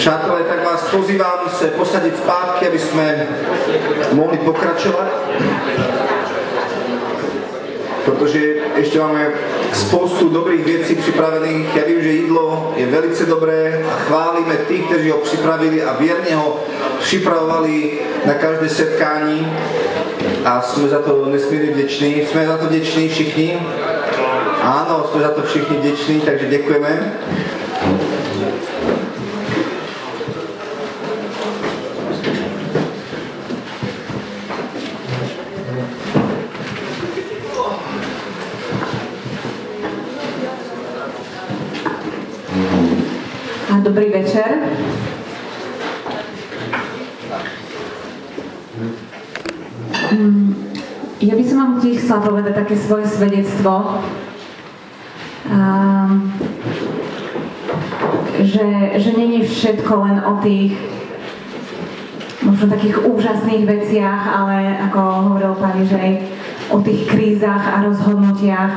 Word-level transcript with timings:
Přátelé, 0.00 0.40
tak 0.48 0.64
vás 0.64 0.80
pozývam 0.88 1.44
sa 1.52 1.68
posadiť 1.76 2.24
zpátky, 2.24 2.72
aby 2.72 2.80
sme 2.80 3.06
mohli 4.16 4.40
pokračovať. 4.40 5.12
Protože 8.08 8.40
ešte 8.80 8.96
máme 8.96 9.28
spoustu 9.76 10.32
dobrých 10.32 10.64
vecí 10.64 10.96
pripravených. 11.04 11.76
Ja 11.76 11.84
vím, 11.84 12.00
že 12.00 12.12
jídlo 12.16 12.72
je 12.80 12.86
velice 12.88 13.28
dobré 13.28 13.84
a 13.84 13.94
chválime 14.08 14.56
tých, 14.64 14.88
kteří 14.88 15.10
ho 15.10 15.20
připravili 15.20 15.84
a 15.84 15.92
vierne 16.00 16.32
ho 16.32 16.64
připravovali 17.04 18.00
na 18.24 18.34
každé 18.40 18.68
setkání 18.72 19.44
a 20.48 20.64
sme 20.64 20.88
za 20.88 21.04
to 21.04 21.28
nesmierne 21.28 21.76
vdeční. 21.76 22.24
Sme 22.24 22.48
za 22.48 22.56
to 22.56 22.72
vdeční 22.72 23.04
všichni. 23.08 23.60
Áno, 24.64 25.12
sme 25.12 25.20
za 25.20 25.36
to 25.36 25.44
všichni 25.44 25.76
vdeční, 25.76 26.24
takže 26.24 26.48
ďakujeme. 26.48 26.92
Dobrý 43.90 44.10
večer. 44.10 44.58
Mm, 50.12 50.54
ja 51.20 51.34
by 51.34 51.44
som 51.48 51.56
vám 51.58 51.72
tiež 51.82 51.99
chcela 52.10 52.26
povedať 52.26 52.58
také 52.58 52.74
svoje 52.74 53.06
svedectvo. 53.06 54.02
Um, 55.46 56.34
že, 58.42 58.98
že 58.98 59.10
není 59.14 59.46
všetko 59.46 59.92
len 59.94 60.18
o 60.18 60.42
tých 60.42 60.74
možno 62.42 62.66
takých 62.66 63.06
úžasných 63.06 63.62
veciach, 63.62 64.26
ale 64.26 64.74
ako 64.90 64.98
hovoril 64.98 65.54
pani, 65.54 65.86
že 65.86 65.94
aj 66.02 66.12
o 66.74 66.82
tých 66.82 67.06
krízach 67.06 67.62
a 67.78 67.86
rozhodnutiach. 67.86 68.74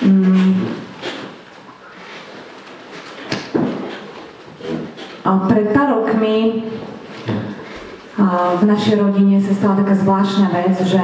Um, 0.00 0.56
pred 5.52 5.68
pár 5.76 6.00
rokmi 6.00 6.64
v 8.60 8.62
našej 8.68 9.00
rodine 9.00 9.40
sa 9.40 9.56
stala 9.56 9.80
taká 9.80 9.96
zvláštna 9.96 10.52
vec, 10.52 10.76
že 10.84 11.00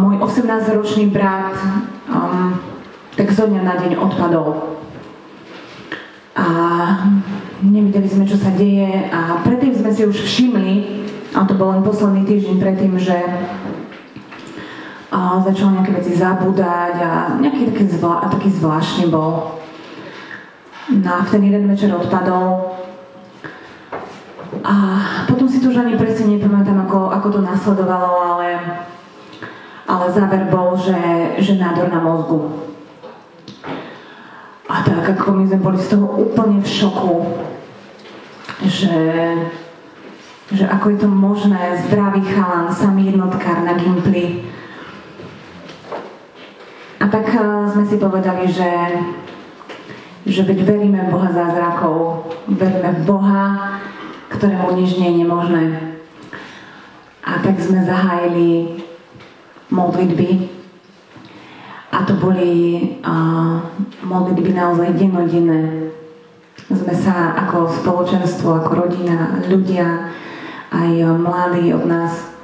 môj 0.00 0.16
18-ročný 0.24 1.12
brat 1.12 1.52
um, 2.08 2.56
tak 3.16 3.28
zo 3.32 3.44
dňa 3.44 3.62
na 3.64 3.74
deň 3.76 3.92
odpadol. 4.00 4.80
A 6.36 6.46
nevideli 7.64 8.08
sme, 8.08 8.28
čo 8.28 8.36
sa 8.36 8.52
deje 8.52 9.08
a 9.08 9.40
predtým 9.40 9.72
sme 9.72 9.90
si 9.92 10.04
už 10.04 10.16
všimli, 10.20 10.74
a 11.36 11.44
to 11.44 11.56
bol 11.56 11.72
len 11.72 11.84
posledný 11.84 12.24
týždeň 12.24 12.56
predtým, 12.60 12.92
že 12.96 13.16
a 15.06 15.40
začal 15.40 15.72
nejaké 15.72 15.96
veci 15.96 16.12
zabúdať 16.12 16.94
a 17.00 17.12
nejaký 17.40 17.72
taký, 17.72 17.84
zvla, 17.88 18.28
taký 18.28 18.52
zvláštny 18.52 19.08
bol. 19.08 19.56
No 20.92 21.08
a 21.08 21.24
v 21.24 21.30
ten 21.30 21.42
jeden 21.46 21.64
večer 21.70 21.88
odpadol 21.94 22.76
a 24.66 24.74
potom 25.30 25.46
si 25.48 25.62
to 25.62 25.70
už 25.70 25.78
ani 25.78 25.94
presne 25.94 26.38
nepamätám, 26.38 26.86
ako, 26.86 27.10
ako 27.14 27.28
to 27.38 27.40
nasledovalo, 27.42 28.18
ale, 28.18 28.48
ale 29.86 30.04
záver 30.10 30.50
bol, 30.50 30.74
že, 30.74 30.98
že 31.38 31.58
nádor 31.58 31.86
na 31.90 32.02
mozgu. 32.02 32.66
A 34.66 34.82
tak 34.82 35.06
ako 35.06 35.38
my 35.38 35.44
sme 35.46 35.62
boli 35.62 35.78
z 35.78 35.94
toho 35.94 36.06
úplne 36.18 36.58
v 36.58 36.66
šoku, 36.66 37.14
že, 38.66 38.98
že 40.50 40.64
ako 40.66 40.86
je 40.90 40.98
to 40.98 41.08
možné, 41.08 41.78
zdravý 41.86 42.26
chalan, 42.26 42.74
samý 42.74 43.14
jednotkár 43.14 43.62
na 43.62 43.78
Gimply. 43.78 44.50
A 46.98 47.06
tak 47.06 47.30
eh, 47.30 47.70
sme 47.70 47.86
si 47.86 48.02
povedali, 48.02 48.50
že, 48.50 48.72
že 50.26 50.42
veď 50.42 50.58
veríme 50.66 51.06
v 51.06 51.12
Boha 51.14 51.30
zázrakov, 51.30 52.26
veríme 52.50 52.90
v 52.98 53.00
Boha, 53.06 53.42
ktorému 54.36 54.76
nič 54.76 55.00
nie 55.00 55.08
je 55.10 55.18
nemožné. 55.24 55.64
A 57.24 57.40
tak 57.40 57.56
sme 57.56 57.80
zahájili 57.82 58.80
modlitby. 59.72 60.52
A 61.90 62.04
to 62.04 62.20
boli 62.20 62.52
uh, 63.00 63.64
modlitby 64.04 64.52
naozaj 64.52 64.92
denodenné. 64.94 65.90
Sme 66.68 66.92
sa 66.92 67.32
ako 67.46 67.72
spoločenstvo, 67.72 68.60
ako 68.60 68.70
rodina, 68.86 69.40
ľudia, 69.48 70.12
aj 70.68 70.90
mladí 71.16 71.72
od 71.72 71.88
nás, 71.88 72.36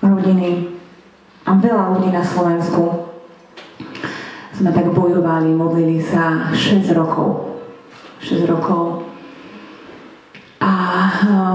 rodiny 0.00 0.70
a 1.44 1.58
veľa 1.58 1.98
ľudí 1.98 2.14
na 2.14 2.22
Slovensku 2.22 3.10
sme 4.54 4.70
tak 4.70 4.92
bojovali, 4.92 5.50
modlili 5.50 5.98
sa 5.98 6.52
6 6.52 6.94
rokov. 6.94 7.58
6 8.22 8.44
rokov 8.46 9.09
a 10.60 10.72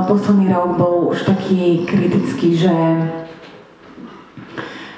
posledný 0.10 0.50
rok 0.50 0.82
bol 0.82 1.14
už 1.14 1.30
taký 1.30 1.86
kritický, 1.86 2.58
že 2.58 2.76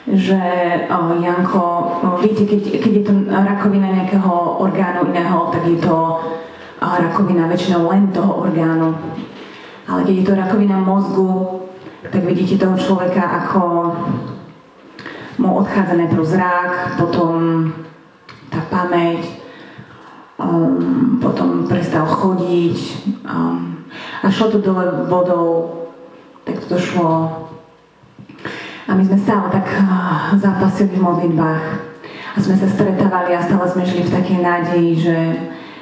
že 0.07 0.39
o, 0.87 1.19
Janko, 1.19 1.67
o, 1.99 2.07
viete, 2.23 2.47
keď, 2.47 2.79
keď 2.79 2.91
je 2.95 3.03
to 3.03 3.13
rakovina 3.27 3.91
nejakého 3.91 4.55
orgánu 4.55 5.11
iného, 5.11 5.51
tak 5.51 5.67
je 5.67 5.83
to 5.83 5.95
o, 5.99 6.19
rakovina 6.79 7.51
väčšinou 7.51 7.91
len 7.91 8.07
toho 8.15 8.47
orgánu. 8.47 8.95
Ale 9.83 10.07
keď 10.07 10.15
je 10.15 10.25
to 10.31 10.33
rakovina 10.39 10.79
mozgu, 10.79 11.59
tak 12.07 12.23
vidíte 12.23 12.55
toho 12.55 12.79
človeka, 12.79 13.19
ako 13.19 13.61
mu 15.43 15.59
odchádza 15.59 15.99
najprv 15.99 16.23
zrak, 16.23 16.71
potom 16.95 17.31
tá 18.47 18.63
pamäť, 18.71 19.27
um, 20.39 21.19
potom 21.19 21.67
prestal 21.67 22.07
chodiť, 22.07 22.77
um, 23.27 23.76
a 24.23 24.31
šlo 24.31 24.51
to 24.51 24.57
dole 24.57 25.05
vodou, 25.09 25.71
tak 26.43 26.65
to 26.65 26.79
šlo. 26.79 27.43
A 28.87 28.95
my 28.95 29.03
sme 29.03 29.17
stále 29.19 29.51
tak 29.51 29.67
ah, 29.83 30.31
zápasili 30.39 30.95
v 30.95 31.03
modlitbách. 31.03 31.65
A 32.33 32.37
sme 32.39 32.55
sa 32.55 32.69
stretávali 32.71 33.35
a 33.35 33.43
stále 33.43 33.65
sme 33.67 33.83
žili 33.83 34.07
v 34.07 34.15
takej 34.15 34.39
nádeji, 34.39 34.91
že, 35.01 35.19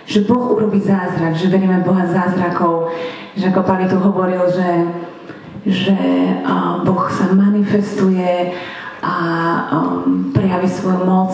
že 0.10 0.20
Boh 0.26 0.58
urobí 0.58 0.82
zázrak, 0.82 1.38
že 1.38 1.52
veríme 1.54 1.86
Boha 1.86 2.08
zázrakov. 2.10 2.90
Že 3.36 3.52
ako 3.52 3.62
Pani 3.62 3.86
tu 3.92 4.00
hovoril, 4.00 4.42
že, 4.50 4.72
že 5.68 5.98
Boh 6.82 7.06
sa 7.12 7.30
manifestuje 7.30 8.56
a 9.06 9.16
um, 9.70 10.32
prejaví 10.34 10.66
svoju 10.66 11.06
moc. 11.06 11.34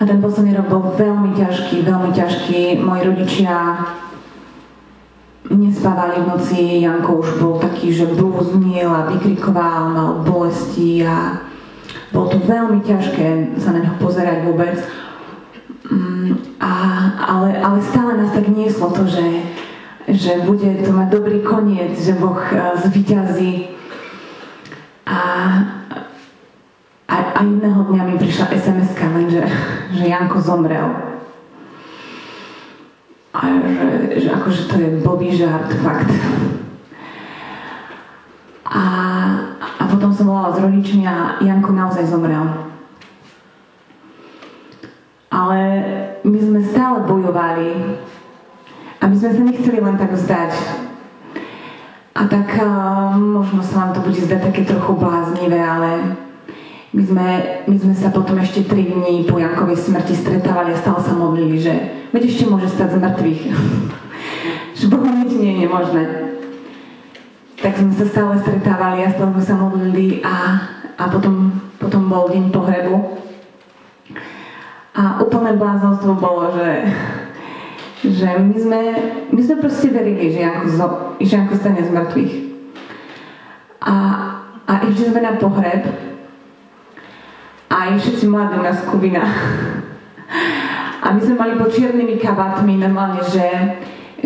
A 0.00 0.08
ten 0.08 0.20
posledný 0.20 0.56
rok 0.56 0.68
bol 0.68 0.84
veľmi 0.96 1.36
ťažký, 1.36 1.84
veľmi 1.84 2.10
ťažký. 2.12 2.60
Moji 2.80 3.02
rodičia 3.04 3.56
nespávali 5.48 6.20
v 6.20 6.28
noci, 6.28 6.84
Janko 6.84 7.24
už 7.24 7.40
bol 7.40 7.56
taký, 7.56 7.94
že 7.94 8.04
blúznil 8.12 8.92
a 8.92 9.08
vykrikoval, 9.08 9.88
mal 9.88 10.10
bolesti 10.20 11.00
a 11.00 11.40
bolo 12.12 12.26
to 12.28 12.38
veľmi 12.44 12.84
ťažké 12.84 13.56
sa 13.56 13.72
na 13.72 13.80
neho 13.80 13.96
pozerať 13.96 14.44
vôbec. 14.44 14.76
Mm, 15.90 16.60
a, 16.60 16.72
ale, 17.18 17.56
ale 17.56 17.78
stále 17.82 18.20
nás 18.20 18.30
tak 18.34 18.46
nieslo 18.50 18.92
to, 18.92 19.06
že, 19.08 19.26
že 20.06 20.44
bude 20.44 20.70
to 20.86 20.90
mať 20.92 21.08
dobrý 21.08 21.40
koniec, 21.42 21.96
že 21.98 22.14
Boh 22.14 22.38
e, 22.38 22.78
zvyťazí. 22.78 23.74
A, 25.06 25.18
a, 27.10 27.16
a 27.34 27.40
jedného 27.42 27.80
dňa 27.90 28.02
mi 28.06 28.14
prišla 28.18 28.54
SMS-ka, 28.54 29.06
lenže 29.10 29.42
že 29.90 30.04
Janko 30.06 30.38
zomrel. 30.38 31.09
A 33.30 33.46
že, 33.46 34.26
že 34.26 34.28
akože 34.34 34.62
to 34.66 34.74
je 34.74 34.88
bobý 35.06 35.30
žart, 35.30 35.70
fakt. 35.86 36.10
A, 38.66 38.82
a 39.78 39.82
potom 39.86 40.10
som 40.10 40.26
volala 40.26 40.50
s 40.50 40.58
rodičmi 40.58 41.06
a 41.06 41.38
Janko 41.38 41.70
naozaj 41.70 42.10
zomrel. 42.10 42.70
Ale 45.30 45.58
my 46.26 46.38
sme 46.42 46.60
stále 46.62 47.06
bojovali 47.06 47.98
a 48.98 49.02
my 49.06 49.14
sme 49.14 49.30
sa 49.30 49.42
nechceli 49.46 49.78
len 49.78 49.94
tak 49.94 50.10
vzdať. 50.10 50.52
A 52.18 52.26
tak 52.26 52.50
uh, 52.58 53.14
možno 53.14 53.62
sa 53.62 53.86
vám 53.86 53.90
to 53.94 54.02
bude 54.02 54.18
zdať 54.18 54.42
také 54.42 54.62
trochu 54.66 54.92
bláznivé, 54.98 55.62
ale 55.62 56.18
my 56.90 57.02
sme, 57.06 57.26
my 57.70 57.76
sme 57.78 57.94
sa 57.94 58.10
potom 58.10 58.34
ešte 58.42 58.66
3 58.66 58.74
dní 58.74 59.22
po 59.30 59.38
Jankovej 59.38 59.78
smrti 59.78 60.10
stretávali 60.10 60.74
a 60.74 60.80
stále 60.82 60.98
sa 60.98 61.14
modlili, 61.14 61.54
že 61.54 61.70
veď 62.10 62.22
ešte 62.26 62.50
môže 62.50 62.66
stať 62.66 62.98
z 62.98 63.02
mŕtvych. 63.06 63.42
že 64.78 64.84
Bohu 64.90 65.06
nič 65.06 65.30
nie 65.38 65.54
je 65.54 65.60
nemožné. 65.66 66.02
Tak 67.62 67.78
sme 67.78 67.94
sa 67.94 68.06
stále 68.10 68.34
stretávali 68.42 69.06
a 69.06 69.14
stále 69.14 69.30
sme 69.38 69.44
sa 69.46 69.54
modlili 69.54 70.18
a, 70.26 70.36
a 70.98 71.04
potom, 71.06 71.54
potom 71.78 72.10
bol 72.10 72.26
deň 72.26 72.50
pohrebu. 72.50 73.22
A 74.90 75.22
úplné 75.22 75.54
bláznostvo 75.54 76.18
bolo, 76.18 76.50
že, 76.58 76.90
že 78.02 78.34
my, 78.34 78.56
sme, 78.58 78.80
my 79.30 79.40
sme 79.46 79.62
proste 79.62 79.94
verili, 79.94 80.34
že 80.34 80.42
Janko, 80.42 80.66
zo, 80.74 80.86
že 81.22 81.38
Janko 81.38 81.54
stane 81.54 81.86
z 81.86 81.94
mŕtvych. 81.94 82.34
A, 83.78 83.94
a 84.66 84.72
išli 84.90 85.14
sme 85.14 85.22
na 85.22 85.38
pohreb 85.38 86.09
a 87.70 87.96
všetci 87.96 88.26
mladí 88.26 88.58
u 88.58 88.62
nás. 88.62 88.82
A 91.02 91.06
my 91.14 91.20
sme 91.22 91.34
mali 91.38 91.54
pod 91.56 91.72
čiernymi 91.72 92.18
kabátmi 92.18 92.76
normálne, 92.76 93.22
že, 93.24 93.46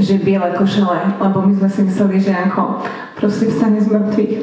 že 0.00 0.18
biele 0.18 0.56
košele, 0.56 1.20
lebo 1.20 1.44
my 1.44 1.52
sme 1.60 1.68
si 1.70 1.80
mysleli, 1.86 2.18
že 2.18 2.34
Janko 2.34 2.82
proste 3.14 3.46
vstane 3.46 3.78
z 3.78 3.88
mŕtvych. 3.94 4.34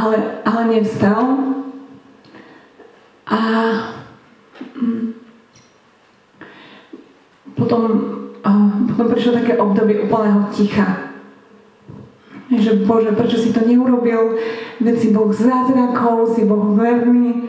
Ale, 0.00 0.16
ale 0.48 0.60
nevstal. 0.70 1.22
A 3.28 3.38
mm, 4.80 5.12
potom, 7.52 7.82
a, 8.42 8.50
potom 8.88 9.06
prišlo 9.12 9.32
také 9.44 9.60
obdobie 9.60 10.00
úplného 10.08 10.48
ticha. 10.56 11.09
Že 12.50 12.82
Bože, 12.82 13.14
prečo 13.14 13.38
si 13.38 13.54
to 13.54 13.62
neurobil? 13.62 14.34
Veď 14.82 14.96
si 14.98 15.08
Boh 15.14 15.30
zázrakov, 15.30 16.34
si 16.34 16.42
Boh 16.42 16.74
verný. 16.74 17.46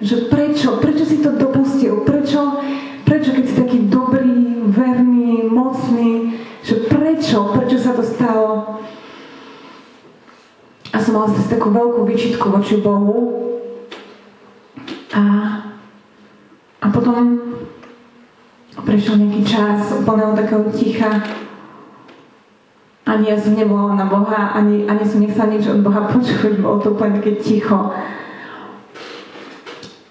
Že 0.00 0.32
prečo? 0.32 0.80
Prečo 0.80 1.04
si 1.04 1.20
to 1.20 1.36
dopustil? 1.36 2.08
Prečo, 2.08 2.56
prečo 3.04 3.36
keď 3.36 3.44
si 3.44 3.54
taký 3.60 3.78
dobrý, 3.92 4.64
verný, 4.64 5.44
mocný, 5.44 6.40
že 6.64 6.88
prečo? 6.88 7.52
Prečo 7.52 7.76
sa 7.76 7.92
to 7.92 8.00
stalo? 8.00 8.80
A 10.90 10.96
som 10.96 11.20
mala 11.20 11.28
zase 11.36 11.52
takú 11.52 11.68
veľkú 11.68 12.08
vyčitku 12.08 12.48
voči 12.48 12.80
Bohu. 12.80 13.44
A, 15.12 15.22
a 16.80 16.86
potom 16.88 17.38
prešiel 18.88 19.20
nejaký 19.20 19.42
čas 19.44 19.92
úplného 19.92 20.32
takého 20.32 20.64
ticha. 20.72 21.20
Ani 23.10 23.26
ja 23.26 23.34
som 23.34 23.58
nebola 23.58 23.98
na 23.98 24.06
Boha, 24.06 24.54
ani, 24.54 24.86
ani 24.86 25.02
som 25.02 25.18
nechcela 25.18 25.50
nič 25.50 25.66
od 25.66 25.82
Boha 25.82 26.06
počuť, 26.06 26.62
bolo 26.62 26.78
to 26.78 26.94
úplne 26.94 27.18
také 27.18 27.42
ticho. 27.42 27.90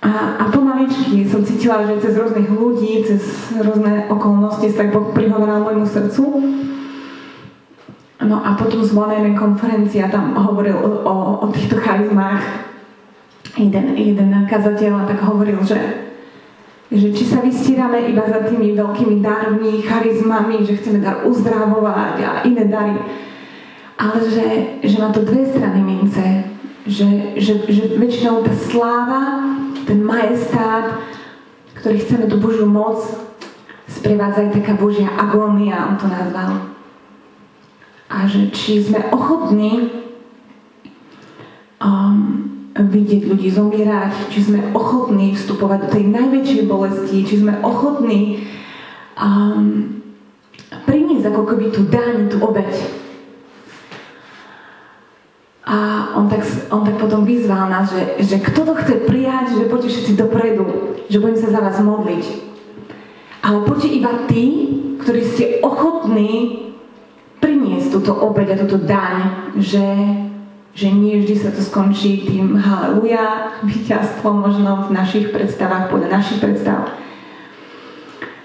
A, 0.03 0.11
a 0.35 0.43
pomaličky 0.51 1.23
som 1.23 1.39
cítila, 1.39 1.87
že 1.87 2.03
cez 2.03 2.19
rôznych 2.19 2.51
ľudí, 2.51 2.99
cez 3.07 3.55
rôzne 3.55 4.11
okolnosti 4.11 4.67
sa 4.67 4.83
tak 4.83 4.91
Boh 4.91 5.15
prihovoril 5.15 5.63
môjmu 5.63 5.87
srdcu. 5.87 6.23
No 8.19 8.43
a 8.43 8.59
potom 8.59 8.83
z 8.83 8.91
volajnej 8.91 9.31
konferencia 9.39 10.11
tam 10.11 10.35
hovoril 10.35 10.75
o, 10.75 10.89
o, 11.07 11.15
o 11.39 11.45
týchto 11.55 11.79
charizmách. 11.79 12.67
Jeden, 13.55 13.95
jeden 13.95 14.27
kazateľ 14.43 15.07
tak 15.07 15.23
hovoril, 15.23 15.63
že, 15.63 15.79
že 16.89 17.13
či 17.13 17.23
sa 17.25 17.45
vystírame 17.45 18.09
iba 18.09 18.25
za 18.25 18.49
tými 18.49 18.73
veľkými 18.73 19.21
darmi, 19.21 19.85
charizmami, 19.85 20.65
že 20.65 20.81
chceme 20.81 21.05
dar 21.05 21.21
uzdravovať 21.21 22.15
a 22.25 22.31
iné 22.49 22.65
dary. 22.65 22.97
Ale 23.93 24.17
že, 24.25 24.45
že 24.81 24.97
má 24.97 25.13
to 25.13 25.21
dve 25.21 25.45
strany 25.45 25.85
mince. 25.85 26.49
Že, 26.89 27.37
že, 27.37 27.53
že 27.69 27.83
väčšinou 27.93 28.41
tá 28.41 28.53
sláva 28.57 29.45
ten 29.85 30.01
majestát, 30.01 31.05
ktorý 31.77 32.01
chceme 32.01 32.25
tú 32.25 32.41
Božiu 32.41 32.65
moc, 32.65 33.05
sprevádza 33.85 34.49
aj 34.49 34.57
taká 34.57 34.73
Božia 34.73 35.09
agónia, 35.13 35.93
on 35.93 35.97
to 36.01 36.09
nazval. 36.09 36.73
A 38.09 38.25
že 38.25 38.49
či 38.49 38.81
sme 38.81 39.05
ochotní 39.13 39.93
um, 41.77 42.48
vidieť 42.79 43.27
ľudí 43.27 43.51
zomierať, 43.51 44.31
či 44.31 44.39
sme 44.47 44.71
ochotní 44.71 45.35
vstupovať 45.35 45.79
do 45.83 45.89
tej 45.91 46.03
najväčšej 46.15 46.63
bolesti, 46.63 47.27
či 47.27 47.35
sme 47.43 47.59
ochotní 47.59 48.47
um, 49.19 49.99
priniesť 50.87 51.27
ako 51.27 51.41
keby 51.43 51.65
tú 51.75 51.83
daň, 51.91 52.31
tú 52.31 52.39
obeď 52.39 52.71
a 55.69 56.09
on 56.17 56.25
tak, 56.25 56.41
on 56.73 56.81
tak 56.81 56.97
potom 56.97 57.21
vyzval 57.29 57.69
nás, 57.69 57.93
že, 57.93 58.17
že 58.25 58.41
kto 58.41 58.65
to 58.65 58.73
chce 58.73 59.05
prijať, 59.05 59.53
že 59.53 59.69
poďte 59.69 59.93
všetci 59.93 60.13
dopredu, 60.17 60.65
že 61.05 61.21
budem 61.21 61.37
sa 61.37 61.53
za 61.53 61.61
vás 61.61 61.77
modliť. 61.77 62.25
Ale 63.45 63.61
poďte 63.69 63.89
iba 63.93 64.11
tí, 64.25 64.45
ktorí 64.97 65.21
ste 65.21 65.45
ochotní 65.61 66.73
priniesť 67.37 67.93
túto 67.93 68.17
obeď 68.17 68.57
a 68.57 68.59
túto 68.65 68.81
daň, 68.81 69.15
že, 69.61 69.85
že 70.73 70.87
nie 70.93 71.19
vždy 71.19 71.35
sa 71.35 71.49
to 71.51 71.61
skončí 71.61 72.23
tým 72.23 72.55
haleluja, 72.55 73.57
víťazstvom 73.65 74.35
možno 74.45 74.87
v 74.87 74.95
našich 74.95 75.33
predstavách, 75.33 75.89
podľa 75.89 76.21
našich 76.21 76.39
predstav. 76.39 76.93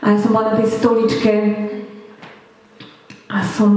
A 0.05 0.13
ja 0.13 0.19
som 0.21 0.37
bola 0.37 0.53
na 0.53 0.61
tej 0.61 0.69
stoličke 0.69 1.33
a 3.33 3.41
som, 3.41 3.71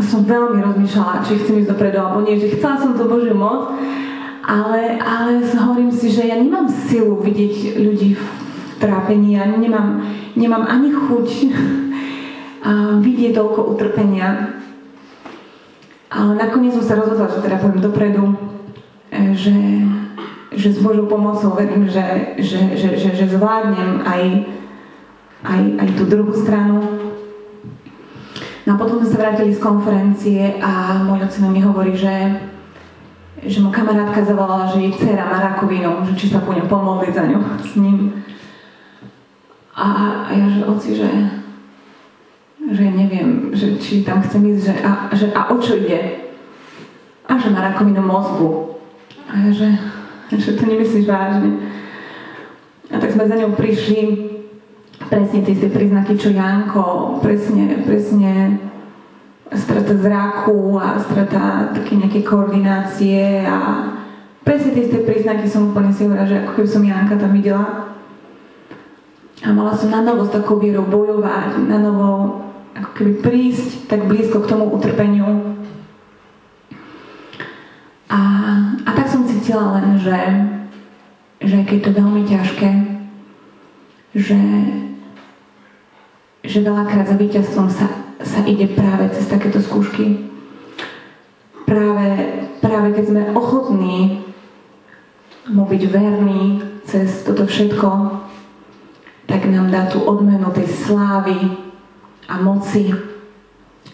som 0.00 0.24
veľmi 0.24 0.64
rozmýšľala, 0.64 1.22
či 1.22 1.44
chcem 1.44 1.60
ísť 1.60 1.70
dopredu 1.76 2.00
alebo 2.00 2.24
nie, 2.24 2.40
že 2.40 2.56
chcela 2.56 2.80
som 2.80 2.96
to 2.96 3.04
Božiu 3.04 3.36
moc, 3.36 3.76
ale, 4.44 4.96
ale 5.00 5.44
hovorím 5.44 5.92
si, 5.92 6.12
že 6.12 6.28
ja 6.28 6.36
nemám 6.36 6.68
silu 6.68 7.20
vidieť 7.20 7.80
ľudí 7.80 8.16
v 8.16 8.26
trápení, 8.80 9.36
ja 9.36 9.48
nemám, 9.48 10.04
nemám 10.36 10.64
ani 10.68 10.92
chuť 10.92 11.28
vidieť 13.04 13.32
toľko 13.36 13.60
utrpenia. 13.76 14.60
Ale 16.14 16.38
nakoniec 16.38 16.78
som 16.78 16.86
sa 16.86 16.94
rozhodla, 16.94 17.26
že 17.26 17.42
teda 17.42 17.58
pôjdem 17.58 17.82
dopredu, 17.82 18.22
e, 19.10 19.34
že, 19.34 19.54
že 20.54 20.68
s 20.70 20.78
Božou 20.78 21.10
pomocou 21.10 21.58
verím, 21.58 21.90
že, 21.90 22.38
že, 22.38 22.78
že, 22.78 22.88
že, 22.94 23.10
že 23.18 23.26
zvládnem 23.34 24.06
aj, 24.06 24.22
aj, 25.42 25.62
aj 25.82 25.88
tú 25.98 26.06
druhú 26.06 26.30
stranu, 26.30 27.04
No 28.64 28.74
a 28.74 28.80
potom 28.80 28.96
sme 28.96 29.12
sa 29.12 29.20
vrátili 29.20 29.52
z 29.52 29.60
konferencie 29.60 30.56
a 30.56 30.96
môj 31.04 31.28
ocino 31.28 31.52
mi 31.52 31.60
hovorí, 31.60 31.92
že, 31.92 32.32
že 33.44 33.60
mu 33.60 33.68
kamarátka 33.68 34.24
zavolala, 34.24 34.72
že 34.72 34.88
jej 34.88 34.92
dcera 34.96 35.28
má 35.28 35.36
rakovinu, 35.52 36.00
že 36.08 36.16
či 36.16 36.32
sa 36.32 36.40
pôjdem 36.40 36.64
pomodliť 36.64 37.12
za 37.12 37.24
ňu 37.28 37.40
s 37.60 37.72
ním. 37.76 38.24
A, 39.76 39.84
a 40.24 40.32
ja, 40.32 40.46
že 40.48 40.60
oci, 40.64 40.96
že, 40.96 41.08
že 42.72 42.84
neviem, 42.88 43.52
že 43.52 43.76
či 43.76 44.00
tam 44.00 44.24
chcem 44.24 44.40
ísť, 44.56 44.62
že 44.64 44.74
a, 44.80 44.90
že 45.12 45.26
a 45.36 45.52
o 45.52 45.60
čo 45.60 45.76
ide? 45.76 46.32
A 47.28 47.36
že 47.36 47.52
má 47.52 47.60
rakovinu 47.60 48.00
mozgu. 48.00 48.80
A 49.28 49.48
ja, 49.48 49.50
že, 49.52 49.68
že 50.32 50.56
to 50.56 50.64
nemyslíš 50.64 51.04
vážne. 51.04 51.60
A 52.88 52.96
tak 52.96 53.12
sme 53.12 53.28
za 53.28 53.36
ňou 53.36 53.52
prišli 53.52 54.32
presne 55.12 55.44
tie, 55.44 55.54
tie 55.56 55.68
príznaky, 55.68 56.16
čo 56.16 56.32
Janko, 56.32 57.20
presne, 57.20 57.84
presne 57.84 58.60
strata 59.52 59.92
zraku 60.00 60.80
a 60.80 60.96
strata 60.96 61.68
také 61.76 62.00
nejaké 62.00 62.24
koordinácie 62.24 63.44
a 63.44 63.92
presne 64.40 64.72
tie, 64.72 64.88
tie 64.88 65.02
príznaky 65.04 65.44
som 65.44 65.70
úplne 65.70 65.92
si 65.92 66.08
hovorila, 66.08 66.24
že 66.24 66.40
ako 66.42 66.52
keby 66.56 66.68
som 66.68 66.82
Janka 66.84 67.14
tam 67.20 67.32
videla. 67.36 67.92
A 69.44 69.52
mala 69.52 69.76
som 69.76 69.92
na 69.92 70.00
novo 70.00 70.24
s 70.24 70.32
takou 70.32 70.56
vierou 70.56 70.88
bojovať, 70.88 71.68
na 71.68 71.76
novo 71.76 72.40
ako 72.74 72.90
keby 72.94 73.12
prísť 73.22 73.86
tak 73.86 74.06
blízko 74.10 74.42
k 74.42 74.50
tomu 74.50 74.70
utrpeniu. 74.74 75.58
A, 78.10 78.20
a 78.84 78.90
tak 78.94 79.06
som 79.08 79.26
cítila 79.26 79.78
len, 79.80 79.98
že, 79.98 80.18
že 81.42 81.58
keď 81.66 81.78
to 81.86 81.90
veľmi 81.94 82.22
ťažké, 82.26 82.70
že 84.14 84.38
že 86.44 86.60
veľakrát 86.60 87.08
za 87.08 87.16
víťazstvom 87.16 87.72
sa, 87.72 87.88
sa 88.20 88.44
ide 88.44 88.68
práve 88.68 89.08
cez 89.16 89.24
takéto 89.24 89.64
skúšky. 89.64 90.28
Práve, 91.64 92.08
práve 92.60 92.92
keď 92.92 93.04
sme 93.08 93.22
ochotní 93.32 94.20
mu 95.48 95.64
byť 95.64 95.82
verní 95.88 96.60
cez 96.84 97.24
toto 97.24 97.48
všetko, 97.48 97.88
tak 99.24 99.48
nám 99.48 99.72
dá 99.72 99.88
tú 99.88 100.04
odmenu 100.04 100.52
tej 100.52 100.68
slávy 100.84 101.63
a 102.28 102.34
moci 102.40 102.94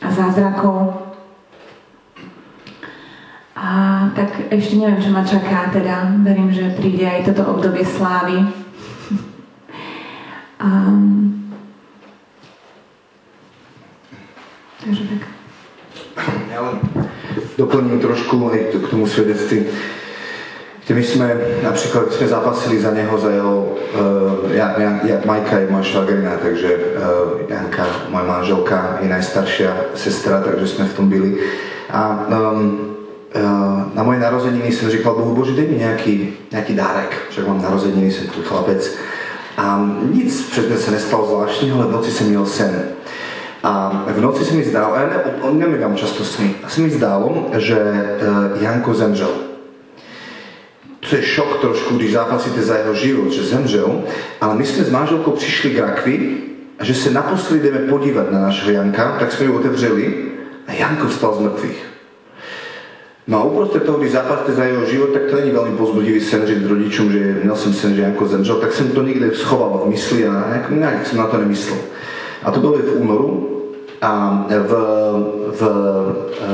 a 0.00 0.08
zázrakov. 0.10 1.10
A 3.56 3.68
tak 4.16 4.48
ešte 4.48 4.80
neviem, 4.80 5.02
čo 5.04 5.12
ma 5.12 5.20
čaká, 5.20 5.68
teda 5.68 6.16
verím, 6.24 6.48
že 6.48 6.72
príde 6.80 7.04
aj 7.04 7.32
toto 7.32 7.56
obdobie 7.56 7.84
slávy. 7.84 8.40
Um, 10.60 11.30
Takže 14.84 15.04
tak. 15.12 15.22
Ja 16.52 16.60
len 16.64 16.76
doplním 17.56 18.00
trošku 18.00 18.36
aj 18.48 18.80
k 18.80 18.86
tomu 18.88 19.04
svedectví. 19.04 19.68
My 20.88 21.04
sme, 21.06 21.28
napríklad, 21.62 22.10
sme 22.10 22.26
zápasili 22.26 22.82
za 22.82 22.90
neho, 22.90 23.14
za 23.14 23.30
jeho, 23.30 23.78
uh, 23.94 24.50
ja, 24.50 24.74
ja, 24.74 24.90
ja, 25.06 25.16
Majka 25.22 25.62
je 25.62 25.70
moja 25.70 25.86
švagrina, 25.86 26.34
takže 26.42 26.70
uh, 26.98 27.46
Janka, 27.46 27.86
moja 28.10 28.26
manželka, 28.26 28.98
je 28.98 29.06
najstaršia 29.06 29.94
sestra, 29.94 30.42
takže 30.42 30.66
sme 30.66 30.90
v 30.90 30.96
tom 30.98 31.06
byli. 31.06 31.38
A 31.94 32.26
um, 32.26 32.90
na 33.94 34.02
moje 34.02 34.18
narozeniny 34.18 34.72
jsem 34.72 34.90
říkal 34.90 35.14
Bohu, 35.14 35.34
Bože, 35.34 35.52
dej 35.52 35.68
mi 35.68 35.76
nějaký, 35.78 36.34
nějaký 36.50 36.74
dárek, 36.74 37.16
že 37.30 37.42
mám 37.46 37.62
narozeniny, 37.62 38.10
jsem 38.10 38.26
tu 38.26 38.42
chlapec. 38.42 38.96
A 39.56 39.90
nic 40.14 40.50
předtím 40.50 40.76
se 40.76 40.90
nestalo 40.90 41.26
zvláštního, 41.26 41.78
ale 41.78 41.86
v 41.86 41.92
noci 41.92 42.10
jsem 42.10 42.26
měl 42.26 42.46
sen. 42.46 42.82
A 43.62 44.04
v 44.08 44.20
noci 44.20 44.44
se 44.44 44.54
mi 44.54 44.64
zdálo, 44.64 44.94
ja 44.94 45.06
ne, 45.06 45.18
nemývam 45.52 45.96
často 45.96 46.24
sny, 46.24 46.54
a 46.64 46.68
se 46.68 46.80
mi 46.80 46.90
zdálo, 46.90 47.46
že 47.58 47.78
Janko 48.60 48.94
zemřel. 48.94 49.49
To 51.10 51.16
je 51.16 51.22
šok 51.22 51.60
trošku, 51.60 51.96
když 51.96 52.12
zápasíte 52.12 52.62
za 52.62 52.76
jeho 52.76 52.94
život, 52.94 53.32
že 53.32 53.42
zemřel, 53.42 54.02
ale 54.40 54.54
my 54.54 54.66
jsme 54.66 54.84
s 54.84 54.90
manželkou 54.90 55.30
přišli 55.30 55.70
k 55.70 55.78
rakvi 55.78 56.36
a 56.78 56.84
že 56.84 56.94
se 56.94 57.10
naposledy 57.10 57.62
jdeme 57.62 57.78
podívat 57.78 58.30
na 58.30 58.40
našeho 58.40 58.70
Janka, 58.70 59.16
tak 59.18 59.32
jsme 59.32 59.46
ji 59.46 59.52
otevřeli 59.52 60.14
a 60.66 60.72
Janko 60.72 61.08
vstal 61.08 61.34
z 61.34 61.40
mŕtvych. 61.40 61.86
No 63.26 63.38
a 63.38 63.44
uprostred 63.44 63.82
toho, 63.82 63.98
když 63.98 64.12
zápasíte 64.12 64.52
za 64.52 64.64
jeho 64.64 64.86
život, 64.86 65.10
tak 65.12 65.22
to 65.30 65.36
není 65.36 65.50
veľmi 65.50 65.76
pozbudivý 65.76 66.20
sen 66.20 66.46
říct 66.46 66.66
rodičům, 66.66 67.12
že 67.12 67.38
měl 67.42 67.56
jsem 67.56 67.72
sen, 67.72 67.94
že 67.94 68.02
Janko 68.02 68.26
zemřel, 68.26 68.56
tak 68.56 68.72
jsem 68.72 68.90
to 68.90 69.02
někde 69.02 69.34
schoval 69.34 69.82
v 69.86 69.90
mysli 69.90 70.26
a 70.26 70.32
nejak, 70.50 70.70
nejak 70.70 71.06
jsem 71.06 71.18
na 71.18 71.26
to 71.26 71.36
nemyslel. 71.36 71.78
A 72.42 72.50
to 72.50 72.60
bylo 72.60 72.72
v 72.72 72.96
únoru 72.96 73.49
a 74.02 74.44
v, 74.48 74.72
v 75.60 75.62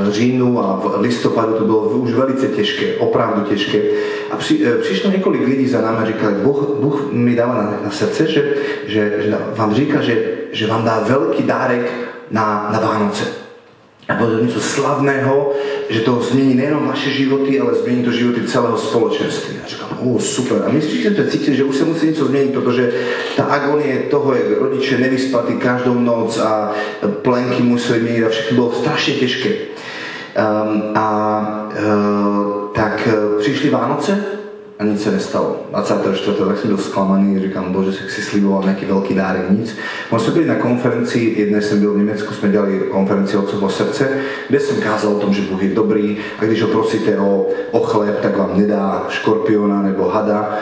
e, 0.09 0.11
říjnu 0.11 0.61
a 0.61 0.77
v 0.77 1.01
listopadu 1.01 1.53
to 1.53 1.65
bylo 1.65 1.79
už 1.79 2.13
velice 2.13 2.49
těžké, 2.49 2.95
opravdu 2.99 3.43
těžké. 3.43 3.83
A 4.31 4.37
při, 4.37 4.67
e, 4.67 4.79
přišlo 4.79 5.11
několik 5.11 5.47
lidí 5.47 5.69
za 5.69 5.81
námi 5.81 5.99
a 5.99 6.07
říkali, 6.07 6.35
Bůh, 6.35 6.69
Bůh 6.81 7.13
mi 7.13 7.37
dává 7.37 7.55
na, 7.55 7.79
na 7.85 7.91
srdce, 7.91 8.27
že, 8.27 8.55
že, 8.87 9.15
že 9.19 9.39
vám 9.57 9.75
říká, 9.75 10.01
že, 10.01 10.25
že 10.53 10.67
vám 10.67 10.85
dá 10.85 11.05
velký 11.09 11.43
dárek 11.43 11.93
na, 12.31 12.69
na 12.73 12.81
Vánoce. 12.81 13.46
A 14.09 14.15
to 14.15 14.39
něco 14.39 14.61
slavného, 14.61 15.53
že 15.89 16.01
to 16.01 16.23
změní 16.23 16.55
nejenom 16.55 16.87
naše 16.87 17.11
životy, 17.11 17.61
ale 17.61 17.75
změní 17.75 18.05
to 18.05 18.13
životy 18.13 18.41
celého 18.47 18.79
společenství. 18.79 19.57
A 19.65 19.69
říkám, 19.69 19.89
o, 20.15 20.19
super. 20.19 20.63
A 20.67 20.73
my 20.73 20.83
jsme 20.83 21.31
cítili, 21.31 21.57
že 21.57 21.65
už 21.65 21.77
se 21.77 21.85
musí 21.85 22.07
něco 22.07 22.25
změnit, 22.25 22.53
protože 22.53 22.93
ta 23.37 23.45
agonie 23.45 23.99
toho, 23.99 24.35
jak 24.35 24.61
rodiče 24.61 24.99
nevyspatí 24.99 25.55
každou 25.55 25.95
noc 25.95 26.39
a 26.39 26.73
plenky 27.23 27.63
museli 27.63 28.01
měnit 28.01 28.25
a 28.25 28.29
všechno 28.29 28.55
bylo 28.55 28.73
strašně 28.73 29.15
těžké. 29.15 29.51
Um, 29.51 30.83
a 30.95 31.69
uh, 31.71 32.73
tak 32.75 33.09
uh, 33.35 33.41
přišli 33.41 33.71
Vánoce 33.71 34.25
a 34.79 34.85
nic 34.85 35.03
se 35.03 35.11
nestalo. 35.11 35.57
24. 35.71 36.37
tak 36.49 36.59
jsem 36.59 36.69
byl 36.69 36.79
zklamaný, 36.79 37.41
říkám, 37.41 37.73
bože, 37.73 37.91
jak 38.01 38.11
si 38.11 38.23
sliboval 38.23 38.63
nějaký 38.63 38.87
velký 38.87 39.15
dárek, 39.15 39.51
nic. 39.51 39.77
Možná 40.11 40.25
jsme 40.25 40.35
byli 40.35 40.47
na 40.47 40.55
konferenci, 40.55 41.35
jedné 41.37 41.63
jsem 41.63 41.81
byl 41.81 41.95
v 41.95 41.99
Německu, 41.99 42.35
jsme 42.35 42.49
dělali 42.49 42.83
konferenci 42.91 43.37
Otcovo 43.37 43.69
srdce, 43.69 44.09
kde 44.49 44.61
jsem 44.61 44.83
kázal 44.83 45.13
o 45.13 45.19
tom, 45.19 45.35
že 45.35 45.43
Bůh 45.43 45.63
je 45.63 45.75
dobrý 45.75 46.17
a 46.39 46.45
když 46.45 46.63
ho 46.63 46.69
prosíte 46.69 47.19
o, 47.19 47.47
o 47.71 47.81
chleb, 47.81 48.21
tak 48.23 48.37
vám 48.37 48.61
nedá 48.61 49.07
škorpiona 49.09 49.83
nebo 49.83 50.09
hada. 50.09 50.59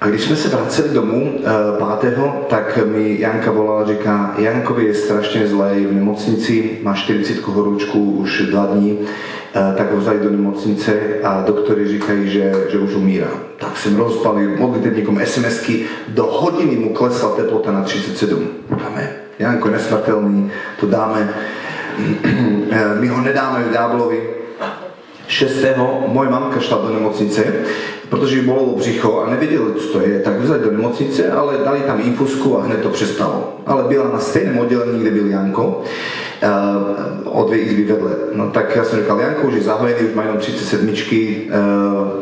A 0.00 0.06
když 0.06 0.22
jsme 0.22 0.36
se 0.36 0.48
vraceli 0.48 0.88
domů 0.88 1.32
e, 1.38 1.78
pátého, 1.78 2.46
tak 2.48 2.78
mi 2.86 3.20
Janka 3.20 3.50
volala 3.50 3.86
říká, 3.86 4.34
Jankovi 4.38 4.84
je 4.84 4.94
strašně 4.94 5.46
zlej 5.46 5.86
v 5.86 5.92
nemocnici, 5.92 6.78
má 6.82 6.94
40 6.94 7.42
horúčku 7.42 8.10
už 8.10 8.42
dva 8.50 8.66
dní, 8.66 8.98
tak 9.54 9.92
ho 9.92 9.98
vzali 9.98 10.18
do 10.18 10.30
nemocnice 10.30 11.00
a 11.22 11.42
doktori 11.46 11.88
říkají, 11.88 12.30
že, 12.30 12.52
že 12.68 12.78
už 12.78 12.94
umírá. 12.94 13.30
Tak 13.58 13.76
jsem 13.76 13.96
rozpalil 13.96 14.56
modlitebníkom 14.58 15.20
SMSky, 15.24 15.86
do 16.08 16.24
hodiny 16.26 16.76
mu 16.76 16.94
klesla 16.94 17.36
teplota 17.36 17.72
na 17.72 17.82
37. 17.82 18.48
Dáme, 18.70 19.10
Janko 19.38 19.68
nesmrtelný, 19.68 20.50
to 20.80 20.86
dáme, 20.86 21.34
e, 22.70 22.94
my 23.00 23.08
ho 23.08 23.20
nedáme 23.20 23.64
v 23.64 23.72
ďáblovi. 23.72 24.20
6. 25.26 25.64
moje 26.06 26.30
mamka 26.30 26.60
šla 26.60 26.78
do 26.78 26.94
nemocnice 26.94 27.52
protože 28.10 28.36
jí 28.36 28.46
bolelo 28.46 28.76
břicho 28.76 29.20
a 29.26 29.30
nevěděli, 29.30 29.74
co 29.78 29.98
to 29.98 30.06
je, 30.06 30.20
tak 30.20 30.40
vzali 30.40 30.60
do 30.64 30.70
nemocnice, 30.70 31.32
ale 31.32 31.54
dali 31.64 31.80
tam 31.80 32.00
infusku 32.00 32.58
a 32.58 32.62
hned 32.62 32.82
to 32.82 32.88
přestalo. 32.88 33.56
Ale 33.66 33.82
byla 33.82 34.08
na 34.12 34.18
stejném 34.18 34.58
oddělení, 34.58 35.00
kde 35.00 35.10
byl 35.10 35.26
Janko, 35.26 35.82
uh, 36.42 37.40
o 37.40 37.48
dvě 37.48 37.58
izby 37.58 37.84
vedle. 37.84 38.10
No 38.34 38.50
tak 38.50 38.76
já 38.76 38.84
jsem 38.84 38.98
říkal, 38.98 39.20
Janko 39.20 39.46
už 39.46 39.54
je 39.54 39.62
zahojený, 39.62 40.08
už 40.08 40.14
má 40.14 40.22
jenom 40.22 40.38
37, 40.38 40.88
uh, 40.88 40.94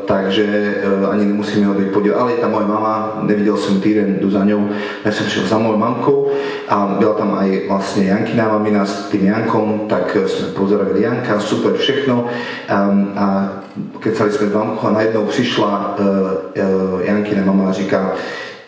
takže 0.04 0.74
uh, 1.02 1.10
ani 1.10 1.24
nemusíme 1.24 1.66
ho 1.66 1.74
podívat. 1.92 2.18
Ale 2.18 2.32
je 2.32 2.38
tam 2.38 2.50
moje 2.50 2.66
mama, 2.66 3.18
neviděl 3.22 3.56
jsem 3.56 3.80
týden, 3.80 4.16
jdu 4.20 4.30
za 4.30 4.44
ňou. 4.44 4.68
Já 5.04 5.12
jsem 5.12 5.26
přišel 5.26 5.46
za 5.46 5.58
mojou 5.58 5.76
mamkou 5.76 6.30
a 6.68 6.96
byla 6.98 7.14
tam 7.14 7.34
aj 7.38 7.62
vlastně 7.68 8.04
Jankina 8.04 8.48
mamina 8.48 8.86
s 8.86 9.08
tým 9.08 9.26
Jankom, 9.26 9.80
tak 9.88 10.16
jsme 10.26 10.46
pozdravili 10.46 11.02
Janka, 11.02 11.40
super 11.40 11.72
všechno. 11.72 12.26
Um, 12.70 13.12
a 13.16 13.52
kecali 14.00 14.28
sme 14.28 14.52
v 14.52 14.54
Vamku 14.54 14.82
a 14.86 14.92
najednou 14.92 15.26
přišla 15.82 15.96
uh, 15.98 16.94
uh, 16.94 17.00
Jankina 17.00 17.44
mama 17.44 17.72
říká, 17.72 18.12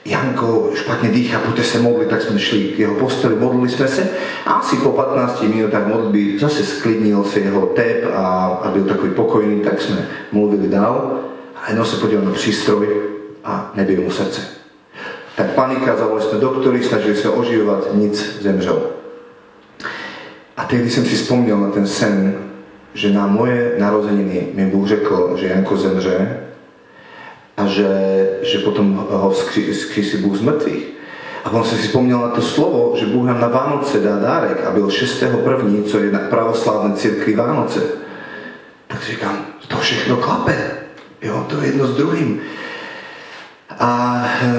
Janko 0.05 0.71
špatně 0.75 1.09
dýchá, 1.09 1.39
pojďte 1.39 1.63
se 1.63 1.79
modlit, 1.79 2.09
tak 2.09 2.23
jsme 2.23 2.39
šli 2.39 2.61
k 2.61 2.79
jeho 2.79 2.95
posteli, 2.95 3.37
modlili 3.37 3.69
jsme 3.69 3.89
se 3.89 4.09
a 4.47 4.53
asi 4.53 4.77
po 4.77 4.91
15 4.91 5.43
minutách 5.43 5.87
modlitby 5.87 6.39
zase 6.39 6.65
sklidnil 6.65 7.25
se 7.25 7.41
jeho 7.41 7.67
tep 7.67 8.05
a, 8.15 8.47
a 8.63 8.71
byl 8.71 8.85
takový 8.85 9.11
pokojný, 9.11 9.61
tak 9.61 9.83
jsme 9.83 10.09
mluvili 10.33 10.69
dál 10.69 11.21
a 11.57 11.69
jednou 11.69 11.85
se 11.85 11.97
podíval 11.97 12.25
na 12.25 12.33
přístroj 12.33 12.89
a 13.45 13.73
nebyl 13.75 14.01
mu 14.01 14.11
srdce. 14.11 14.41
Tak 15.37 15.51
panika, 15.51 15.97
zavolali 15.97 16.23
jsme 16.23 16.39
doktory, 16.39 16.83
snažili 16.83 17.17
se 17.17 17.29
oživovat, 17.29 17.89
nic, 17.93 18.39
zemřel. 18.43 18.83
A 20.57 20.65
tehdy 20.65 20.91
jsem 20.91 21.05
si 21.05 21.17
vzpomněl 21.17 21.61
na 21.61 21.71
ten 21.71 21.87
sen, 21.87 22.35
že 22.95 23.11
na 23.11 23.27
moje 23.27 23.75
narozeniny 23.79 24.49
mi 24.55 24.67
Bůh 24.67 24.89
řekl, 24.89 25.37
že 25.37 25.47
Janko 25.47 25.77
zemře 25.77 26.44
a 27.57 27.67
že, 27.67 27.89
že 28.43 28.59
potom 28.59 29.07
ho 29.11 29.31
vzkřísí 29.31 30.17
Bůh 30.17 30.37
z 30.37 30.41
mŕtvych. 30.41 30.85
A 31.45 31.51
on 31.51 31.65
jsem 31.65 31.79
si 31.79 31.87
vzpomněl 31.87 32.19
na 32.19 32.29
to 32.29 32.43
slovo, 32.43 32.95
že 32.97 33.07
Bůh 33.07 33.27
nám 33.27 33.41
na 33.41 33.49
Vánoce 33.49 34.01
dá 34.01 34.19
dárek 34.19 34.65
a 34.67 34.71
byl 34.71 34.87
6.1., 34.87 35.83
co 35.83 35.99
je 35.99 36.13
na 36.13 36.19
pravoslávné 36.19 36.97
církvi 36.97 37.37
Vánoce. 37.37 37.81
Tak 38.87 39.03
si 39.03 39.11
říkám, 39.11 39.47
to 39.69 39.77
všechno 39.77 40.17
klape. 40.17 40.71
Jo, 41.23 41.47
to 41.49 41.61
je 41.61 41.67
jedno 41.67 41.87
s 41.87 41.97
druhým. 41.97 42.41
A 43.79 44.25
e, 44.43 44.53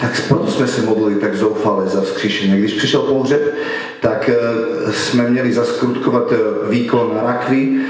tak 0.00 0.28
proto 0.28 0.50
jsme 0.50 0.66
se 0.66 0.82
modlili 0.82 1.14
tak 1.14 1.36
zoufale 1.36 1.88
za 1.88 2.00
vzkříšení. 2.00 2.58
Když 2.58 2.72
přišel 2.72 3.00
pohřeb, 3.00 3.54
tak 4.00 4.28
e, 4.28 4.34
jsme 4.92 5.30
měli 5.30 5.52
zaskrutkovat 5.52 6.32
e, 6.32 6.36
výkon 6.70 7.14
na 7.14 7.22
rakvi 7.22 7.80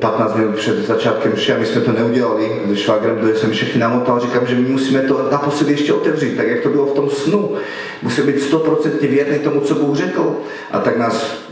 15 0.00 0.36
minut 0.36 0.56
před 0.56 0.86
začátkem 0.86 1.32
vše 1.32 1.54
a 1.54 1.58
my 1.58 1.66
jsme 1.66 1.80
to 1.80 1.92
neudělali 1.92 2.62
se 2.68 2.76
švagrem, 2.76 3.16
kde 3.16 3.36
jsem 3.36 3.50
všechny 3.50 3.80
namotal, 3.80 4.20
říkám, 4.20 4.46
že 4.46 4.54
my 4.54 4.68
musíme 4.68 5.00
to 5.00 5.28
naposledy 5.32 5.72
ještě 5.72 5.92
otevřít, 5.92 6.36
tak 6.36 6.48
jak 6.48 6.60
to 6.60 6.68
bylo 6.68 6.86
v 6.86 6.94
tom 6.94 7.10
snu. 7.10 7.54
Musíme 8.02 8.32
být 8.32 8.52
100% 8.52 8.90
věrný 9.00 9.38
tomu, 9.38 9.60
co 9.60 9.74
Bůh 9.74 9.96
řekl. 9.96 10.36
A 10.70 10.78
tak 10.78 10.98
nás 10.98 11.44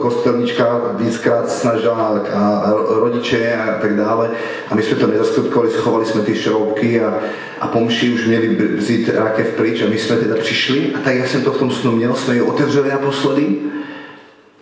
kostelnička 0.00 0.80
víckrát 0.98 1.50
snažila 1.50 2.20
a 2.34 2.72
rodiče 2.88 3.54
a 3.54 3.78
tak 3.80 3.96
dále. 3.96 4.30
A 4.70 4.74
my 4.74 4.82
jsme 4.82 4.96
to 4.96 5.06
nezaskutkovali, 5.06 5.70
schovali 5.70 6.06
jsme 6.06 6.22
ty 6.22 6.34
šroubky 6.34 7.00
a, 7.00 7.18
a 7.60 7.68
pomši 7.68 8.14
už 8.14 8.26
měli 8.26 8.48
vzít 8.76 9.10
rakev 9.14 9.46
pryč 9.46 9.82
a 9.82 9.88
my 9.88 9.98
jsme 9.98 10.16
teda 10.16 10.34
přišli 10.36 10.92
a 10.94 10.98
tak, 10.98 11.14
jak 11.14 11.28
jsem 11.28 11.42
to 11.42 11.52
v 11.52 11.58
tom 11.58 11.70
snu 11.70 11.92
měl, 11.92 12.14
jsme 12.14 12.34
ji 12.34 12.42
otevřeli 12.42 12.88
naposledy 12.88 13.56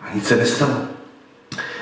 a 0.00 0.14
nic 0.14 0.26
se 0.26 0.36
nestalo. 0.36 0.91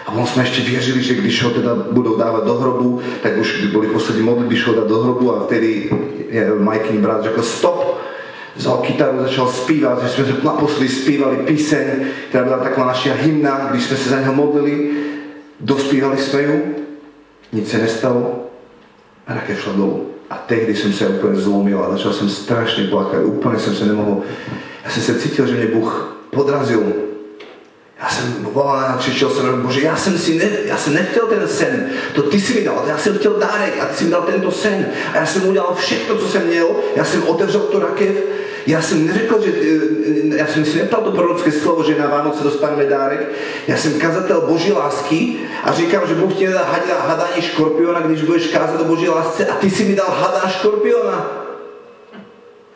A 0.06 0.12
on 0.12 0.26
jsme 0.26 0.42
ještě 0.42 0.62
věřili, 0.62 1.02
že 1.02 1.14
když 1.14 1.42
ho 1.42 1.50
teda 1.50 1.74
budou 1.74 2.16
dávat 2.16 2.44
do 2.44 2.54
hrobu, 2.54 3.00
tak 3.22 3.38
už 3.38 3.64
byli 3.64 3.86
poslední 3.86 4.22
modlitby, 4.22 4.60
ho 4.60 4.74
dát 4.74 4.88
do 4.88 4.98
hrobu 4.98 5.36
a 5.36 5.44
vtedy 5.44 5.90
Majkin 6.58 7.02
brat 7.02 7.22
řekl 7.22 7.42
stop, 7.42 8.00
vzal 8.56 8.76
kytaru, 8.76 9.18
začal 9.20 9.48
zpívat, 9.48 10.02
že 10.02 10.08
jsme 10.08 10.36
naposledy 10.44 10.88
zpívali 10.88 11.36
píseň, 11.36 11.86
která 12.28 12.44
byla 12.44 12.58
taková 12.58 12.86
naša 12.86 13.12
hymna, 13.12 13.68
když 13.70 13.84
jsme 13.84 13.96
se 13.96 14.10
za 14.10 14.20
něho 14.20 14.34
modlili, 14.34 14.90
dospívali 15.60 16.18
jsme 16.18 16.42
ju, 16.42 16.62
nic 17.52 17.70
se 17.70 17.78
nestalo 17.78 18.46
a 19.26 19.34
také 19.34 19.56
šla 19.56 19.72
dolů. 19.72 20.06
A 20.30 20.44
tehdy 20.46 20.76
jsem 20.76 20.92
se 20.92 21.08
úplně 21.08 21.40
zlomil 21.40 21.84
a 21.84 21.90
začal 21.90 22.12
jsem 22.12 22.28
strašně 22.28 22.84
plakat, 22.84 23.24
úplně 23.24 23.58
jsem 23.58 23.74
se 23.74 23.86
nemohl, 23.86 24.20
já 24.84 24.90
jsem 24.90 25.02
se 25.02 25.14
cítil, 25.14 25.46
že 25.46 25.54
mě 25.54 25.66
Bůh 25.66 26.16
podrazil. 26.30 27.09
Já 28.02 28.08
jsem 28.08 28.48
volal 28.52 28.76
a 28.76 28.96
křičel 28.98 29.30
jsem, 29.30 29.62
bože, 29.62 29.80
já 29.80 29.96
jsem 29.96 30.18
si 30.18 30.34
ne, 30.34 30.50
já 30.64 30.76
jsem 30.76 30.94
nechtěl 30.94 31.26
ten 31.26 31.48
sen, 31.48 31.90
to 32.14 32.22
ty 32.22 32.40
si 32.40 32.54
mi 32.54 32.64
dal, 32.64 32.84
já 32.86 32.98
jsem 32.98 33.18
chtěl 33.18 33.34
dárek 33.34 33.74
a 33.80 33.86
ty 33.86 33.96
si 33.96 34.04
mi 34.04 34.10
dal 34.10 34.22
tento 34.22 34.50
sen. 34.50 34.86
A 35.12 35.16
já 35.16 35.26
jsem 35.26 35.48
udělal 35.48 35.74
všechno, 35.74 36.16
co 36.16 36.28
jsem 36.28 36.46
měl, 36.46 36.68
já 36.96 37.04
jsem 37.04 37.22
otevřel 37.28 37.60
tu 37.60 37.78
rakev 37.78 38.14
já 38.66 38.82
jsem 38.82 39.06
neřekl, 39.06 39.40
že, 39.44 39.52
eh, 39.52 40.36
já 40.36 40.46
jsem 40.46 40.64
si 40.64 40.78
neptal 40.78 41.00
to 41.02 41.12
prorocké 41.12 41.52
slovo, 41.52 41.82
že 41.82 41.98
na 41.98 42.06
Vánoce 42.06 42.44
dostaneme 42.44 42.84
dárek. 42.84 43.28
Já 43.68 43.76
jsem 43.76 44.00
kazatel 44.00 44.40
Boží 44.40 44.72
lásky 44.72 45.36
a 45.64 45.72
říkám, 45.72 46.02
že 46.08 46.14
Bůh 46.14 46.34
ti 46.34 46.46
nedá 46.46 46.66
hadání 47.06 47.42
škorpiona, 47.42 48.00
když 48.00 48.22
budeš 48.22 48.46
kázat 48.46 48.80
o 48.80 48.84
Boží 48.84 49.08
lásce 49.08 49.46
a 49.46 49.54
ty 49.54 49.70
si 49.70 49.84
mi 49.84 49.94
dal 49.94 50.10
hadá 50.10 50.48
škorpiona. 50.48 51.30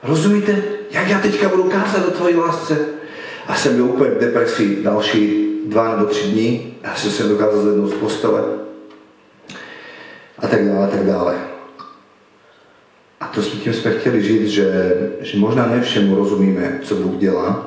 Rozumíte? 0.02 0.62
Jak 0.90 1.08
já 1.08 1.18
teďka 1.18 1.48
budu 1.48 1.62
kázat 1.62 2.08
o 2.08 2.10
tvojí 2.10 2.36
lásce? 2.36 2.78
A 3.46 3.54
jsem 3.54 3.76
byl 3.76 3.84
úplně 3.84 4.10
v 4.10 4.20
depresii 4.20 4.82
další 4.82 5.44
dva 5.66 5.96
nebo 5.96 6.06
tři 6.06 6.28
dní, 6.28 6.74
já 6.82 6.94
jsem 6.94 7.10
se 7.10 7.22
dokázal 7.22 7.62
zvednout 7.62 7.88
z 7.88 7.94
postele 7.94 8.42
a 10.38 10.46
tak 10.46 10.68
dále, 10.68 10.86
a 10.86 10.90
tak 10.90 11.06
dále. 11.06 11.34
A 13.20 13.26
to 13.26 13.42
s 13.42 13.48
tím 13.48 13.72
jsme 13.72 13.90
chtěli 13.90 14.22
říct, 14.22 14.48
že, 14.48 14.94
že 15.20 15.38
možná 15.38 15.66
ne 15.66 15.80
všemu 15.80 16.16
rozumíme, 16.16 16.78
co 16.82 16.94
Bůh 16.94 17.16
dělá, 17.16 17.66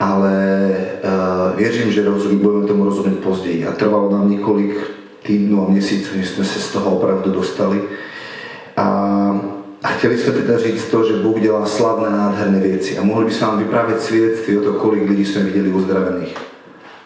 ale 0.00 0.68
uh, 1.04 1.56
věřím, 1.56 1.92
že 1.92 2.04
rozumí, 2.04 2.36
budeme 2.36 2.66
tomu 2.66 2.84
rozumět 2.84 3.18
později. 3.18 3.66
A 3.66 3.72
trvalo 3.72 4.10
nám 4.10 4.30
několik 4.30 4.90
týdnů 5.22 5.66
a 5.66 5.70
měsíců, 5.70 6.16
než 6.16 6.28
jsme 6.28 6.44
se 6.44 6.60
z 6.60 6.72
toho 6.72 6.90
opravdu 6.90 7.30
dostali. 7.30 7.82
A, 8.76 9.55
a 9.82 9.88
chtěli 9.88 10.18
jsme 10.18 10.32
teda 10.32 10.58
říct 10.58 10.84
to, 10.84 11.04
že 11.04 11.16
Bůh 11.16 11.40
dělá 11.40 11.66
slavné, 11.66 12.10
nádherné 12.10 12.60
věci. 12.60 12.98
A 12.98 13.02
mohli 13.02 13.24
by 13.24 13.32
se 13.32 13.44
vám 13.44 13.58
vyprávět 13.58 14.02
svědectví 14.02 14.58
o 14.58 14.62
to, 14.62 14.72
kolik 14.72 15.10
lidí 15.10 15.24
jsme 15.24 15.42
viděli 15.42 15.68
uzdravených. 15.68 16.36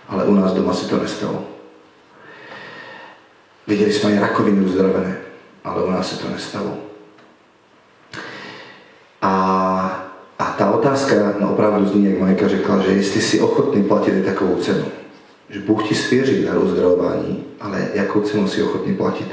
Ale 0.09 0.25
u 0.25 0.35
nás 0.35 0.53
doma 0.53 0.75
se 0.75 0.89
to 0.89 0.97
nestalo. 0.97 1.45
Viděli 3.67 3.93
jsme 3.93 4.13
i 4.13 4.19
rakoviny 4.19 4.67
uzdravené, 4.67 5.17
ale 5.65 5.85
u 5.85 5.91
nás 5.91 6.11
se 6.11 6.23
to 6.23 6.29
nestalo. 6.33 6.77
A, 9.23 10.13
a 10.39 10.45
ta 10.45 10.71
otázka 10.71 11.15
no, 11.41 11.53
opravdu 11.53 11.87
zní, 11.87 12.05
jak 12.05 12.19
Majka 12.19 12.49
řekla, 12.49 12.79
že 12.79 12.93
jestli 12.93 13.21
si 13.21 13.41
ochotný 13.41 13.85
platit 13.85 14.25
takovou 14.25 14.57
cenu. 14.57 14.85
Že 15.49 15.61
Bůh 15.61 15.89
ti 15.89 15.95
svěří 15.95 16.45
na 16.45 16.59
uzdravování, 16.59 17.45
ale 17.61 17.89
jakou 17.95 18.21
cenu 18.21 18.49
si 18.49 18.63
ochotný 18.63 18.95
platit. 18.95 19.29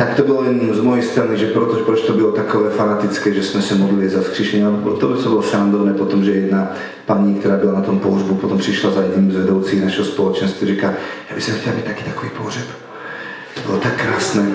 Tak 0.00 0.14
to 0.14 0.22
bylo 0.22 0.44
jen 0.44 0.74
z 0.74 0.80
mojej 0.80 1.04
strany, 1.04 1.38
že 1.38 1.46
proto, 1.46 1.76
proč 1.76 2.00
to 2.00 2.12
bylo 2.12 2.32
takové 2.32 2.70
fanatické, 2.70 3.34
že 3.34 3.42
jsme 3.42 3.62
se 3.62 3.74
modlili 3.74 4.08
za 4.08 4.20
vzkříšení. 4.20 4.62
To 5.00 5.08
by 5.08 5.22
to 5.22 5.28
bylo 5.28 5.42
srandovné 5.42 5.94
potom, 5.94 6.24
že 6.24 6.30
jedna 6.30 6.72
paní, 7.06 7.34
která 7.34 7.56
byla 7.56 7.72
na 7.72 7.80
tom 7.80 7.98
pohřbu, 7.98 8.34
potom 8.34 8.58
přišla 8.58 8.90
za 8.90 9.02
jedním 9.02 9.32
z 9.32 9.36
vedoucích 9.36 9.82
našeho 9.82 10.04
společenství, 10.04 10.68
říká, 10.68 10.94
já 11.28 11.34
bych 11.34 11.60
chtěla 11.60 11.76
mít 11.76 11.84
taky 11.84 12.04
takový 12.04 12.30
pohřeb. 12.38 12.64
To 13.54 13.60
bylo 13.66 13.78
tak 13.78 14.02
krásné. 14.02 14.46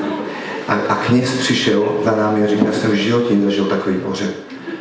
A, 0.68 0.74
a 0.74 0.96
kněz 0.96 1.38
přišel 1.38 1.98
za 2.06 2.16
námi 2.16 2.44
a 2.44 2.48
říkal, 2.48 2.68
já 2.68 2.74
jsem 2.74 2.92
v 2.92 2.94
životě 2.94 3.34
nezažil 3.34 3.66
takový 3.66 3.96
pohřeb. 3.98 4.36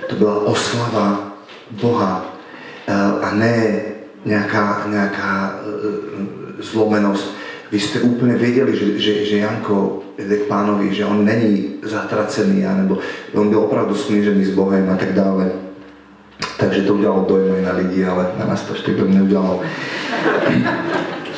To 0.08 0.16
byla 0.16 0.46
oslava 0.46 1.32
Boha 1.70 2.36
eh, 2.86 2.94
a 3.22 3.34
ne 3.34 3.82
nějaká, 4.24 4.86
nějaká 4.88 5.54
eh, 5.60 6.62
zlomenost. 6.62 7.43
Vy 7.72 7.80
jste 7.80 8.00
úplně 8.00 8.34
věděli, 8.34 8.76
že, 8.76 8.98
že, 8.98 9.24
že 9.24 9.36
Janko 9.36 10.02
jde 10.18 10.36
k 10.36 10.46
pánovi, 10.46 10.94
že 10.94 11.04
on 11.04 11.24
není 11.24 11.74
zatracený, 11.82 12.64
nebo 12.76 12.98
on 13.34 13.48
byl 13.48 13.58
opravdu 13.58 13.94
smířený 13.94 14.44
s 14.44 14.50
Bohem 14.50 14.90
a 14.90 14.96
tak 14.96 15.12
dále. 15.12 15.50
Takže 16.58 16.82
to 16.82 16.94
udělalo 16.94 17.26
dojem 17.28 17.64
na 17.64 17.72
lidi, 17.72 18.04
ale 18.04 18.30
na 18.38 18.46
nás 18.46 18.62
to 18.62 18.72
ještě 18.72 18.92
to 18.92 19.04
neudělalo. 19.04 19.60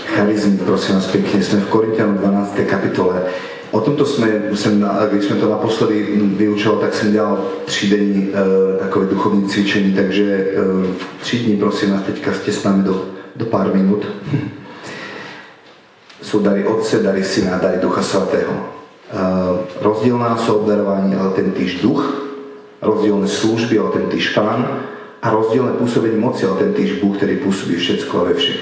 Charizmy, 0.06 0.58
prosím 0.58 0.94
vás 0.94 1.06
pěkně, 1.06 1.42
jsme 1.42 1.60
v 1.60 1.68
Korintianu 1.68 2.18
12. 2.18 2.58
kapitole. 2.70 3.22
O 3.70 3.80
tomto 3.80 4.06
jsme, 4.06 4.28
jsem, 4.54 4.90
když 5.10 5.24
jsme 5.24 5.36
to 5.36 5.50
naposledy 5.50 6.20
vyučoval, 6.22 6.80
tak 6.80 6.94
jsem 6.94 7.12
dělal 7.12 7.44
třídenní 7.64 8.28
e, 8.28 8.78
takové 8.78 9.06
duchovní 9.06 9.48
cvičení, 9.48 9.92
takže 9.92 10.22
e, 10.24 10.54
tři 11.20 11.38
dní, 11.38 11.56
prosím 11.56 11.92
vás, 11.92 12.02
teďka 12.02 12.32
jste 12.32 12.52
s 12.52 12.64
námi 12.64 12.82
do, 12.82 13.04
do 13.36 13.44
pár 13.44 13.74
minut. 13.74 14.06
Jsou 16.22 16.38
dary 16.40 16.64
Otce, 16.64 16.98
dary 16.98 17.24
Syna, 17.24 17.58
dary 17.58 17.78
Ducha 17.78 18.02
Svatého. 18.02 18.52
E, 18.52 18.62
rozdílná 19.80 20.36
jsou 20.36 20.54
obdarování, 20.54 21.14
ale 21.14 21.30
ten 21.30 21.52
týž 21.52 21.82
duch, 21.82 22.22
rozdílné 22.82 23.28
služby, 23.28 23.78
ale 23.78 23.90
ten 23.90 24.06
týž 24.06 24.28
pán 24.28 24.80
a 25.22 25.30
rozdílné 25.30 25.72
působení 25.72 26.20
moci, 26.20 26.46
ale 26.46 26.56
ten 26.56 26.72
týž 26.72 26.92
Bůh, 26.92 27.16
který 27.16 27.36
působí 27.36 27.76
všecko 27.76 28.20
a 28.20 28.24
ve 28.24 28.34
všech. 28.34 28.60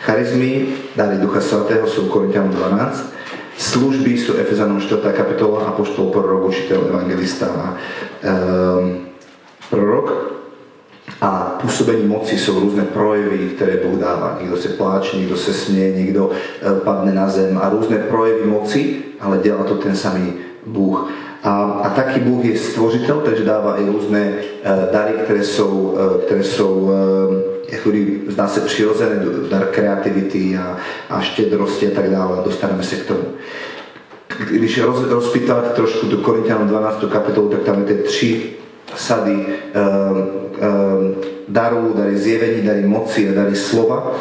Charizmy, 0.00 0.66
dary 0.96 1.16
Ducha 1.16 1.40
Svatého 1.40 1.86
jsou 1.86 2.08
Korintianům 2.08 2.50
12, 2.50 3.12
služby 3.58 4.14
sú 4.18 4.38
Efezanom 4.38 4.80
4. 4.80 5.02
kapitola, 5.12 5.74
apoštol, 5.74 6.14
prorok, 6.14 6.54
učiteľ, 6.54 6.78
evangelista 6.94 7.46
a 7.50 7.64
um, 7.74 9.10
prorok. 9.70 10.37
A 11.20 11.58
pôsobení 11.58 12.06
moci 12.06 12.38
sú 12.38 12.54
rôzne 12.62 12.86
projevy, 12.94 13.58
ktoré 13.58 13.82
Boh 13.82 13.98
dáva. 13.98 14.38
Niekto 14.38 14.54
sa 14.54 14.70
pláče, 14.78 15.18
niekto 15.18 15.34
sa 15.34 15.50
smie, 15.50 15.90
niekto 15.90 16.30
uh, 16.30 16.78
padne 16.86 17.10
na 17.10 17.26
zem 17.26 17.58
a 17.58 17.66
rôzne 17.66 18.06
projevy 18.06 18.46
moci, 18.46 18.82
ale 19.18 19.42
dělá 19.42 19.64
to 19.64 19.74
ten 19.82 19.96
samý 19.96 20.38
Bůh. 20.66 21.10
A, 21.42 21.82
a 21.82 21.88
taký 21.90 22.20
Bůh 22.20 22.44
je 22.44 22.58
stvořitel, 22.58 23.20
takže 23.24 23.44
dáva 23.44 23.80
i 23.80 23.86
různé 23.86 24.32
uh, 24.32 24.92
dary, 24.92 25.12
které 25.24 25.44
jsou, 25.44 25.70
uh, 25.70 26.20
které 26.26 26.44
jsou 26.44 26.72
uh, 26.86 27.58
ktorý 27.68 28.32
zdá 28.32 28.48
se 28.48 28.60
přirozený 28.60 29.48
dar 29.50 29.66
kreativity 29.66 30.56
a, 30.56 30.76
a 31.10 31.20
štědrosti 31.20 31.92
a 31.92 31.94
tak 31.94 32.10
dále. 32.10 32.44
Dostaneme 32.44 32.82
se 32.82 32.96
k 32.96 33.06
tomu. 33.06 33.24
Když 34.50 34.82
roz, 34.82 35.04
rozpýtáte 35.08 35.68
trošku 35.68 36.06
tu 36.06 36.16
Korintianom 36.16 36.68
12. 36.68 37.04
kapitolu, 37.12 37.48
tak 37.48 37.62
tam 37.62 37.78
je 37.78 37.84
tie 37.84 37.96
tři 37.96 38.30
sady 38.96 39.36
um, 39.36 40.16
um, 40.16 41.14
darů, 41.48 41.92
dary 41.96 42.16
zjevení, 42.18 42.62
dary 42.62 42.86
moci 42.86 43.28
a 43.28 43.34
dary 43.34 43.56
slova. 43.56 44.12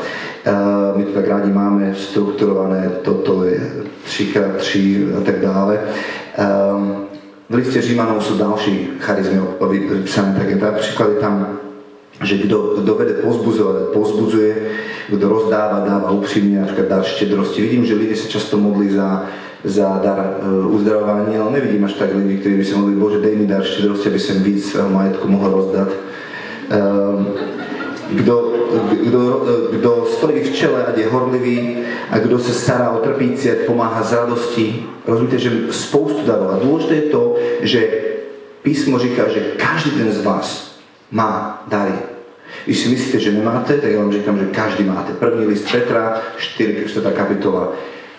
Uh, 0.48 0.98
my 0.98 1.04
to 1.06 1.12
tak 1.12 1.28
rádi 1.28 1.52
máme 1.52 1.96
strukturované, 1.96 2.90
toto 3.02 3.44
je 3.44 3.62
3x3 4.08 4.72
a 5.18 5.20
tak 5.26 5.40
dále. 5.42 5.80
Um, 6.40 7.08
v 7.50 7.56
liste 7.56 7.82
Římanov 7.82 8.24
sú 8.24 8.36
další 8.36 9.00
charizmy 9.00 9.40
opísané, 9.40 10.36
tak 10.36 10.52
napríklad 10.60 11.10
je 11.10 11.20
tam 11.24 11.36
že 12.22 12.38
kdo, 12.38 12.82
kdo 12.82 12.96
vede 12.96 13.14
pozbudzovať, 13.22 13.94
pozbudzuje, 13.94 14.54
kdo 15.10 15.26
rozdáva, 15.30 15.86
dáva 15.86 16.10
upřímne, 16.12 16.66
napríklad 16.66 16.90
dar 16.90 17.04
štedrosti. 17.06 17.62
Vidím, 17.62 17.86
že 17.86 17.94
ľudia 17.94 18.18
sa 18.18 18.26
často 18.26 18.58
modlí 18.58 18.90
za, 18.90 19.30
za 19.68 20.00
dar 20.00 20.40
uh, 20.40 20.72
uzdravovania, 20.72 21.44
ale 21.44 21.60
nevidím 21.60 21.84
až 21.86 22.00
tak 22.00 22.16
ľudí, 22.16 22.40
ktorí 22.40 22.56
by 22.58 22.66
sa 22.66 22.76
modlili, 22.80 23.00
Bože, 23.00 23.20
dej 23.20 23.36
mi 23.36 23.46
dar 23.46 23.64
štedrosti, 23.64 24.08
aby 24.08 24.20
som 24.20 24.44
víc 24.44 24.60
svojho 24.64 24.90
majetku 24.90 25.26
mohol 25.28 25.50
rozdať. 25.52 25.90
Uh, 26.68 27.38
kdo, 28.12 28.36
kdo, 29.04 29.22
kdo 29.72 29.92
stojí 30.18 30.40
v 30.44 30.54
čele 30.56 30.86
a 30.86 31.00
je 31.00 31.08
horlivý 31.08 31.78
a 32.10 32.20
kdo 32.20 32.40
se 32.40 32.54
stará 32.54 32.90
o 32.92 33.00
trpící, 33.00 33.50
pomáha 33.68 34.04
z 34.04 34.14
radosti. 34.14 34.86
Rozumíte, 35.08 35.40
že 35.40 35.52
spoustu 35.72 36.24
darov. 36.24 36.56
A 36.56 36.64
dôležité 36.64 36.94
je 36.96 37.08
to, 37.12 37.24
že 37.62 37.80
písmo 38.64 39.00
říká, 39.00 39.28
že 39.28 39.60
každý 39.60 39.92
ten 39.92 40.12
z 40.12 40.24
vás 40.24 40.80
má 41.12 41.64
dary. 41.68 41.96
Když 42.66 42.80
si 42.80 42.90
myslíte, 42.90 43.20
že 43.20 43.32
nemáte, 43.32 43.78
tak 43.78 43.92
ja 43.92 44.00
vám 44.00 44.12
říkám, 44.12 44.40
že 44.40 44.46
každý 44.46 44.84
máte. 44.84 45.14
První 45.14 45.48
list 45.48 45.72
Petra, 45.72 46.22
4. 46.38 46.84
4. 46.88 47.08
kapitola. 47.16 47.72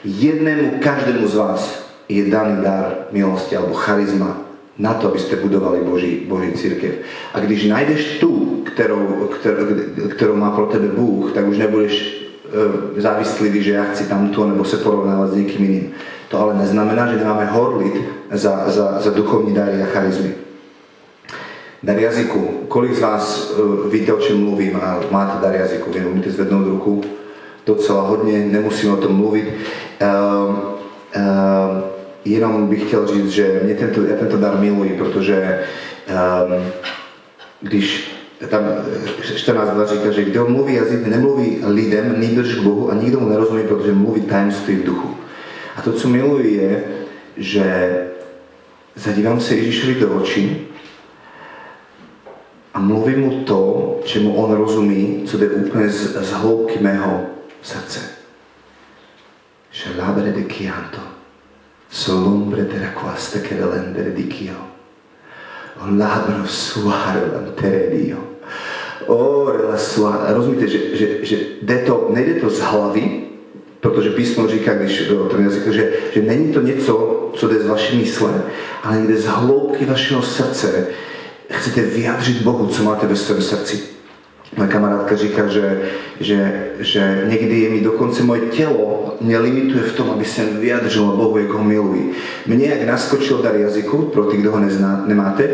Jednému, 0.04 0.78
každému 0.78 1.28
z 1.28 1.34
vás 1.34 1.62
je 2.08 2.30
daný 2.30 2.62
dar 2.62 3.10
milosti 3.12 3.56
alebo 3.56 3.74
charizma 3.74 4.36
na 4.78 4.94
to, 4.94 5.10
aby 5.10 5.18
ste 5.18 5.42
budovali 5.42 5.82
Boží, 5.82 6.22
Boží 6.28 6.54
církev. 6.54 7.02
A 7.34 7.40
když 7.42 7.66
najdeš 7.66 8.22
tu, 8.22 8.62
ktorou, 8.62 9.26
ktorou, 9.34 9.64
ktorou 10.14 10.36
má 10.38 10.54
pro 10.54 10.70
tebe 10.70 10.88
Bůh, 10.94 11.34
tak 11.34 11.50
už 11.50 11.58
nebudeš 11.58 11.94
e, 11.98 12.08
závislivý, 13.02 13.58
že 13.62 13.72
ja 13.72 13.84
chci 13.90 14.06
tam 14.06 14.30
tu, 14.30 14.46
nebo 14.46 14.64
se 14.64 14.78
porovnávať 14.78 15.30
s 15.30 15.36
niekým 15.36 15.62
iným. 15.66 15.86
To 16.30 16.38
ale 16.38 16.62
neznamená, 16.62 17.10
že 17.10 17.18
nemáme 17.18 17.50
horlit 17.50 17.98
za, 18.30 18.70
za, 18.70 19.02
za 19.02 19.10
duchovní 19.10 19.54
dary 19.54 19.82
a 19.82 19.86
charizmy 19.86 20.48
dar 21.82 21.98
jazyku. 21.98 22.68
Kolik 22.68 22.94
z 22.94 23.00
vás 23.00 23.50
uh, 23.50 23.90
víte, 23.90 24.12
o 24.12 24.20
čem 24.20 24.44
mluvím 24.44 24.76
a 24.76 25.00
máte 25.10 25.42
dar 25.42 25.54
jazyku? 25.54 25.90
Vy 25.92 26.06
umíte 26.06 26.30
zvednout 26.30 26.66
ruku? 26.66 27.02
Docela 27.68 28.02
hodně, 28.02 28.38
nemusím 28.38 28.92
o 28.92 28.96
tom 28.96 29.12
mluvit. 29.12 29.44
Uh, 29.44 30.56
uh, 31.16 31.80
jenom 32.24 32.66
bych 32.66 32.86
chtěl 32.86 33.06
říct, 33.06 33.30
že 33.30 33.60
mě 33.64 33.74
tento, 33.74 34.02
já 34.02 34.16
tento 34.16 34.36
dar 34.36 34.58
miluji, 34.58 34.98
protože 34.98 35.60
um, 36.08 36.62
když 37.60 38.10
tam 38.48 38.62
14.2 38.64 39.86
říká, 39.86 40.10
že 40.10 40.24
kdo 40.24 40.46
mluví 40.46 40.74
jazyk, 40.74 41.06
nemluví 41.06 41.58
lidem, 41.66 42.20
nýbrž 42.20 42.54
k 42.54 42.62
Bohu 42.62 42.90
a 42.90 42.94
nikdo 42.94 43.20
mu 43.20 43.28
nerozumí, 43.28 43.62
protože 43.62 43.92
mluví 43.92 44.20
tajemství 44.20 44.76
v 44.76 44.84
duchu. 44.84 45.14
A 45.76 45.82
to, 45.82 45.92
co 45.92 46.08
miluji, 46.08 46.54
je, 46.54 46.84
že 47.36 47.96
zadívám 48.94 49.40
se 49.40 49.54
Ježíšovi 49.54 49.94
do 49.94 50.10
očí 50.10 50.66
a 52.74 52.80
mluvím 52.80 53.20
mu 53.20 53.30
to, 53.44 54.00
čemu 54.04 54.34
on 54.34 54.52
rozumí, 54.52 55.22
co 55.26 55.38
jde 55.38 55.48
úplně 55.48 55.88
z, 55.88 56.16
z 56.24 56.32
hloubky 56.32 56.78
mého 56.80 57.37
srdce. 57.62 58.00
Že 59.70 59.96
labere 59.98 60.32
de 60.32 60.42
chianto, 60.42 61.00
solombre 61.90 62.64
de 62.64 62.78
raquaste 62.78 63.40
che 63.40 63.56
relendere 63.56 64.12
di 64.12 64.26
chio. 64.26 64.76
O 65.80 65.96
labro 65.96 66.44
suare 66.46 67.30
lantere 67.30 67.90
dio. 67.90 68.36
O 69.06 69.50
rela 69.50 69.76
suare. 69.76 70.34
Rozumíte, 70.34 70.68
že, 70.68 70.96
že, 70.96 71.24
že 71.24 71.36
jde 71.62 71.78
to, 71.78 72.10
nejde 72.14 72.34
to 72.34 72.50
z 72.50 72.60
hlavy, 72.60 73.22
protože 73.80 74.10
písmo 74.10 74.48
říká, 74.48 74.74
když 74.74 75.10
o 75.10 75.28
tom 75.28 75.44
jazyku, 75.44 75.72
že, 75.72 75.92
že 76.12 76.22
není 76.22 76.52
to 76.52 76.60
něco, 76.60 77.30
co 77.34 77.48
jde 77.48 77.60
z 77.60 77.66
vaší 77.66 77.96
mysle, 77.96 78.42
ale 78.82 78.98
jde 78.98 79.16
z 79.16 79.26
hloubky 79.26 79.84
vašeho 79.84 80.22
srdce, 80.22 80.86
chcete 81.50 81.82
vyjadřit 81.82 82.42
Bohu, 82.42 82.66
co 82.66 82.82
máte 82.82 83.06
ve 83.06 83.16
svém 83.16 83.42
srdci. 83.42 83.97
Moja 84.56 84.70
kamarádka 84.70 85.16
říká, 85.16 85.46
že, 85.46 85.80
že, 86.20 86.66
že 86.78 87.22
někdy 87.28 87.60
je 87.60 87.70
mi 87.70 87.80
dokonce 87.80 88.22
moje 88.22 88.40
tělo 88.40 89.16
nelimituje 89.20 89.82
v 89.82 89.92
tom, 89.92 90.10
aby 90.10 90.24
jsem 90.24 90.56
vyjadřil 90.56 91.04
Bohu, 91.04 91.38
jak 91.38 91.50
ho 91.50 91.64
miluji. 91.64 92.12
Mně 92.46 92.66
jak 92.66 92.86
naskočil 92.86 93.38
dar 93.42 93.56
jazyku, 93.56 94.02
pro 94.02 94.24
ty, 94.24 94.36
kdo 94.36 94.52
ho 94.52 94.58
nezná, 94.58 95.04
nemáte, 95.06 95.48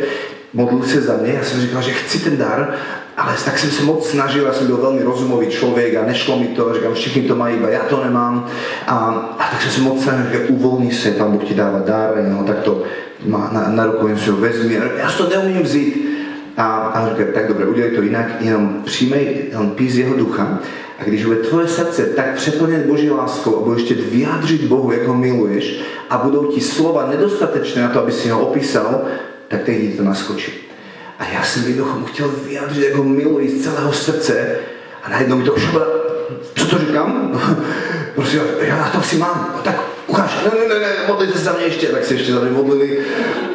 modlil 0.53 0.83
se 0.83 1.01
za 1.01 1.17
mě, 1.17 1.33
já 1.33 1.45
jsem 1.45 1.61
říkal, 1.61 1.83
že 1.83 1.91
chci 1.91 2.19
ten 2.19 2.37
dar, 2.37 2.75
ale 3.17 3.33
tak 3.45 3.59
jsem 3.59 3.71
se 3.71 3.83
moc 3.83 4.09
snažil, 4.09 4.45
já 4.45 4.53
jsem 4.53 4.67
byl 4.67 4.77
velmi 4.77 5.03
rozumový 5.03 5.47
člověk 5.47 5.97
a 5.97 6.07
nešlo 6.07 6.39
mi 6.39 6.47
to, 6.47 6.75
říkám, 6.75 6.95
všichni 6.95 7.23
to 7.23 7.37
mají, 7.37 7.57
iba 7.57 7.69
já 7.69 7.81
to 7.81 8.05
nemám. 8.05 8.47
A, 8.87 8.95
a 9.39 9.51
tak 9.51 9.63
jsem 9.63 9.71
se 9.71 9.81
moc 9.81 10.03
snažil, 10.03 10.25
že 10.33 10.39
uvolni 10.49 10.93
se, 10.93 11.11
pán 11.11 11.33
Bůh 11.33 11.45
ti 11.45 11.55
dává 11.55 11.79
dar, 11.79 12.11
no, 12.29 12.45
tak 12.45 12.59
to 12.59 12.83
má 13.27 13.51
na, 13.53 13.69
na 13.69 13.87
ruku, 13.87 14.09
jen 14.09 14.19
si 14.19 14.31
ho 14.31 14.37
vezmi, 14.37 14.75
já 14.97 15.11
to 15.11 15.29
neumím 15.29 15.63
vzít. 15.63 16.14
A, 16.57 16.77
a 16.77 17.09
říká, 17.09 17.25
tak 17.35 17.49
dobře, 17.49 17.67
udělej 17.67 17.91
to 17.91 18.03
jinak, 18.03 18.27
jenom 18.41 18.83
přijmej, 18.85 19.45
jenom 19.51 19.71
pís 19.71 19.95
jeho 19.95 20.17
ducha 20.17 20.59
a 20.99 21.05
když 21.05 21.25
bude 21.25 21.37
tvoje 21.37 21.69
srdce 21.69 22.07
tak 22.07 22.35
přeplněné 22.35 22.85
Boží 22.85 23.11
láskou 23.11 23.57
a 23.57 23.61
budeš 23.61 23.83
chtět 23.83 24.11
vyjádřit 24.11 24.65
Bohu, 24.65 24.93
jak 24.93 25.07
ho 25.07 25.15
miluješ 25.15 25.81
a 26.11 26.19
budou 26.19 26.45
ti 26.45 26.61
slova 26.61 27.07
nedostatečné 27.07 27.83
na 27.83 27.89
to, 27.89 28.01
aby 28.03 28.13
si 28.13 28.29
ho 28.29 28.41
opísal, 28.41 29.03
tak 29.49 29.63
tehdy 29.63 29.89
to 29.89 30.03
naskočí. 30.03 30.53
A 31.19 31.25
já 31.35 31.43
jsem 31.43 31.65
jednoducho 31.65 31.99
mu 31.99 32.07
chtěl 32.07 32.31
vyjádřit, 32.47 32.85
jak 32.85 32.95
ho 32.95 33.05
miluji 33.05 33.49
z 33.49 33.65
celého 33.65 33.93
srdce 33.93 34.57
a 35.03 35.11
najednou 35.11 35.37
mi 35.37 35.45
to 35.45 35.55
už 35.55 35.69
co 36.55 36.67
to 36.67 36.79
říkám? 36.79 37.41
Prostě 38.15 38.41
já 38.61 38.77
na 38.77 38.89
to 38.89 39.03
si 39.03 39.17
mám, 39.17 39.61
tak 39.65 39.84
ukáž, 40.15 40.45
ne, 40.45 40.61
ne, 40.61 40.75
ne, 40.75 40.81
ne, 40.81 40.93
modlite 41.09 41.39
se 41.39 41.45
za 41.45 41.57
ještě, 41.65 41.87
tak 41.87 42.05
se 42.05 42.15
ještě 42.15 42.33
za 42.33 42.41
mě 42.41 42.51
modlili. 42.51 42.99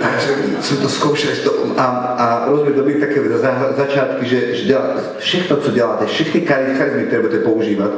A 0.02 0.20
jsem 0.62 0.78
to 0.78 0.88
to, 1.44 1.66
a, 1.78 1.84
a 1.84 2.50
rozumím, 2.50 2.74
to 2.74 2.82
byly 2.82 3.00
takové 3.00 3.38
za, 3.38 3.74
začátky, 3.78 4.26
že, 4.26 4.56
že 4.56 4.64
dělá, 4.64 4.84
všechno, 5.18 5.58
co 5.58 5.72
děláte, 5.72 6.06
všechny 6.06 6.42
charizmy, 6.42 7.04
které 7.04 7.22
budete 7.22 7.44
používat, 7.44 7.92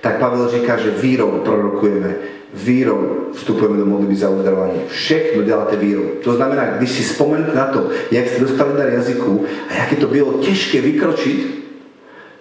tak 0.00 0.18
Pavel 0.18 0.48
říká, 0.48 0.76
že 0.76 0.90
vírou 0.90 1.30
prorokujeme, 1.30 2.14
vírou 2.54 3.16
vstupujeme 3.34 3.76
do 3.76 3.86
modlitby 3.86 4.16
za 4.16 4.28
uzdravování. 4.28 4.80
Všechno 4.88 5.42
děláte 5.42 5.76
vírou. 5.76 6.04
To 6.24 6.34
znamená, 6.34 6.64
když 6.64 6.90
si 6.90 7.02
vzpomenete 7.02 7.56
na 7.56 7.64
to, 7.64 7.88
jak 8.10 8.28
jste 8.28 8.40
dostali 8.40 8.72
dar 8.76 8.88
jazyku 8.88 9.44
a 9.70 9.74
jak 9.74 9.90
je 9.90 9.96
to 9.96 10.06
bylo 10.06 10.32
těžké 10.32 10.80
vykročit, 10.80 11.61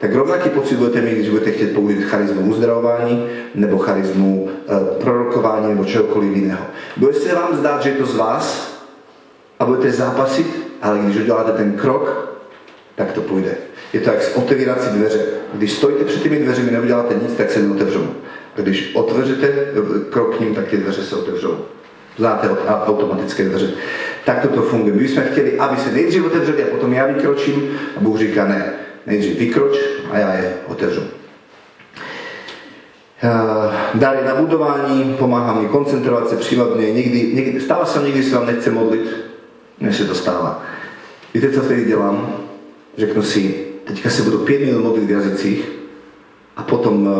tak 0.02 0.16
rovnaký 0.16 0.50
pocit 0.50 0.76
budete 0.76 1.02
mít, 1.02 1.16
když 1.16 1.30
budete 1.30 1.52
chtět 1.52 1.74
použít 1.74 2.02
charizmu 2.02 2.42
uzdravování 2.42 3.28
nebo 3.56 3.78
charizmu 3.78 4.50
e, 4.50 5.02
prorokování 5.02 5.70
nebo 5.70 5.86
čehokoliv 5.86 6.36
jiného. 6.36 6.66
Bude 6.98 7.14
se 7.14 7.36
vám 7.36 7.56
zdát, 7.56 7.84
že 7.84 7.90
je 7.90 7.96
to 7.96 8.06
z 8.06 8.16
vás 8.16 8.78
a 9.60 9.66
budete 9.66 9.92
zápasit, 9.92 10.48
ale 10.82 11.00
když 11.00 11.18
uděláte 11.18 11.52
ten 11.52 11.72
krok, 11.74 12.36
tak 12.96 13.12
to 13.12 13.22
půjde. 13.22 13.56
Je 13.94 14.00
to 14.00 14.10
jak 14.10 14.32
otevírat 14.36 14.84
si 14.84 14.90
dveře. 14.90 15.20
Když 15.54 15.74
stojíte 15.74 16.04
před 16.04 16.24
těmi 16.24 16.40
dveřmi, 16.40 16.72
neuděláte 16.72 17.16
nic, 17.22 17.34
tak 17.34 17.52
se 17.52 17.60
neotevřou. 17.60 18.08
Když 18.56 18.96
otevřete 18.96 19.48
krok 20.10 20.38
k 20.38 20.40
ním, 20.40 20.56
tak 20.56 20.68
ty 20.68 20.78
dveře 20.78 21.04
se 21.04 21.16
otevřou. 21.16 21.58
Znáte 22.18 22.50
automatické 22.86 23.44
dveře. 23.44 23.70
Tak 24.26 24.42
toto 24.42 24.62
funguje. 24.62 24.94
My 24.94 25.08
jsme 25.08 25.24
chtěli, 25.32 25.60
aby 25.60 25.78
se 25.78 25.92
nejdřív 25.92 26.26
otevřeli 26.26 26.64
a 26.64 26.68
potom 26.68 26.94
já 26.94 27.08
vykročím 27.08 27.80
a 27.98 28.00
Bůh 28.00 28.18
říká 28.18 28.48
ne 28.48 28.74
nejdřív 29.06 29.40
vykroč 29.40 29.78
a 30.12 30.18
já 30.18 30.34
je 30.34 30.54
otevřu. 30.68 31.02
Uh, 33.24 33.74
dary 33.94 34.20
na 34.26 34.36
budování, 34.36 35.16
pomáhá 35.20 35.62
mi 35.62 35.68
koncentrovat 35.68 36.30
se, 36.30 36.38
přívadně, 36.38 36.92
někdy, 36.92 37.32
někdy, 37.34 37.62
stává 37.62 37.86
se 37.86 38.04
někdy 38.04 38.24
se 38.24 38.36
vám 38.36 38.46
nechce 38.46 38.72
modlit, 38.72 39.16
než 39.80 39.98
se 39.98 40.06
to 40.06 40.16
stává. 40.16 40.64
Víte, 41.34 41.52
co 41.52 41.62
vtedy 41.62 41.86
dělám? 41.86 42.38
Řeknu 42.98 43.24
si, 43.24 43.66
teďka 43.84 44.10
se 44.10 44.22
budu 44.22 44.38
pět 44.38 44.62
minut 44.62 44.84
modlit 44.84 45.04
v 45.04 45.12
jazycích 45.12 45.70
a 46.56 46.64
potom 46.64 47.08
uh, 47.08 47.14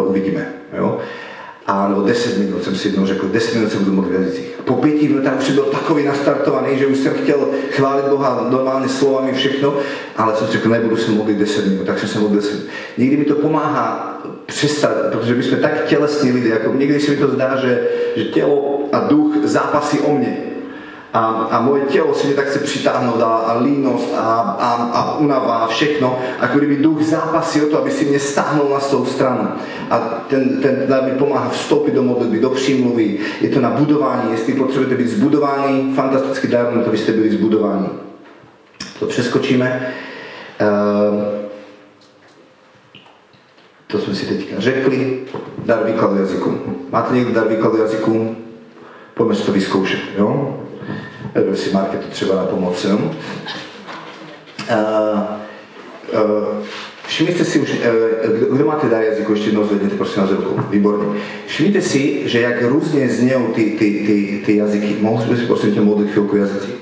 uh, 0.00 0.10
uvidíme. 0.10 0.52
Jo? 0.76 1.00
Nebo 1.88 2.02
10 2.02 2.38
minut 2.38 2.64
jsem 2.64 2.76
si 2.76 2.88
jednou 2.88 3.06
řekl, 3.06 3.28
10 3.28 3.54
minut 3.54 3.72
se 3.72 3.78
budu 3.78 3.92
modlit 3.92 4.20
v. 4.20 4.62
Po 4.64 4.74
pěti 4.74 5.08
minutách 5.08 5.38
už 5.38 5.44
jsem 5.44 5.54
byl 5.54 5.64
takový 5.64 6.04
nastartovaný, 6.04 6.78
že 6.78 6.86
už 6.86 6.98
jsem 6.98 7.14
chtěl 7.14 7.48
chválit 7.70 8.04
Boha 8.04 8.46
normálně 8.50 8.88
slovami 8.88 9.32
všechno, 9.32 9.76
ale 10.16 10.36
jsem 10.36 10.46
si 10.46 10.52
řekl, 10.52 10.68
nebudu 10.68 10.96
se 10.96 11.10
modlit 11.10 11.38
10 11.38 11.66
minut, 11.66 11.86
tak 11.86 11.98
jsem 11.98 12.08
se 12.08 12.18
modlil 12.18 12.40
10 12.40 12.52
minut. 12.52 12.66
Někdy 12.98 13.16
mi 13.16 13.24
to 13.24 13.34
pomáhá 13.34 14.18
přestat, 14.46 14.94
protože 15.12 15.34
my 15.34 15.42
jsme 15.42 15.56
tak 15.56 15.84
tělesní 15.84 16.32
lidé, 16.32 16.48
jako 16.48 16.74
někdy 16.74 17.00
se 17.00 17.10
mi 17.10 17.16
to 17.16 17.28
zdá, 17.28 17.56
že, 17.56 17.88
že 18.16 18.24
tělo 18.24 18.88
a 18.92 18.98
duch 19.08 19.36
zápasí 19.44 19.98
o 19.98 20.18
mě 20.18 20.53
a, 21.14 21.26
a 21.50 21.60
moje 21.60 21.82
tělo 21.82 22.14
si 22.14 22.26
mě 22.26 22.36
tak 22.36 22.46
chce 22.46 22.58
přitáhnout 22.58 23.22
a, 23.22 23.26
a 23.26 23.58
línost 23.58 24.14
a, 24.16 24.40
a, 24.40 24.72
a 24.92 25.18
unava 25.18 25.54
a 25.56 25.66
všechno, 25.66 26.18
ako 26.40 26.58
kdyby 26.58 26.76
duch 26.76 27.02
zápasí 27.02 27.62
o 27.62 27.66
to, 27.66 27.78
aby 27.78 27.90
si 27.90 28.04
mě 28.04 28.20
stáhnul 28.20 28.68
na 28.68 28.80
svou 28.80 29.06
stranu. 29.06 29.48
A 29.90 29.98
ten, 29.98 30.62
ten 30.62 30.84
dar 30.88 31.02
mi 31.02 31.10
pomáhá 31.10 31.48
vstoupit 31.48 31.94
do 31.94 32.02
modlitby, 32.02 32.40
do 32.40 32.50
přímluvy. 32.50 33.18
Je 33.40 33.48
to 33.48 33.60
na 33.60 33.70
budování, 33.70 34.30
jestli 34.30 34.52
potřebujete 34.52 34.94
být 34.94 35.08
zbudovaní, 35.08 35.92
fantastický 35.94 36.48
dar 36.48 36.74
na 36.74 36.82
to, 36.82 36.88
abyste 36.88 37.12
byli 37.12 37.30
zbudováni. 37.30 37.88
To 38.98 39.06
přeskočíme. 39.06 39.94
Uh, 40.60 41.22
to 43.86 43.98
jsme 43.98 44.14
si 44.14 44.26
teďka 44.26 44.54
řekli. 44.58 45.20
Dar 45.64 45.84
výkladu 45.84 46.16
jazyku. 46.16 46.58
Máte 46.90 47.14
někdo 47.14 47.32
dar 47.32 47.48
výkladu 47.48 47.76
jazyku? 47.76 48.36
Pojďme 49.14 49.34
si 49.34 49.46
to 49.46 49.52
vyzkoušet. 49.52 50.00
Jo? 50.18 50.60
Si 51.54 51.72
marketu 51.72 52.08
třeba 52.10 52.36
na 52.36 52.44
pomoc. 52.44 52.84
Uh, 52.84 53.00
uh, 56.12 56.64
Všimněte 57.06 57.44
si 57.44 57.60
už, 57.60 57.70
kdo, 58.38 58.54
kdo 58.54 58.66
máte 58.66 58.88
dar 58.88 59.02
jazyku, 59.02 59.32
ještě 59.32 59.48
jednou 59.48 59.64
zvedněte 59.64 59.96
prosím 59.96 60.22
na 60.22 60.28
ruku, 60.30 60.60
výborně. 60.70 61.20
Všimněte 61.46 61.80
si, 61.80 62.28
že 62.28 62.40
jak 62.40 62.62
různě 62.62 63.08
zněl 63.08 63.40
ty, 63.54 63.64
ty, 63.64 64.04
ty, 64.06 64.42
ty 64.46 64.56
jazyky. 64.56 64.96
Mohl 65.00 65.24
bych 65.24 65.38
si 65.38 65.46
prosím 65.46 65.74
tě 65.74 65.80
modlit 65.80 66.10
chvilku 66.10 66.36
jazyky? 66.36 66.72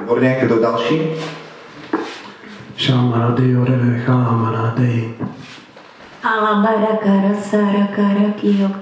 Výborně, 0.00 0.38
kdo 0.42 0.58
další? 0.60 1.00
Shamarade, 2.78 3.42
orele, 3.60 4.02
halamarade. 4.06 4.92
Alabara, 6.22 6.96
kara, 7.02 7.34
sara, 7.50 7.88
kara, 7.96 8.32
kiyok. 8.40 8.81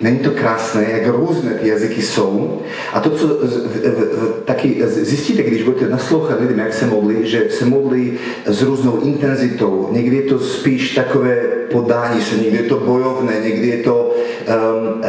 Není 0.00 0.18
to 0.18 0.30
krásné, 0.30 0.86
jak 0.90 1.06
různé 1.06 1.54
ty 1.54 1.68
jazyky 1.68 2.02
jsou. 2.02 2.62
A 2.92 3.00
to, 3.00 3.10
co 3.10 3.28
taky 4.44 4.82
zjistíte, 4.86 5.42
když 5.42 5.62
budete 5.62 5.88
naslouchat 5.88 6.40
lidem, 6.40 6.58
jak 6.58 6.74
se 6.74 6.86
modlí, 6.86 7.16
že 7.22 7.50
se 7.50 7.64
modlí 7.64 8.18
s 8.46 8.62
různou 8.62 9.00
intenzitou. 9.00 9.88
Někdy 9.92 10.16
je 10.16 10.22
to 10.22 10.38
spíš 10.38 10.94
takové 10.94 11.36
podání 11.72 12.20
se, 12.20 12.36
někdy 12.36 12.56
je 12.56 12.68
to 12.68 12.78
bojovné, 12.78 13.40
někdy 13.40 13.68
je 13.68 13.82
to, 13.82 14.14
um, 14.48 15.00
uh, 15.00 15.04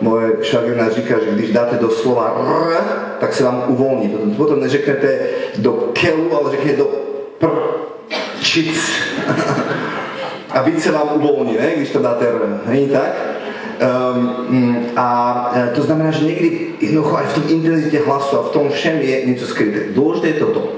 moje 0.00 0.32
šagrina 0.42 0.90
říká, 0.90 1.14
že 1.24 1.30
když 1.34 1.52
dáte 1.52 1.76
do 1.76 1.90
slova 1.90 2.44
r, 2.70 2.84
tak 3.20 3.34
se 3.34 3.44
vám 3.44 3.64
uvolní. 3.68 4.08
Potom, 4.08 4.34
potom 4.34 4.60
neřeknete 4.60 5.18
do 5.58 5.72
kelu, 5.72 6.36
ale 6.36 6.50
řeknete 6.50 6.76
do 6.76 6.84
pr, 7.38 7.48
čic. 8.40 8.90
a 10.54 10.62
víc 10.62 10.82
se 10.82 10.92
vám 10.92 11.08
uvolní, 11.14 11.56
ne? 11.60 11.72
když 11.76 11.90
to 11.90 11.98
dáte 11.98 12.26
R. 12.26 12.60
Není 12.66 12.88
tak? 12.88 13.12
Um, 14.14 14.86
a 14.96 15.52
e, 15.56 15.74
to 15.74 15.82
znamená, 15.82 16.10
že 16.10 16.24
někdy 16.24 16.60
jednoducho 16.80 17.16
aj 17.16 17.26
v 17.26 17.34
tom 17.34 17.44
intenzitě 17.48 18.00
hlasu 18.06 18.38
a 18.38 18.42
v 18.42 18.50
tom 18.50 18.70
všem 18.70 18.98
je 18.98 19.26
něco 19.26 19.46
skryté. 19.46 19.80
Důležité 19.94 20.28
je 20.28 20.34
toto. 20.34 20.72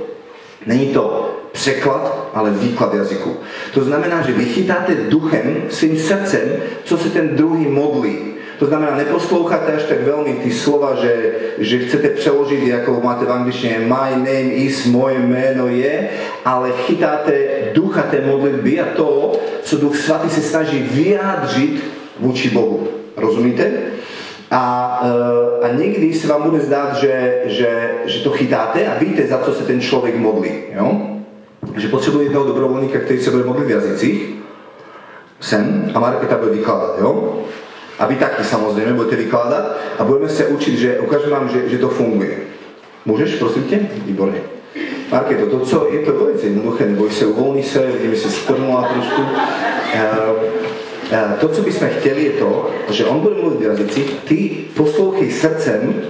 Není 0.67 0.87
to 0.87 1.31
překlad, 1.53 2.31
ale 2.35 2.51
výklad 2.51 2.95
jazyku. 2.95 3.37
To 3.75 3.81
znamená, 3.85 4.23
že 4.23 4.33
vy 4.33 4.45
chytáte 4.45 4.95
duchem, 4.95 5.69
svým 5.69 5.99
srdcem, 5.99 6.49
co 6.85 6.99
se 6.99 7.11
ten 7.11 7.37
druhý 7.37 7.67
modlí. 7.67 8.19
To 8.59 8.67
znamená, 8.67 8.97
neposloucháte 8.97 9.73
až 9.73 9.85
tak 9.85 10.01
veľmi 10.01 10.41
ty 10.41 10.49
slova, 10.49 10.97
že, 10.97 11.13
že 11.61 11.85
chcete 11.85 12.09
přeložiť, 12.17 12.73
ako 12.81 13.05
máte 13.05 13.29
v 13.29 13.37
angličtine 13.37 13.85
my 13.85 14.17
name 14.25 14.49
is, 14.65 14.89
moje 14.89 15.21
meno 15.21 15.69
je, 15.69 16.09
ale 16.41 16.73
chytáte 16.89 17.37
ducha 17.77 18.09
té 18.09 18.25
modlitby 18.25 18.81
a 18.81 18.87
to, 18.97 19.37
co 19.67 19.77
Duch 19.77 19.97
Svatý 19.97 20.31
se 20.31 20.43
snaží 20.43 20.79
vyjádřit 20.79 21.85
vůči 22.21 22.51
Bohu. 22.51 22.89
Rozumíte? 23.17 23.73
A, 24.51 25.03
e, 25.63 25.67
a 25.67 25.73
někdy 25.73 26.15
se 26.15 26.29
vám 26.29 26.43
bude 26.43 26.61
zdát, 26.61 26.97
že, 26.97 27.43
že, 27.45 27.91
že 28.05 28.25
to 28.25 28.31
chytáte 28.31 28.87
a 28.87 28.99
víte, 28.99 29.27
za 29.27 29.39
co 29.39 29.55
se 29.55 29.65
ten 29.65 29.81
člověk 29.81 30.17
modlí. 30.17 30.51
Jo? 30.75 31.01
Že 31.77 31.89
potřebuje 31.89 32.25
jednoho 32.25 32.47
dobrovolníka, 32.47 32.99
který 32.99 33.21
se 33.21 33.31
bude 33.31 33.45
modlit 33.45 33.67
v 33.67 33.71
jazycích, 33.71 34.35
sem, 35.41 35.91
a 35.95 36.01
Marketa 36.01 36.39
bude 36.39 36.51
vykládat. 36.51 36.97
Jo? 37.01 37.39
A 37.99 38.07
vy 38.07 38.17
taky 38.17 38.45
samozřejmě 38.45 38.93
budete 38.93 39.17
vykládat 39.17 39.77
a 39.99 40.05
budeme 40.05 40.29
se 40.29 40.47
učit, 40.47 40.79
že 40.79 41.01
ukážu 41.01 41.31
vám, 41.31 41.49
že, 41.49 41.69
že 41.69 41.79
to 41.79 41.89
funguje. 41.89 42.39
Můžeš, 43.05 43.35
prosím 43.35 43.63
tě? 43.63 43.81
Výborně. 44.05 44.56
Marke, 45.11 45.35
to, 45.35 45.61
co 45.61 45.89
je 45.93 46.01
to 46.01 46.13
velice 46.13 46.47
jednoduché, 46.47 46.87
neboj 46.87 47.11
se, 47.11 47.27
uvolni 47.27 47.63
se, 47.63 47.87
vidíme 47.87 48.17
se 48.17 48.31
strnula 48.31 48.89
trošku. 48.93 49.23
Uh, 49.23 50.67
E, 51.11 51.37
to, 51.41 51.49
co 51.49 51.63
bychom 51.63 51.89
chtěli, 51.89 52.25
je 52.25 52.31
to, 52.31 52.71
že 52.91 53.07
on 53.07 53.21
bude 53.21 53.35
mluvit 53.35 53.61
v 53.61 53.63
jazycích, 53.63 54.15
ty 54.25 54.51
poslouchej 54.75 55.31
srdcem, 55.31 56.03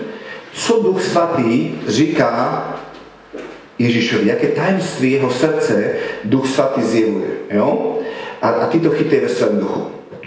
co 0.53 0.83
Duch 0.83 1.03
Svatý 1.03 1.71
říká 1.87 2.65
Ježíšovi, 3.79 4.29
jaké 4.29 4.49
tajemství 4.49 5.13
jeho 5.13 5.31
srdce 5.31 5.95
Duch 6.25 6.49
Svatý 6.49 6.83
zjevuje. 6.83 7.29
Jo? 7.51 7.99
A, 8.43 8.49
a 8.49 8.67
ty 8.67 8.81
to 8.81 8.91
chytej 8.91 9.21
ve 9.21 9.29
svém 9.29 9.59
duchu. 9.59 9.87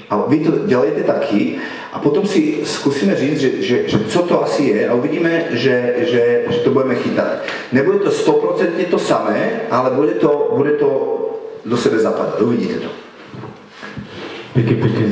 A 0.09 0.23
vy 0.27 0.39
to 0.39 0.51
dělejte 0.67 1.03
taky 1.03 1.55
a 1.93 1.99
potom 1.99 2.27
si 2.27 2.59
zkusíme 2.63 3.15
říct, 3.15 3.39
že, 3.39 3.61
že, 3.61 3.89
že 3.89 3.99
co 4.07 4.21
to 4.21 4.43
asi 4.43 4.63
je 4.63 4.89
a 4.89 4.93
uvidíme, 4.93 5.45
že, 5.49 5.95
že, 5.97 6.43
že 6.49 6.57
to 6.57 6.69
budeme 6.71 6.95
chytat. 6.95 7.27
Nebude 7.71 7.99
to 7.99 8.09
100% 8.09 8.85
to 8.89 8.99
samé, 8.99 9.51
ale 9.71 9.89
bude 9.89 10.11
to, 10.11 10.53
bude 10.55 10.71
to 10.71 10.89
do 11.65 11.77
sebe 11.77 11.99
zapadat. 11.99 12.41
Uvidíte 12.41 12.73
to. 12.73 12.89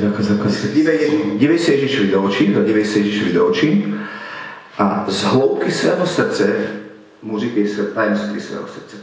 Zaka, 0.01 0.23
zaka, 0.23 0.49
Dívej, 0.73 0.99
dívej 1.37 1.59
se 1.59 1.71
Ježíšovi 1.73 2.07
do 2.07 2.23
očí, 2.23 2.55
dívej 2.65 2.85
se 2.85 2.99
Ježíšovi 2.99 3.33
do 3.33 3.47
očí 3.47 3.93
a 4.77 5.05
z 5.07 5.23
hloubky 5.23 5.71
svého 5.71 6.07
srdce 6.07 6.55
mu 7.21 7.39
říkej 7.39 7.67
tajemství 7.93 8.41
svého 8.41 8.67
srdce. 8.67 8.97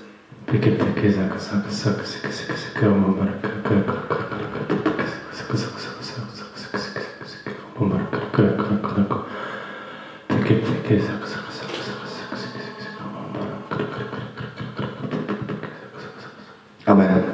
Pěkně, 0.50 0.72
pěkně, 0.72 1.12
zaka, 1.12 1.38
zaka, 1.38 1.68
zaka, 1.68 2.02
zaka, 2.04 2.28
zaka, 2.34 2.54
zaka, 2.56 2.80
kaka, 2.80 3.30
kaka, 3.42 3.80
kaka, 3.82 4.34
zaka, 5.32 5.56
zaka, 5.56 5.56
zaka, 5.56 5.56
zaka, 5.56 5.56
zaka, 5.56 5.78
zaka, 5.80 6.03
kaka, 8.30 9.24
pěkně, 10.26 10.56
pěkně, 10.56 11.00
zaka, 11.00 11.26
zaka, 11.26 11.52
zaka, 11.52 11.72
zaka, 11.84 12.06
zaka, 12.06 12.36
zaka, 12.36 12.58
zaka, 12.80 13.04
mamar, 13.04 13.48
kaka, 13.68 13.84
kaka, 14.34 14.94
Amen. 16.86 17.24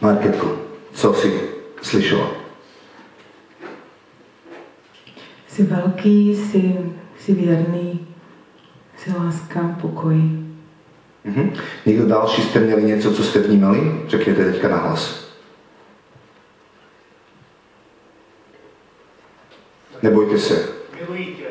Marketko, 0.00 0.58
co 0.92 1.14
jsi 1.14 1.40
slyšela? 1.82 2.30
Jsi 5.48 5.62
velký, 5.62 6.36
jsi, 6.36 6.78
jsi 7.18 7.34
věrný, 7.34 8.06
jsi 8.96 9.12
láska, 9.18 9.76
pokoj. 9.80 10.16
Mhm. 11.24 11.52
Někdo 11.86 12.06
další 12.06 12.42
jste 12.42 12.60
měli 12.60 12.82
něco, 12.82 13.14
co 13.14 13.22
jste 13.24 13.38
vnímali? 13.38 14.00
Řekněte 14.08 14.52
teďka 14.52 14.68
nahlas. 14.68 15.25
Nebojte 20.06 20.38
se. 20.38 20.68
Milujte. 21.00 21.44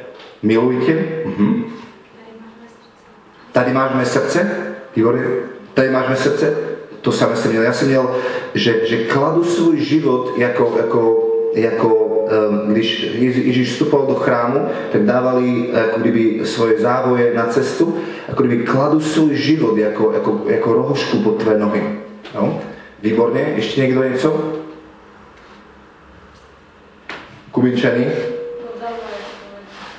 Milujte. 0.43 0.93
Mhm. 1.25 1.65
Tady 3.51 3.73
máš 3.73 3.91
mé 3.95 4.05
srdce. 4.05 4.51
Igor, 4.95 5.19
tady 5.73 5.89
máš 5.89 6.09
mé 6.09 6.15
srdce. 6.15 6.57
To 7.01 7.11
samé 7.11 7.35
jsem 7.35 7.51
měl. 7.51 7.63
Já 7.63 7.73
jsem 7.73 7.87
měl, 7.87 8.15
že, 8.53 8.87
že 8.87 9.03
kladu 9.03 9.43
svůj 9.43 9.79
život 9.79 10.33
jako, 10.37 10.73
jako, 10.77 11.29
jako 11.53 12.05
když 12.67 13.03
Ježíš 13.19 13.71
vstupoval 13.71 14.07
do 14.07 14.15
chrámu, 14.15 14.67
tak 14.91 15.05
dávali 15.05 15.69
jako 15.73 15.99
kdyby 15.99 16.41
svoje 16.43 16.79
závoje 16.79 17.33
na 17.35 17.45
cestu, 17.45 17.97
jako 18.27 18.43
kdyby 18.43 18.63
kladu 18.63 18.99
svůj 18.99 19.35
život 19.35 19.77
jako, 19.77 20.11
jako, 20.13 20.41
jako 20.47 20.73
rohošku 20.73 21.17
pod 21.17 21.43
tvé 21.43 21.57
nohy. 21.57 21.83
No? 22.35 22.61
Výborně. 23.01 23.53
Ještě 23.55 23.81
někdo 23.81 24.03
něco? 24.03 24.53
Kubinčany? 27.51 28.34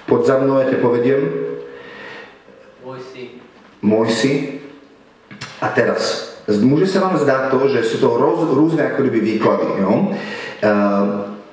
Pod 0.07 0.27
za 0.27 0.39
mnou, 0.39 0.59
já 0.59 0.65
tě 0.65 0.77
povediem. 0.77 1.21
Môj 2.87 3.03
si. 3.13 3.23
Môj 3.83 4.09
si. 4.09 4.33
A 5.59 5.69
teraz, 5.75 6.39
môže 6.47 6.87
sa 6.87 7.03
vám 7.03 7.19
zdať 7.19 7.51
to, 7.51 7.59
že 7.75 7.81
sú 7.83 7.97
to 7.99 8.15
roz, 8.15 8.47
rôzne 8.47 8.87
ako 8.87 9.03
kdyby 9.03 9.21
výklady. 9.21 9.67
Jo? 9.83 9.93
E, 10.07 10.11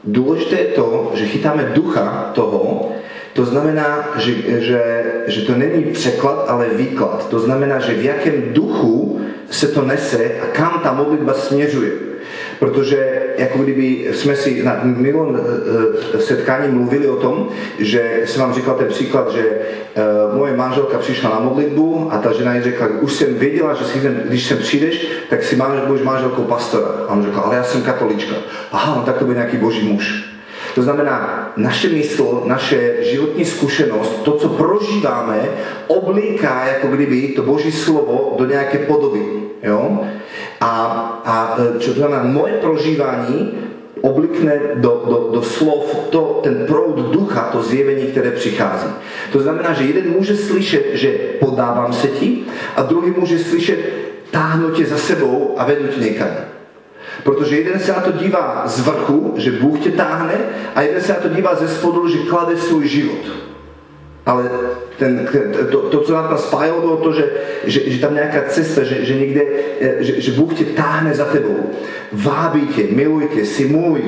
dôležité 0.06 0.56
je 0.56 0.70
to, 0.78 0.88
že 1.18 1.34
chytáme 1.34 1.74
ducha 1.74 2.32
toho, 2.38 2.94
to 3.34 3.42
znamená, 3.50 4.14
že, 4.22 4.62
že, 4.62 4.82
že 5.26 5.42
to 5.42 5.58
není 5.58 5.90
překlad, 5.90 6.46
ale 6.46 6.78
výklad. 6.78 7.30
To 7.34 7.40
znamená, 7.40 7.80
že 7.82 7.98
v 7.98 8.06
jakém 8.06 8.54
duchu 8.54 9.22
se 9.50 9.68
to 9.68 9.82
nese 9.82 10.38
a 10.38 10.46
kam 10.54 10.80
ta 10.86 10.94
modlitba 10.94 11.34
směřuje. 11.34 12.13
Protože 12.60 13.24
jako 13.38 13.58
kdyby 13.58 14.10
jsme 14.14 14.36
si 14.36 14.64
na 14.64 14.80
minulém 14.84 15.42
e, 16.16 16.20
setkání 16.20 16.74
mluvili 16.74 17.08
o 17.08 17.16
tom, 17.16 17.50
že 17.80 18.22
jsem 18.26 18.42
vám 18.42 18.54
říkal 18.54 18.76
ten 18.76 18.88
příklad, 18.88 19.32
že 19.32 19.42
e, 19.42 20.38
moje 20.38 20.58
manželka 20.58 20.98
přišla 20.98 21.30
na 21.30 21.40
modlitbu 21.40 22.08
a 22.12 22.18
ta 22.18 22.34
žena 22.34 22.56
jí 22.56 22.64
řekla, 22.64 22.88
už 23.02 23.14
jsem 23.14 23.36
věděla, 23.36 23.74
že 23.74 23.86
si, 23.86 24.00
když 24.26 24.46
sem 24.46 24.58
přijdeš, 24.58 25.08
tak 25.30 25.44
si 25.44 25.56
máš, 25.56 25.80
budeš 25.88 26.04
manželkou 26.04 26.44
pastora. 26.44 26.88
A 27.08 27.14
on 27.14 27.24
řekl, 27.24 27.40
ale 27.40 27.56
já 27.56 27.64
jsem 27.64 27.82
katolička. 27.82 28.36
Aha, 28.72 28.96
no 28.96 29.04
tak 29.04 29.18
to 29.18 29.26
bude 29.26 29.38
nějaký 29.38 29.58
boží 29.58 29.88
muž. 29.88 30.34
To 30.76 30.82
znamená, 30.82 31.52
naše 31.58 31.90
mysl, 31.90 32.44
naše 32.46 32.96
životní 33.02 33.46
zkušenost, 33.46 34.24
to, 34.24 34.32
co 34.32 34.50
prožíváme, 34.50 35.50
oblíká 35.88 36.66
jako 36.66 36.88
kdyby 36.88 37.28
to 37.28 37.42
Boží 37.42 37.72
slovo 37.72 38.36
do 38.38 38.46
nějaké 38.46 38.78
podoby. 38.78 39.43
Jo? 39.64 40.00
A, 40.62 40.72
a 41.26 41.58
čo 41.80 41.94
to 41.94 42.00
znamená, 42.00 42.24
moje 42.24 42.54
prožívání 42.54 43.52
oblikne 44.02 44.60
do, 44.76 45.04
do, 45.08 45.30
do 45.34 45.42
slov 45.42 45.96
to, 46.10 46.40
ten 46.44 46.68
proud 46.68 47.00
ducha, 47.12 47.50
to 47.52 47.64
zjevení, 47.64 48.08
které 48.08 48.32
přichází. 48.32 48.88
To 49.32 49.40
znamená, 49.40 49.74
že 49.74 49.84
jeden 49.84 50.12
může 50.12 50.38
slyšet, 50.38 50.86
že 50.94 51.10
podávám 51.40 51.94
se 51.94 52.08
ti, 52.08 52.44
a 52.76 52.82
druhý 52.82 53.14
může 53.18 53.40
slyšet, 53.40 53.80
táhnu 54.32 54.70
tě 54.70 54.86
za 54.86 54.98
sebou 54.98 55.56
a 55.58 55.66
vedu 55.66 55.88
tě 55.88 56.00
někam. 56.00 56.28
Protože 57.24 57.58
jeden 57.58 57.80
se 57.80 57.92
na 57.92 58.00
to 58.00 58.12
dívá 58.12 58.64
z 58.66 58.80
vrchu, 58.80 59.34
že 59.38 59.52
Bůh 59.52 59.80
tě 59.80 59.92
táhne, 59.92 60.36
a 60.76 60.82
jeden 60.82 61.02
se 61.02 61.14
na 61.14 61.20
to 61.20 61.30
dívá 61.30 61.56
ze 61.56 61.68
spodu, 61.68 62.08
že 62.08 62.18
klade 62.18 62.58
svůj 62.58 62.88
život. 62.88 63.53
Ale 64.26 64.50
ten, 64.98 65.28
to, 65.72 65.82
to, 65.82 66.00
co 66.00 66.14
nám 66.14 66.28
tam 66.28 66.38
spájalo, 66.38 66.82
bylo 66.82 66.98
to, 66.98 67.14
že, 67.14 67.32
že, 67.64 67.90
že 67.90 68.00
tam 68.00 68.14
nějaká 68.14 68.42
cesta, 68.48 68.84
že, 68.84 69.06
že 69.06 69.16
někde, 69.16 69.42
že, 70.00 70.22
že 70.22 70.32
Bůh 70.32 70.54
tě 70.54 70.66
táhne 70.66 71.16
za 71.16 71.26
tebou. 71.26 71.70
Vábí 72.12 72.68
tě, 72.68 72.84
miluje 72.92 73.28
tě, 73.28 73.46
jsi 73.46 73.66
můj. 73.66 74.04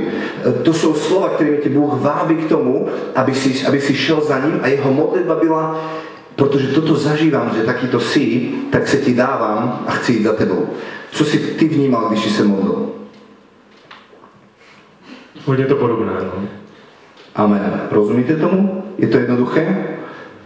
To 0.63 0.73
jsou 0.73 0.93
slova, 0.93 1.29
kterými 1.29 1.57
tě 1.57 1.69
Bůh 1.69 2.01
vábí 2.01 2.35
k 2.35 2.49
tomu, 2.49 2.87
aby 3.15 3.33
si, 3.33 3.67
aby 3.67 3.81
si 3.81 3.95
šel 3.95 4.21
za 4.21 4.39
ním 4.39 4.59
a 4.61 4.67
jeho 4.67 4.93
modlitba 4.93 5.35
byla, 5.35 5.91
protože 6.35 6.67
toto 6.67 6.95
zažívám, 6.95 7.51
že 7.55 7.63
takýto 7.63 7.99
si, 7.99 8.51
tak 8.71 8.87
se 8.87 8.97
ti 8.97 9.13
dávám 9.13 9.83
a 9.87 9.91
chci 9.91 10.13
jít 10.13 10.23
za 10.23 10.33
tebou. 10.33 10.69
Co 11.11 11.25
si 11.25 11.37
ty 11.37 11.67
vnímal, 11.67 12.09
když 12.09 12.23
jsi 12.23 12.29
se 12.29 12.43
modlil? 12.43 12.91
Hodně 15.45 15.65
to 15.65 15.75
podobné, 15.75 16.13
no. 16.21 16.47
Amen. 17.35 17.81
Rozumíte 17.91 18.35
tomu? 18.35 18.83
Je 18.97 19.07
to 19.07 19.17
jednoduché? 19.17 19.94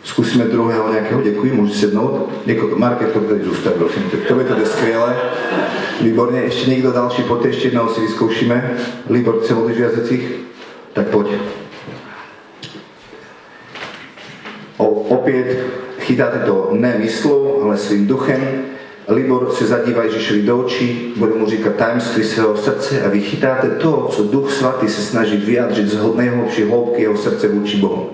Zkusíme 0.03 0.45
druhého 0.45 0.91
nějakého, 0.91 1.21
děkuji, 1.21 1.53
můžu 1.53 1.73
sednout. 1.73 2.29
Děkuji. 2.45 2.75
Market, 2.75 3.13
to 3.13 3.19
tady 3.19 3.43
zůstav, 3.43 3.73
prosím. 3.73 4.03
To 4.03 4.35
to 4.43 4.55
jde 4.55 4.65
skvěle. 4.65 5.15
Výborně, 6.01 6.39
ještě 6.39 6.69
někdo 6.69 6.91
další, 6.91 7.23
pojďte 7.23 7.47
ještě 7.47 7.67
jednou 7.67 7.87
si 7.87 8.01
vyzkoušíme. 8.01 8.77
Libor, 9.09 9.39
chce 9.39 9.53
modlit 9.53 9.77
v 9.77 9.81
jazycích? 9.81 10.31
Tak 10.93 11.07
pojď. 11.07 11.27
O, 14.77 14.87
opět 14.87 15.65
chytáte 15.99 16.39
to 16.39 16.69
ne 16.71 16.95
myslou, 16.99 17.61
ale 17.63 17.77
svým 17.77 18.07
duchem. 18.07 18.65
Libor 19.07 19.51
se 19.51 19.65
zadívá 19.65 20.03
Ježíšovi 20.03 20.41
do 20.41 20.59
očí, 20.59 21.13
bude 21.17 21.33
mu 21.33 21.49
říkat 21.49 21.75
tajemství 21.75 22.23
svého 22.23 22.57
srdce 22.57 23.01
a 23.01 23.09
vy 23.09 23.21
chytáte 23.21 23.69
to, 23.69 24.07
co 24.11 24.23
Duch 24.23 24.51
Svatý 24.51 24.87
se 24.87 25.01
snaží 25.01 25.37
vyjádřit 25.37 25.87
z 25.87 26.15
nejhlubší 26.15 26.63
hloubky 26.63 27.01
jeho 27.01 27.17
srdce 27.17 27.47
vůči 27.47 27.77
Bohu. 27.77 28.09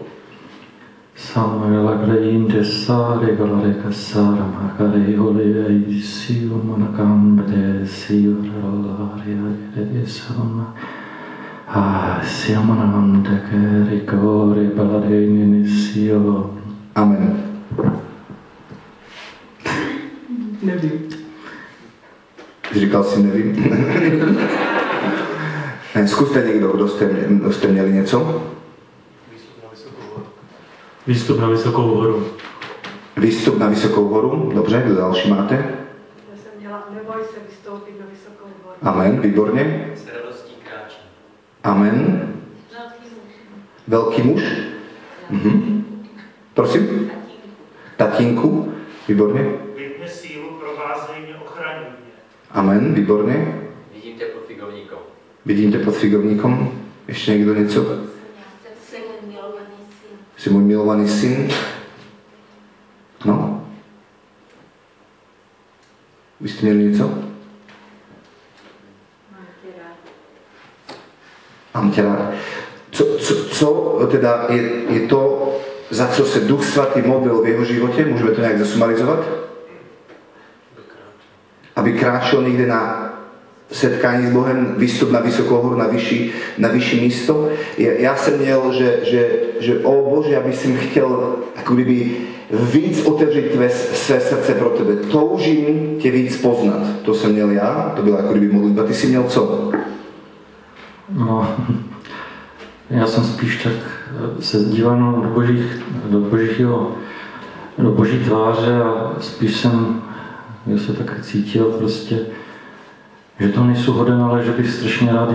Samuela 1.15 1.95
Grainde 1.95 2.63
Sare 2.63 3.35
Galare 3.35 3.91
Sara 3.91 4.43
Makare 4.43 5.15
Hole 5.15 6.01
Sio 6.01 6.61
Manakambede 6.61 7.87
Sio 7.87 8.35
Rolaria 8.41 9.55
de 9.73 10.05
Sama 10.05 10.73
Ah 11.67 12.21
Siamanande 12.21 13.41
Kerikore 13.49 14.75
Baladeni 14.75 15.65
Sio 15.65 16.53
Amen. 16.95 17.43
Nevím. 20.61 20.91
Říkal 22.73 23.03
si 23.03 23.23
nevím. 23.23 23.55
Ne, 25.95 26.07
Zkuste 26.07 26.43
někdo, 26.47 26.71
kdo 26.71 26.87
jste, 26.87 27.09
kdo 27.29 27.51
jste 27.51 27.67
měli 27.67 27.93
něco. 27.93 28.41
Výstup 31.07 31.39
na 31.39 31.49
vysokou 31.49 31.81
horu. 31.81 32.27
Výstup 33.17 33.57
na 33.57 33.67
vysokou 33.69 34.07
horu. 34.07 34.51
Dobře, 34.55 34.83
kdo 34.85 34.95
další 34.95 35.29
máte? 35.29 35.55
Já 35.55 36.37
jsem 36.37 36.51
měla, 36.59 36.87
neboj 36.93 37.23
se 37.33 37.39
vystoupit 37.49 37.99
na 37.99 38.05
vysokou 38.11 38.49
horu. 38.63 38.77
Amen, 38.81 39.21
výborně. 39.21 39.91
S 39.95 40.07
radostí 40.07 40.53
kráčí. 40.63 40.97
Amen. 41.63 42.33
Velký 43.87 44.21
muž? 44.21 44.43
Mhm. 45.29 45.85
Prosím? 46.53 47.11
Tatínku? 47.97 48.73
Výborně. 49.07 49.41
Vypne 49.77 50.07
sílu, 50.07 50.49
provázej 50.59 51.15
mě, 51.25 51.35
ochraňuj 51.35 51.85
mě. 51.85 52.11
Amen, 52.51 52.93
výborně. 52.93 53.61
Vidím 53.93 54.17
tě 54.17 54.25
pod 54.25 54.47
figovníkou. 54.47 54.97
Vidím 55.45 55.71
ťa 55.71 55.77
pod 55.85 55.95
figovníkom. 55.95 56.81
Ešte 57.05 57.37
niekto 57.37 57.53
niečo? 57.53 57.81
Jsem 58.81 59.01
můj 59.05 59.29
milovaný 59.29 59.77
syn. 60.01 60.17
Si 60.35 60.51
môj 60.51 60.63
milovaný 60.67 61.07
syn. 61.07 61.47
No? 63.23 63.63
Vy 66.43 66.47
ste 66.51 66.61
mieli 66.67 66.91
niečo? 66.91 67.07
Mám 71.75 71.91
ťa 71.91 72.03
rád. 72.07 72.31
Co, 72.91 73.03
co, 73.19 73.33
co 73.51 73.67
teda 74.07 74.47
je, 74.49 74.61
je 74.89 75.01
to, 75.07 75.21
za 75.89 76.07
co 76.07 76.25
se 76.25 76.39
Duch 76.39 76.63
Svatý 76.63 77.01
modlil 77.01 77.41
v 77.43 77.47
jeho 77.47 77.63
živote? 77.65 78.05
Môžeme 78.05 78.31
to 78.31 78.41
nejak 78.41 78.59
zasumarizovať? 78.63 79.21
Aby 81.75 81.99
kráčel 81.99 82.47
niekde 82.47 82.71
na 82.71 83.14
setkání 83.71 84.27
s 84.27 84.31
Bohem, 84.33 84.75
výstup 84.77 85.11
na 85.11 85.19
vysokou 85.19 85.55
horu, 85.55 85.75
na 85.75 85.87
vyšší, 85.87 86.31
na 86.57 86.69
vyšší 86.69 87.01
místo. 87.01 87.49
Ja, 87.77 87.91
ja 87.91 88.13
som 88.15 88.37
měl, 88.37 88.71
že, 88.73 88.89
že, 89.03 89.21
že 89.59 89.73
o 89.83 89.91
Bože, 90.09 90.37
aby 90.37 90.53
som 90.53 90.77
chtěl 90.77 91.09
ako 91.55 91.73
kdyby 91.75 92.11
víc 92.51 93.05
otevřít 93.05 93.51
tvé, 93.51 93.69
své 93.69 94.19
srdce 94.19 94.53
pro 94.53 94.69
tebe. 94.69 94.95
Toužím 94.95 95.97
tě 95.99 96.11
víc 96.11 96.37
poznat. 96.37 96.81
To 97.01 97.13
jsem 97.13 97.31
měl 97.31 97.49
já, 97.51 97.93
to 97.95 98.01
byla 98.01 98.17
ako 98.17 98.33
kdyby 98.33 98.53
modlitba. 98.53 98.83
Ty 98.83 98.93
si 98.93 99.07
měl 99.07 99.23
co? 99.23 99.71
No, 101.09 101.55
já 102.89 103.07
jsem 103.07 103.23
spíš 103.23 103.63
tak 103.63 103.73
eh, 103.73 104.41
se 104.41 104.57
díval 104.57 105.21
do 105.23 105.29
božích, 105.29 105.83
do 106.09 106.19
božího, 106.19 106.95
do 107.77 107.91
boží 107.91 108.19
tváře 108.19 108.75
a 108.75 109.13
spíš 109.19 109.55
jsem, 109.55 110.01
já 110.67 110.77
se 110.77 110.93
tak 110.93 111.21
cítil 111.21 111.65
prostě, 111.65 112.19
že 113.39 113.49
to 113.49 113.63
nejsou 113.63 113.91
hoden, 113.91 114.21
ale 114.21 114.43
že 114.43 114.51
bych 114.51 114.71
strašně 114.71 115.13
rád 115.13 115.29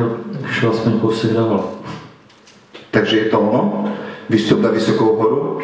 šel 0.51 0.71
aspoň 0.71 0.93
kousek. 1.01 1.31
Takže 2.91 3.19
je 3.19 3.25
to 3.25 3.41
ono? 3.41 3.85
Vystup 4.31 4.61
na 4.61 4.71
vysokou 4.71 5.17
horu? 5.17 5.59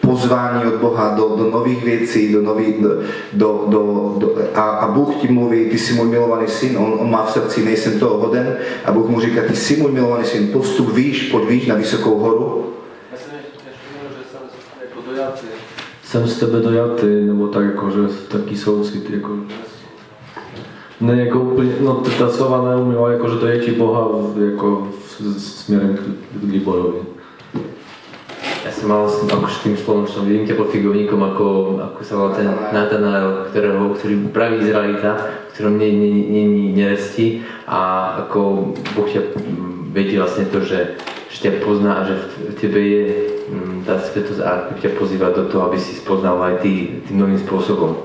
Pozvání 0.00 0.66
od 0.66 0.74
Boha 0.74 1.14
do, 1.14 1.36
do 1.36 1.50
nových 1.50 1.84
věcí, 1.84 2.32
do 2.32 2.42
nových, 2.42 2.82
do, 2.82 2.88
do, 3.32 3.64
do, 3.68 4.14
do, 4.18 4.36
a, 4.54 4.62
a 4.62 4.92
Bůh 4.92 5.14
ti 5.14 5.28
mluví, 5.28 5.64
ty 5.70 5.78
jsi 5.78 5.94
můj 5.94 6.08
milovaný 6.08 6.48
syn, 6.48 6.78
on, 6.78 6.94
on 6.98 7.10
má 7.10 7.24
v 7.24 7.30
srdci, 7.30 7.64
nejsem 7.64 8.00
toho 8.00 8.18
hoden, 8.18 8.56
a 8.84 8.92
Bůh 8.92 9.08
mu 9.08 9.20
říká, 9.20 9.42
ty 9.48 9.56
jsi 9.56 9.76
můj 9.76 9.92
milovaný 9.92 10.24
syn, 10.24 10.48
postup 10.52 10.94
výš, 10.94 11.30
pojď 11.30 11.48
výš 11.48 11.66
na 11.66 11.74
vysokou 11.74 12.18
horu. 12.18 12.72
Já 13.12 13.18
jsem 13.18 13.34
ještě 13.36 13.68
že 14.18 14.24
jsem 14.30 14.40
jako 14.80 15.10
dojatý. 15.10 15.46
Jsem 16.04 16.26
z 16.26 16.38
tebe 16.38 16.60
dojatý, 16.60 17.06
nebo 17.26 17.48
tak 17.48 17.64
jako, 17.64 17.90
že 17.90 18.14
taký 18.28 18.56
soucit, 18.56 19.10
jako, 19.10 19.30
ne 21.00 21.24
jako 21.24 21.40
úplně, 21.40 21.72
no 21.80 21.94
t- 21.94 22.10
ta 22.18 22.28
slova 22.28 22.70
neumím, 22.70 22.98
ale 22.98 23.12
jako, 23.12 23.28
že 23.28 23.36
to 23.36 23.46
je 23.46 23.58
ti 23.58 23.70
Boha 23.70 24.08
jako 24.50 24.88
s- 25.06 25.20
s- 25.20 25.54
směrem 25.64 25.96
k, 25.96 26.00
k 26.38 26.52
Liborovi. 26.52 26.98
Ja 28.66 28.74
som 28.74 28.90
mal 28.90 29.08
s 29.08 29.22
tým, 29.24 29.32
ako 29.32 29.48
spoločnom, 29.80 30.28
vidím 30.28 30.44
ťa 30.44 30.60
pod 30.60 30.68
figovníkom, 30.74 31.22
ako, 31.24 31.46
ako 31.80 32.00
sa 32.04 32.14
volá 32.20 32.30
ten 32.36 32.50
Natanael, 32.74 33.48
ktorého, 33.48 33.96
ktorý 33.96 34.28
praví 34.28 34.60
Izraelita, 34.60 35.14
v 35.48 35.52
ktorom 35.56 35.78
nie, 35.78 35.88
nie, 35.94 36.10
nie, 36.12 36.44
nie 36.44 36.66
neresti 36.76 37.46
a 37.64 38.12
ako 38.26 38.74
Boh 38.92 39.08
ťa 39.08 39.24
mm, 39.24 39.94
vedí 39.94 40.18
vlastne 40.20 40.44
to, 40.52 40.60
že, 40.60 41.00
že 41.32 41.38
ťa 41.48 41.64
pozná 41.64 42.02
a 42.02 42.06
že 42.12 42.20
v, 42.20 42.24
v 42.50 42.54
tebe 42.60 42.80
je 42.82 43.04
mm, 43.48 43.88
tá 43.88 44.02
svetosť 44.04 44.40
a 44.44 44.50
ťa 44.84 44.90
pozýva 45.00 45.32
do 45.32 45.48
toho, 45.48 45.64
aby 45.70 45.78
si 45.80 45.96
spoznal 45.96 46.36
aj 46.42 46.60
ty 46.60 47.00
tým 47.08 47.24
novým 47.24 47.40
spôsobom. 47.40 47.96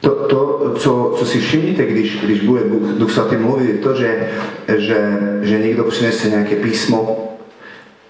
To, 0.00 0.10
to 0.10 0.74
co, 0.78 1.14
co 1.18 1.26
si 1.26 1.40
všimnite, 1.40 1.86
když, 1.86 2.20
když 2.24 2.40
bude 2.40 2.62
Duch 2.98 3.12
Svatý 3.12 3.36
mluvit, 3.36 3.68
je 3.68 3.78
to, 3.78 3.94
že, 3.94 4.28
že, 4.76 5.18
že 5.42 5.58
někdo 5.58 5.84
přinese 5.84 6.30
nějaké 6.30 6.56
písmo, 6.56 7.24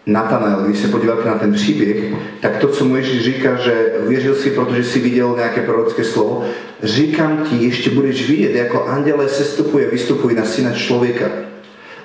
Natanael, 0.09 0.63
když 0.63 0.79
se 0.79 0.89
podíváte 0.89 1.29
na 1.29 1.35
ten 1.35 1.53
příběh, 1.53 1.97
tak 2.41 2.57
to, 2.57 2.69
co 2.69 2.85
mu 2.85 2.97
Ježíš 2.97 3.25
říká, 3.25 3.57
že 3.57 3.93
věřil 4.07 4.35
si, 4.35 4.51
protože 4.51 4.85
si 4.85 5.01
viděl 5.01 5.35
nějaké 5.37 5.61
prorocké 5.61 6.05
slovo, 6.05 6.45
říkám 6.83 7.47
ti, 7.51 7.57
ještě 7.57 7.91
budeš 7.91 8.29
vidět, 8.29 8.55
jako 8.55 8.85
anděle 8.85 9.29
sestupuje, 9.29 9.91
vystupují 9.91 10.37
na 10.37 10.45
syna 10.45 10.73
člověka. 10.73 11.25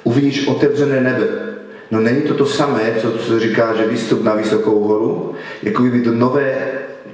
Uvidíš 0.04 0.48
otevřené 0.48 1.02
nebe. 1.02 1.28
No 1.92 2.00
není 2.00 2.22
to 2.22 2.34
to 2.34 2.46
samé, 2.46 2.82
co, 3.02 3.12
co 3.12 3.40
říká, 3.40 3.76
že 3.76 3.88
vystup 3.88 4.24
na 4.24 4.36
vysokou 4.36 4.80
horu, 4.80 5.36
jako 5.64 5.84
kdyby 5.84 6.02
to 6.02 6.12
nové, 6.12 6.56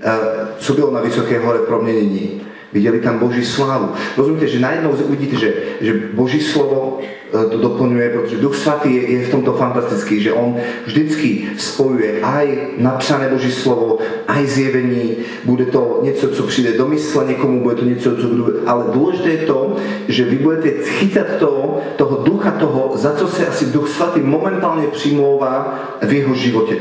eh, 0.02 0.12
co 0.58 0.74
bylo 0.74 0.92
na 0.92 1.02
vysoké 1.02 1.40
hore 1.40 1.60
proměnění. 1.60 2.42
Viděli 2.74 3.00
tam 3.00 3.20
Boží 3.20 3.46
slávu. 3.46 3.90
Rozumíte, 4.18 4.48
že 4.48 4.60
najednou 4.60 4.92
uvidíte, 4.92 5.36
že, 5.36 5.54
že 5.82 5.94
Boží 6.14 6.42
slovo 6.42 7.00
eh, 7.02 7.50
to 7.50 7.58
doplňuje, 7.58 8.10
protože 8.10 8.38
Duch 8.38 8.56
Svatý 8.56 8.96
je, 8.96 9.12
je 9.12 9.26
v 9.26 9.32
tomto 9.32 9.54
fantastický, 9.54 10.22
že 10.22 10.34
on 10.34 10.58
vždycky 10.86 11.50
spojuje 11.58 12.22
aj 12.22 12.58
napsané 12.78 13.30
Boží 13.30 13.52
slovo, 13.52 14.00
aj 14.28 14.46
zjevení. 14.46 15.16
Bude 15.46 15.66
to 15.66 16.00
něco, 16.04 16.30
co 16.30 16.44
přijde 16.44 16.78
do 16.78 16.88
mysle 16.88 17.26
někomu, 17.26 17.64
bude 17.64 17.76
to 17.76 17.86
něco, 17.86 18.16
co 18.16 18.28
bude... 18.28 18.54
Ale 18.66 18.86
důležité 18.94 19.30
je 19.30 19.38
to, 19.38 19.76
že 20.08 20.26
vy 20.26 20.36
budete 20.36 20.70
chytat 20.70 21.28
to, 21.40 21.82
toho 21.96 22.24
ducha 22.24 22.52
toho, 22.52 22.92
za 22.94 23.16
co 23.16 23.28
se 23.28 23.48
asi 23.48 23.66
Duch 23.66 23.90
Svatý 23.90 24.20
momentálně 24.20 24.88
přimlouvá 24.88 25.80
v 26.02 26.14
jeho 26.14 26.34
životě. 26.34 26.78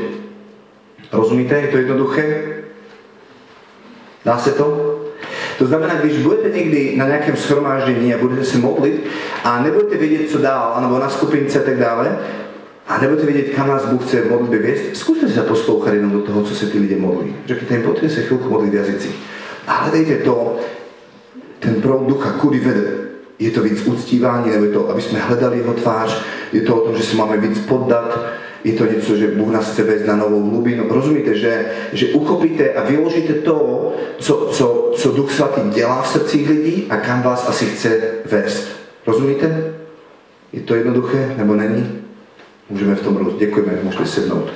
Rozumíte? 1.11 1.55
Je 1.61 1.67
to 1.67 1.77
jednoduché? 1.77 2.55
Dá 4.25 4.37
se 4.37 4.51
to? 4.51 4.99
To 5.59 5.67
znamená, 5.67 5.95
když 5.95 6.17
budete 6.17 6.49
někdy 6.49 6.93
na 6.97 7.07
nějakém 7.07 7.35
shromáždění 7.35 8.13
a 8.13 8.17
budete 8.17 8.43
se 8.43 8.57
modlit 8.57 9.03
a 9.43 9.63
nebudete 9.63 9.97
vědět, 9.97 10.29
co 10.29 10.37
dál, 10.37 10.71
anebo 10.75 10.99
na 10.99 11.09
skupince 11.09 11.59
a 11.59 11.63
tak 11.63 11.77
dále, 11.77 12.17
a 12.87 13.01
nebudete 13.01 13.25
vědět, 13.25 13.55
kam 13.55 13.67
nás 13.67 13.85
Bůh 13.85 14.05
chce 14.05 14.21
v 14.21 14.29
modlitbě 14.29 14.59
věst, 14.59 14.83
zkuste 14.93 15.29
se 15.29 15.41
poslouchat 15.41 15.93
jenom 15.93 16.11
do 16.11 16.21
toho, 16.21 16.43
co 16.43 16.55
se 16.55 16.65
ty 16.65 16.79
lidé 16.79 16.95
modlí. 16.95 17.35
Řekněte 17.45 17.73
jim, 17.73 17.83
pojďte 17.83 18.09
se 18.09 18.21
chvilku 18.21 18.49
modlit 18.49 18.71
v 18.71 18.75
jazycích. 18.75 19.15
A 19.67 19.73
hledejte 19.73 20.15
to, 20.15 20.59
ten 21.59 21.81
proud 21.81 22.07
ducha, 22.07 22.31
kudy 22.31 22.59
vede. 22.59 22.91
Je 23.39 23.51
to 23.51 23.63
víc 23.63 23.87
uctívání, 23.87 24.51
nebo 24.51 24.65
je 24.65 24.71
to, 24.71 24.89
aby 24.89 25.01
jsme 25.01 25.19
hledali 25.19 25.57
jeho 25.57 25.73
tvář, 25.73 26.21
je 26.53 26.61
to 26.61 26.75
o 26.75 26.87
tom, 26.87 26.97
že 26.97 27.03
se 27.03 27.17
máme 27.17 27.37
víc 27.37 27.59
poddat, 27.59 28.19
je 28.63 28.73
to 28.73 28.85
něco, 28.85 29.15
že 29.15 29.27
Bůh 29.27 29.51
nás 29.51 29.71
chce 29.71 29.83
vést 29.83 30.05
na 30.05 30.15
novou 30.15 30.49
hlubinu. 30.49 30.85
Rozumíte, 30.89 31.35
že, 31.35 31.65
že 31.93 32.07
uchopíte 32.07 32.73
a 32.73 32.83
vyložíte 32.83 33.33
to, 33.33 33.91
co, 34.17 34.35
co, 34.51 34.91
co 34.95 35.11
Duch 35.11 35.31
Svatý 35.31 35.61
dělá 35.69 36.01
v 36.01 36.07
srdcích 36.07 36.49
lidí 36.49 36.87
a 36.89 36.97
kam 36.97 37.21
vás 37.21 37.49
asi 37.49 37.65
chce 37.65 38.01
vést. 38.25 38.67
Rozumíte? 39.07 39.73
Je 40.53 40.61
to 40.61 40.75
jednoduché, 40.75 41.33
nebo 41.37 41.55
není? 41.55 42.01
Můžeme 42.69 42.95
v 42.95 43.01
tom 43.01 43.17
růst. 43.17 43.37
Děkujeme, 43.37 43.79
můžete 43.83 44.05
sednout. 44.05 44.49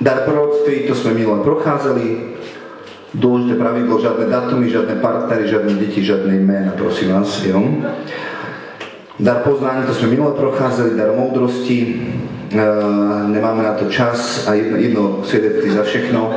Dar 0.00 0.18
proroctví, 0.18 0.78
to 0.88 0.94
jsme 0.94 1.14
minule 1.14 1.42
procházeli. 1.42 2.36
Dôležité 3.16 3.56
pravidlo, 3.56 3.96
žiadne 3.96 4.28
datumy, 4.28 4.68
žiadne 4.68 5.00
partnery, 5.00 5.48
žiadne 5.48 5.72
deti, 5.80 6.04
žiadne 6.04 6.36
jména, 6.36 6.76
prosím 6.76 7.16
vás. 7.16 7.40
Jo? 7.48 7.64
Dar 9.20 9.36
poznání, 9.36 9.86
to 9.86 9.94
jsme 9.94 10.08
minule 10.08 10.32
procházeli, 10.32 10.96
dar 10.96 11.12
moudrosti, 11.16 12.02
e, 12.52 12.58
nemáme 13.28 13.62
na 13.62 13.72
to 13.72 13.84
čas 13.84 14.48
a 14.48 14.54
jedno, 14.54 14.76
jedno 14.76 15.20
svědectví 15.24 15.70
za 15.70 15.82
všechno. 15.82 16.34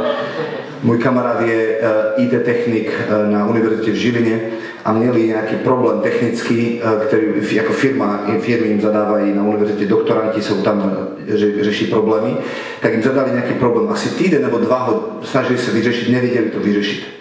Můj 0.84 0.98
kamarád 0.98 1.42
je 1.42 1.56
e, 1.56 1.80
IT 2.18 2.44
technik 2.44 2.92
e, 2.92 3.32
na 3.32 3.48
univerzitě 3.48 3.92
v 3.92 3.96
Žiline 3.96 4.40
a 4.86 4.94
měli 4.94 5.24
nějaký 5.24 5.56
problém 5.56 6.00
technický, 6.00 6.82
který 7.08 7.26
jako 7.52 7.74
firma, 7.74 8.26
firmy 8.40 8.68
jim 8.68 8.82
zadávají 8.82 9.34
na 9.34 9.44
univerzitě, 9.44 9.86
doktoranti 9.86 10.42
jsou 10.42 10.62
tam, 10.62 11.08
e, 11.28 11.38
ře, 11.38 11.64
řeší 11.64 11.86
problémy, 11.86 12.38
tak 12.82 12.92
jim 12.94 13.04
zadali 13.04 13.32
nějaký 13.32 13.54
problém. 13.54 13.90
Asi 13.90 14.10
týden 14.10 14.42
nebo 14.42 14.58
dva 14.58 14.78
ho 14.78 15.20
snažili 15.24 15.60
se 15.60 15.72
vyřešit, 15.72 16.10
nevěděli 16.10 16.50
to 16.50 16.60
vyřešit. 16.60 17.19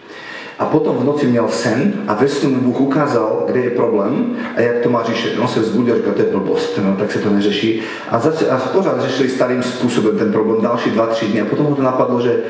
A 0.59 0.65
potom 0.65 0.97
v 0.97 1.05
noci 1.05 1.27
měl 1.27 1.49
sen 1.49 1.93
a 2.09 2.15
ve 2.15 2.29
snu 2.29 2.51
mu 2.51 2.61
Bůh 2.61 2.81
ukázal, 2.81 3.45
kde 3.47 3.61
je 3.61 3.71
problém 3.71 4.37
a 4.57 4.61
jak 4.61 4.79
to 4.79 4.91
má 4.91 5.05
řešit. 5.05 5.39
On 5.39 5.49
se 5.49 5.61
vzbudil 5.61 5.97
říkal, 5.97 6.13
to 6.13 6.23
je 6.23 6.31
blbost, 6.31 6.81
no, 6.85 6.97
tak 6.97 7.13
se 7.13 7.19
to 7.19 7.31
neřeší. 7.31 7.83
A, 8.09 8.19
zač- 8.19 8.49
a 8.51 8.57
pořád 8.57 9.01
řešili 9.01 9.29
starým 9.29 9.63
způsobem 9.63 10.19
ten 10.19 10.33
problém 10.33 10.63
další 10.63 10.91
dva, 10.91 11.07
tři 11.07 11.27
dny. 11.27 11.41
A 11.41 11.45
potom 11.45 11.67
ho 11.67 11.75
to 11.75 11.83
napadlo, 11.83 12.21
že 12.21 12.41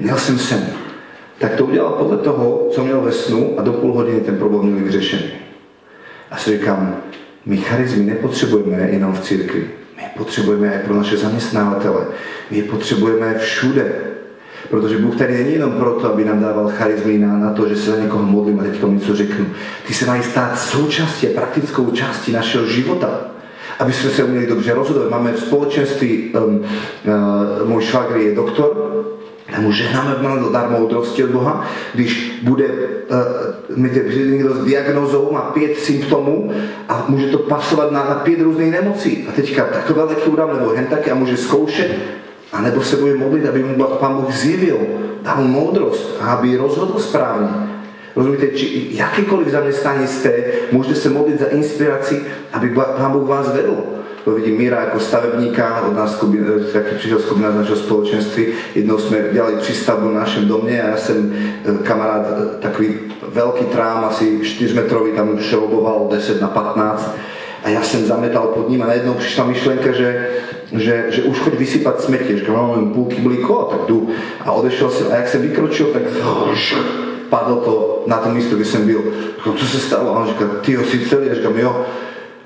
měl 0.00 0.16
jsem 0.16 0.38
sen. 0.38 0.66
Tak 1.38 1.56
to 1.56 1.64
udělal 1.64 1.92
podle 1.92 2.16
toho, 2.16 2.68
co 2.70 2.84
měl 2.84 3.00
ve 3.00 3.12
snu 3.12 3.54
a 3.56 3.62
do 3.62 3.72
půl 3.72 3.92
hodiny 3.92 4.20
ten 4.20 4.36
problém 4.36 4.66
měl 4.66 4.84
vyřešený. 4.84 5.30
A 6.30 6.36
si 6.36 6.58
říkám, 6.58 6.96
my 7.46 7.56
charizmy 7.56 8.04
nepotřebujeme 8.04 8.88
jenom 8.90 9.12
v 9.12 9.20
církvi. 9.20 9.70
My 9.96 10.02
je 10.02 10.08
potřebujeme 10.16 10.74
i 10.74 10.86
pro 10.86 10.94
naše 10.94 11.16
zaměstnavatele. 11.16 12.06
My 12.50 12.56
je 12.56 12.62
potřebujeme 12.62 13.34
všude. 13.38 14.09
Protože 14.70 14.98
Bůh 14.98 15.16
tady 15.16 15.34
není 15.34 15.52
jenom 15.52 15.72
proto, 15.72 16.12
aby 16.12 16.24
nám 16.24 16.40
dával 16.40 16.68
charizmy 16.68 17.18
na, 17.18 17.38
na 17.38 17.52
to, 17.52 17.68
že 17.68 17.76
se 17.76 17.90
za 17.90 17.96
někoho 17.96 18.22
modlím 18.22 18.60
a 18.60 18.62
teď 18.62 18.80
tomu 18.80 18.94
něco 18.94 19.16
řeknu. 19.16 19.46
Ty 19.86 19.94
se 19.94 20.06
mají 20.06 20.22
stát 20.22 20.58
součástí 20.58 21.26
praktickou 21.26 21.90
částí 21.90 22.32
našeho 22.32 22.66
života. 22.66 23.20
Aby 23.78 23.92
jsme 23.92 24.10
se 24.10 24.24
uměli 24.24 24.46
dobře 24.46 24.74
rozhodovat. 24.74 25.10
Máme 25.10 25.32
v 25.32 25.40
společenství, 25.40 26.34
um, 26.34 26.60
uh, 27.62 27.68
můj 27.68 27.82
švagr 27.82 28.16
je 28.16 28.34
doktor, 28.34 29.04
tak 29.50 29.58
mu 29.58 29.72
žehnáme 29.72 30.16
dar 30.52 30.70
moudrosti 30.70 31.24
od 31.24 31.30
Boha, 31.30 31.66
když 31.94 32.40
bude 32.42 32.64
uh, 32.64 33.78
někdo 34.30 34.54
s 34.54 34.64
diagnózou, 34.64 35.32
má 35.32 35.40
pět 35.40 35.76
symptomů 35.76 36.52
a 36.88 37.04
může 37.08 37.26
to 37.26 37.38
pasovat 37.38 37.92
na, 37.92 38.04
na 38.04 38.14
pět 38.14 38.40
různých 38.40 38.72
nemocí. 38.72 39.26
A 39.28 39.32
teďka 39.32 39.64
takové 39.64 40.02
léky 40.02 40.30
udám, 40.30 40.50
nebo 40.58 40.70
hen 40.70 40.86
také 40.86 41.10
a 41.10 41.14
může 41.14 41.36
zkoušet, 42.50 42.58
anebo 42.58 42.82
se 42.82 42.96
bude 42.96 43.14
modlit, 43.14 43.46
aby 43.46 43.62
mu 43.62 43.84
Pán 43.84 44.14
Boh 44.14 44.32
zjevil, 44.32 44.78
dal 45.22 45.44
mu 45.44 45.72
a 46.20 46.26
aby 46.34 46.56
rozhodl 46.56 46.98
správně. 46.98 47.48
Rozumíte, 48.16 48.46
či 48.46 48.88
jakékoliv 48.90 49.48
zaměstnání 49.48 50.06
jste, 50.06 50.32
můžete 50.72 50.94
se 50.94 51.08
modlit 51.10 51.40
za 51.40 51.46
inspiraci, 51.46 52.22
aby 52.52 52.74
Pán 52.96 53.12
Boh 53.12 53.28
vás 53.28 53.52
vedl 53.52 53.76
to 54.24 54.36
vidím 54.36 54.58
Míra 54.58 54.92
ako 54.92 55.00
stavebníka, 55.00 55.80
od 55.88 55.96
nás 55.96 56.12
skupina, 56.12 56.44
taký 56.72 57.00
prišiel 57.00 57.18
skupina 57.24 57.50
z 57.50 57.56
našeho 57.64 57.78
spoločenství. 57.88 58.44
Jednou 58.76 59.00
sme 59.00 59.32
ďalej 59.32 59.64
prístavbu 59.64 60.12
v 60.12 60.20
našem 60.20 60.44
dome 60.44 60.76
a 60.76 60.92
ja 60.92 60.98
som 61.00 61.16
e, 61.16 61.32
kamarát, 61.88 62.28
e, 62.28 62.60
takový 62.60 63.16
veľký 63.32 63.72
trám, 63.72 64.04
asi 64.12 64.44
4 64.44 64.76
metrový, 64.76 65.16
tam 65.16 65.40
šroboval 65.40 66.12
10 66.12 66.36
na 66.36 66.52
15 66.52 67.16
a 67.64 67.66
ja 67.68 67.80
som 67.84 68.04
zametal 68.04 68.56
pod 68.56 68.68
ním 68.68 68.84
a 68.84 68.92
najednou 68.92 69.20
prišla 69.20 69.44
myšlenka, 69.44 69.92
že, 69.92 70.08
že, 70.72 71.06
že 71.08 71.22
už 71.22 71.38
choď 71.38 71.54
vysypať 71.54 72.00
smetie, 72.00 72.38
že 72.38 72.52
mám 72.52 72.70
len 72.70 72.86
půl 72.94 73.04
kyblíko, 73.04 73.68
tak 73.70 73.80
jdu. 73.88 74.08
A 74.40 74.52
odešiel 74.52 74.90
som, 74.90 75.12
a 75.12 75.14
jak 75.14 75.28
som 75.28 75.42
vykročil, 75.42 75.86
tak 75.86 76.02
padlo 77.30 77.56
to 77.56 77.74
na 78.06 78.16
tom 78.16 78.34
místo, 78.34 78.56
kde 78.56 78.64
som 78.64 78.86
byl. 78.86 79.02
Co 79.56 79.66
se 79.66 79.78
stalo? 79.78 80.16
A 80.16 80.20
on 80.20 80.28
říká, 80.28 80.44
ty 80.62 80.78
si 80.78 80.98
celý, 81.08 81.30
a 81.30 81.34
říkám, 81.34 81.58
jo, 81.58 81.86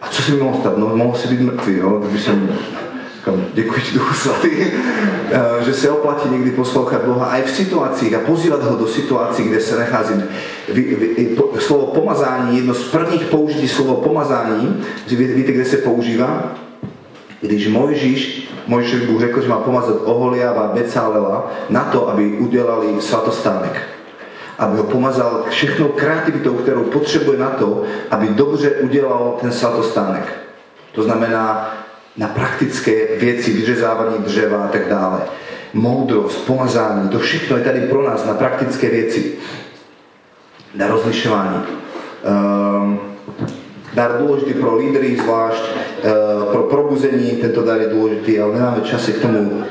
a 0.01 0.09
co 0.09 0.22
si 0.22 0.33
mi 0.33 0.39
mohlo 0.39 0.61
stát? 0.61 0.79
No, 0.79 0.97
mohl 0.97 1.18
si 1.18 1.29
být 1.29 1.41
mrtvý, 1.41 1.77
jo? 1.77 2.01
Kdyby 2.01 2.18
jsem, 2.18 2.49
říkám, 3.16 3.45
děkuji 3.55 3.81
ti 3.81 3.95
Duchu 3.95 4.14
Svatý, 4.14 4.51
že 5.64 5.72
se 5.72 5.91
oplatí 5.91 6.29
někdy 6.29 6.51
poslouchat 6.51 7.05
Boha 7.05 7.27
aj 7.27 7.43
v 7.43 7.51
situacích 7.51 8.14
a 8.14 8.18
pozývat 8.18 8.62
ho 8.62 8.77
do 8.77 8.87
situací, 8.87 9.43
kde 9.43 9.61
se 9.61 9.79
nacházíme. 9.79 10.27
Vy, 10.72 10.83
vy, 10.83 11.25
po, 11.37 11.51
slovo 11.59 11.87
pomazání, 11.87 12.57
jedno 12.57 12.75
z 12.75 12.85
prvních 12.85 13.25
použití 13.25 13.68
slovo 13.68 13.95
pomazání, 13.95 14.85
ví, 15.09 15.27
víte, 15.27 15.53
kde 15.53 15.64
se 15.64 15.77
používá? 15.77 16.64
Když 17.45 17.69
Mojžíš, 17.69 18.49
Mojžíš 18.67 19.07
Bůh 19.07 19.21
řekl, 19.21 19.41
že 19.41 19.49
má 19.49 19.59
pomazat 19.59 19.97
Oholiava 20.05 20.73
Becálela 20.75 21.51
na 21.71 21.85
to, 21.85 22.09
aby 22.09 22.37
udělali 22.39 23.01
svatostánek 23.01 23.83
aby 24.59 24.77
ho 24.77 24.85
pomazal 24.85 25.45
všechnou 25.51 25.89
kreativitou, 25.89 26.55
kterou 26.55 26.85
potřebuje 26.85 27.39
na 27.39 27.51
to, 27.51 27.83
aby 28.11 28.29
dobře 28.29 28.71
udělal 28.71 29.39
ten 29.41 29.53
svatostánek. 29.53 30.33
To 30.93 31.03
znamená 31.03 31.75
na 32.17 32.29
praktické 32.29 33.19
věci, 33.19 33.53
vyřezávání 33.53 34.19
dřeva 34.19 34.65
a 34.65 34.69
tak 34.69 34.89
dále. 34.89 35.21
Moudrost, 35.73 36.47
pomazání, 36.47 37.09
to 37.09 37.19
všechno 37.19 37.57
je 37.57 37.65
tady 37.65 37.81
pro 37.81 38.03
nás 38.03 38.27
na 38.27 38.35
praktické 38.35 38.91
věci. 38.91 39.33
Na 40.75 40.87
rozlišování. 40.87 41.63
Um, 42.23 43.14
dar 43.95 44.11
20 44.23 44.61
pro 44.61 44.77
lideri 44.77 45.13
izvaști, 45.13 45.69
eh, 46.05 46.11
pro 46.53 46.61
probuzeni, 46.61 47.39
te 47.41 47.47
to 47.47 47.61
dare 47.61 47.87
20, 47.87 48.39
nemamo 48.53 48.81
časa 48.91 49.13
k 49.13 49.21
tomu 49.21 49.65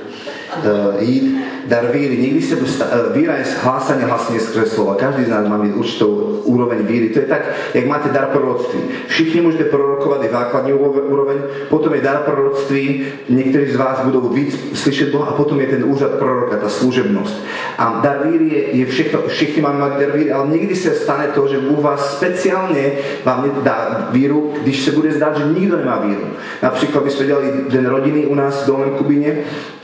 jít 0.99 1.38
dar 1.68 1.91
víry. 1.91 2.18
Nikdy 2.18 2.41
sa 2.41 2.56
dosta- 2.56 2.89
e, 2.91 3.18
víra 3.18 3.39
je 3.39 3.45
hlásanie 3.64 4.06
hlasne 4.06 4.39
skrze 4.39 4.66
slova. 4.76 4.99
Každý 4.99 5.26
z 5.26 5.32
nás 5.32 5.47
má 5.47 5.58
mít 5.58 5.76
určitou 5.76 6.43
úroveň 6.43 6.84
víry. 6.84 7.10
To 7.10 7.20
je 7.20 7.26
tak, 7.26 7.43
jak 7.74 7.86
máte 7.88 8.10
dar 8.10 8.36
proroctví. 8.36 8.80
Všichni 9.08 9.41
môžete 9.41 9.72
prorokovať 9.72 10.28
i 10.28 10.30
základní 10.30 10.72
úroveň, 10.76 11.38
potom 11.72 11.93
je 11.95 12.01
dar 12.04 12.28
proroctví, 12.28 13.06
niektorí 13.30 13.72
z 13.72 13.80
vás 13.80 14.04
budú 14.04 14.28
víc 14.30 14.56
slyšet 14.76 15.12
Boha 15.12 15.32
a 15.32 15.38
potom 15.39 15.60
je 15.60 15.68
ten 15.68 15.84
úřad 15.88 16.20
proroka, 16.20 16.60
ta 16.60 16.70
služebnosť. 16.70 17.36
A 17.80 17.99
dar 18.04 18.28
víry 18.28 18.47
je, 18.51 18.62
je 18.84 18.86
všechno, 18.86 19.20
všichni 19.28 19.62
máme 19.62 19.80
mať 19.80 19.93
dar 19.99 20.12
víry, 20.12 20.32
ale 20.32 20.51
niekdy 20.51 20.76
sa 20.76 20.91
stane 20.91 21.32
to, 21.32 21.47
že 21.47 21.64
Bůh 21.64 21.80
vás 21.80 22.20
speciálne 22.20 22.91
vám 23.24 23.64
dá 23.64 24.10
víru, 24.12 24.54
když 24.64 24.84
se 24.84 24.91
bude 24.91 25.12
zdát, 25.12 25.38
že 25.38 25.47
nikto 25.47 25.78
nemá 25.78 26.04
víru. 26.04 26.28
Napríklad 26.62 27.04
by 27.04 27.12
sme 27.12 27.26
dělali 27.26 27.47
den 27.70 27.86
rodiny 27.86 28.26
u 28.26 28.36
nás 28.36 28.64
v 28.64 28.68
Dolnom 28.68 28.91
Kubine 28.99 29.32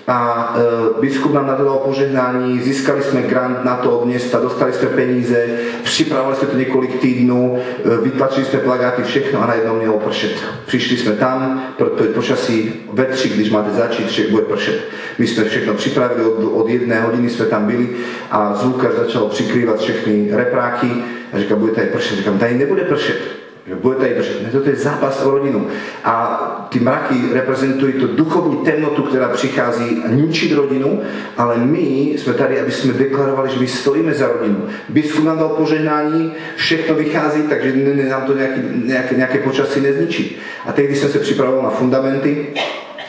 a 0.10 0.54
e, 0.58 1.02
biskup 1.02 1.34
nám 1.34 1.48
nadal 1.48 1.78
požehnání, 1.78 2.60
získali 2.60 3.04
jsme 3.04 3.22
grant 3.22 3.66
na 3.66 3.76
to 3.76 4.00
od 4.00 4.06
města, 4.06 4.40
dostali 4.40 4.74
jsme 4.74 4.90
peníze, 4.90 5.48
připravovali 5.84 6.36
jsme 6.36 6.48
to 6.48 6.58
několik 6.58 7.00
týdnů, 7.00 7.60
e, 7.86 7.98
vytlačili 8.02 8.46
jsme 8.46 8.60
plagáty, 8.60 9.04
všechno 9.04 9.44
a 9.44 9.46
najednou 9.46 9.76
mělo 9.76 10.00
pršet. 10.00 10.32
Přišli 10.66 10.98
jsme 10.98 11.12
tam, 11.12 11.64
proto 11.78 12.04
je 12.04 12.10
počasí 12.10 12.74
vetři, 12.94 13.30
když 13.30 13.50
máte 13.50 13.72
začít, 13.72 14.10
že 14.10 14.28
bude 14.28 14.44
pršet. 14.44 14.80
My 15.18 15.28
jsme 15.28 15.44
všechno 15.44 15.74
připravili, 15.74 16.24
od, 16.26 16.44
od 16.54 16.70
jedné 16.70 17.02
hodiny 17.02 17.30
jsme 17.30 17.46
tam 17.46 17.66
byli 17.66 17.90
a 18.32 18.56
zvukař 18.56 18.92
začal 18.94 19.26
přikrývat 19.26 19.80
všechny 19.80 20.30
repráky 20.32 20.92
a 21.34 21.40
říká, 21.40 21.56
bude 21.56 21.72
tady 21.72 21.88
pršet. 21.88 22.18
Říkám, 22.18 22.40
tady 22.40 22.54
nebude 22.54 22.82
pršet 22.82 23.49
že 23.70 23.76
bude 23.76 23.96
tady 23.96 24.14
držet. 24.14 24.52
Toto 24.52 24.70
je 24.70 24.76
zápas 24.76 25.26
o 25.26 25.32
rodinu. 25.32 25.68
A 26.04 26.68
ty 26.70 26.80
mraky 26.80 27.16
reprezentují 27.34 27.94
tu 27.94 28.08
duchovní 28.08 28.58
temnotu, 28.58 29.04
která 29.04 29.30
přichází 29.30 30.04
ničiť 30.08 30.56
rodinu, 30.56 31.02
ale 31.38 31.58
my 31.58 31.80
jsme 32.18 32.34
tady, 32.34 32.60
aby 32.60 32.72
jsme 32.72 32.94
deklarovali, 32.94 33.50
že 33.50 33.60
my 33.60 33.68
stojíme 33.68 34.14
za 34.14 34.28
rodinu. 34.28 34.68
Biskup 34.90 35.26
nám 35.26 35.38
dal 35.38 35.50
požehnání, 35.50 36.34
všechno 36.56 36.96
vychází, 36.96 37.42
takže 37.44 37.74
nám 38.10 38.22
to 38.22 38.38
nějaký, 38.38 38.62
nějaké, 38.86 39.16
nějaké 39.16 39.38
počasí 39.38 39.82
nezničí. 39.82 40.38
A 40.66 40.72
tehdy 40.72 40.96
jsem 40.96 41.10
se 41.10 41.20
připravoval 41.20 41.64
na 41.64 41.70
fundamenty, 41.70 42.48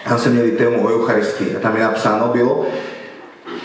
tam 0.08 0.18
jsme 0.18 0.30
měli 0.30 0.50
tému 0.50 0.84
o 0.84 0.88
Eucharistii 0.88 1.56
a 1.56 1.60
tam 1.60 1.76
je 1.76 1.82
napsáno 1.82 2.28
bylo, 2.28 2.66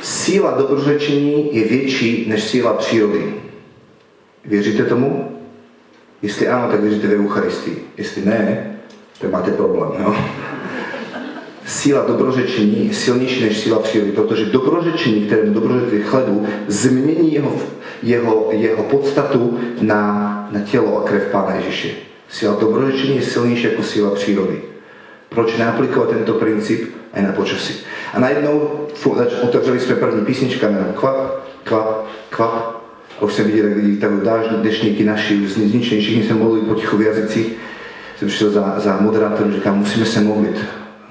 síla 0.02 0.52
dobrořečení 0.52 1.56
je 1.56 1.64
větší 1.64 2.26
než 2.30 2.44
síla 2.44 2.74
přírody. 2.74 3.34
Věříte 4.46 4.84
tomu? 4.84 5.35
Jestli 6.22 6.48
áno, 6.48 6.72
tak 6.72 6.80
věříte 6.80 7.08
v 7.08 7.20
Eucharistii. 7.20 7.84
Jestli 7.98 8.26
ne, 8.26 8.72
tak 9.22 9.32
máte 9.32 9.52
problém. 9.52 9.92
Jo? 10.00 10.16
Síla 11.66 12.06
dobrořečení 12.08 12.88
je 12.88 12.94
silnější 12.94 13.44
než 13.44 13.60
síla 13.60 13.80
přírody, 13.80 14.12
protože 14.12 14.46
dobrořečení, 14.46 15.22
kterému 15.26 15.54
dobrořečí 15.54 16.02
chlebu, 16.04 16.48
změní 16.68 17.34
jeho, 17.34 17.56
jeho, 18.04 18.48
jeho 18.52 18.84
podstatu 18.84 19.60
na, 19.82 20.48
na 20.52 20.60
tělo 20.60 20.98
a 20.98 21.04
krev 21.04 21.24
Pána 21.32 21.56
Ježiše. 21.56 21.90
Síla 22.30 22.58
dobrořečení 22.60 23.16
je 23.16 23.22
silnější 23.22 23.64
jako 23.64 23.84
síla 23.84 24.12
přírody. 24.12 24.62
Proč 25.30 25.58
neaplikovat 25.58 26.10
tento 26.10 26.34
princip 26.34 26.96
aj 27.14 27.24
na 27.24 27.32
počasí? 27.32 27.84
A 28.14 28.20
najednou 28.20 28.72
otevřeli 29.42 29.80
jsme 29.80 29.96
první 29.96 30.26
písnička, 30.26 30.68
kvap, 30.96 31.16
kvap, 31.64 32.06
kvap, 32.30 32.54
a 32.54 32.75
už 33.22 33.34
jsem 33.34 33.46
viděl, 33.46 33.68
jak 33.68 33.78
lidi 33.78 33.98
tak 33.98 34.12
dážď, 34.12 34.52
dešníky 34.52 35.04
naši, 35.04 35.36
už 35.36 35.52
zničení, 35.52 36.02
všichni 36.02 36.24
se 36.24 36.34
modlili 36.34 36.66
potichu 36.66 36.98
v 36.98 37.02
jazycích. 37.02 37.54
Jsem 38.18 38.28
přišel 38.28 38.50
za, 38.50 38.74
za 38.78 38.98
moderátorem, 39.02 39.54
říkám, 39.54 39.78
musíme 39.78 40.06
se 40.06 40.22
modlit. 40.22 40.58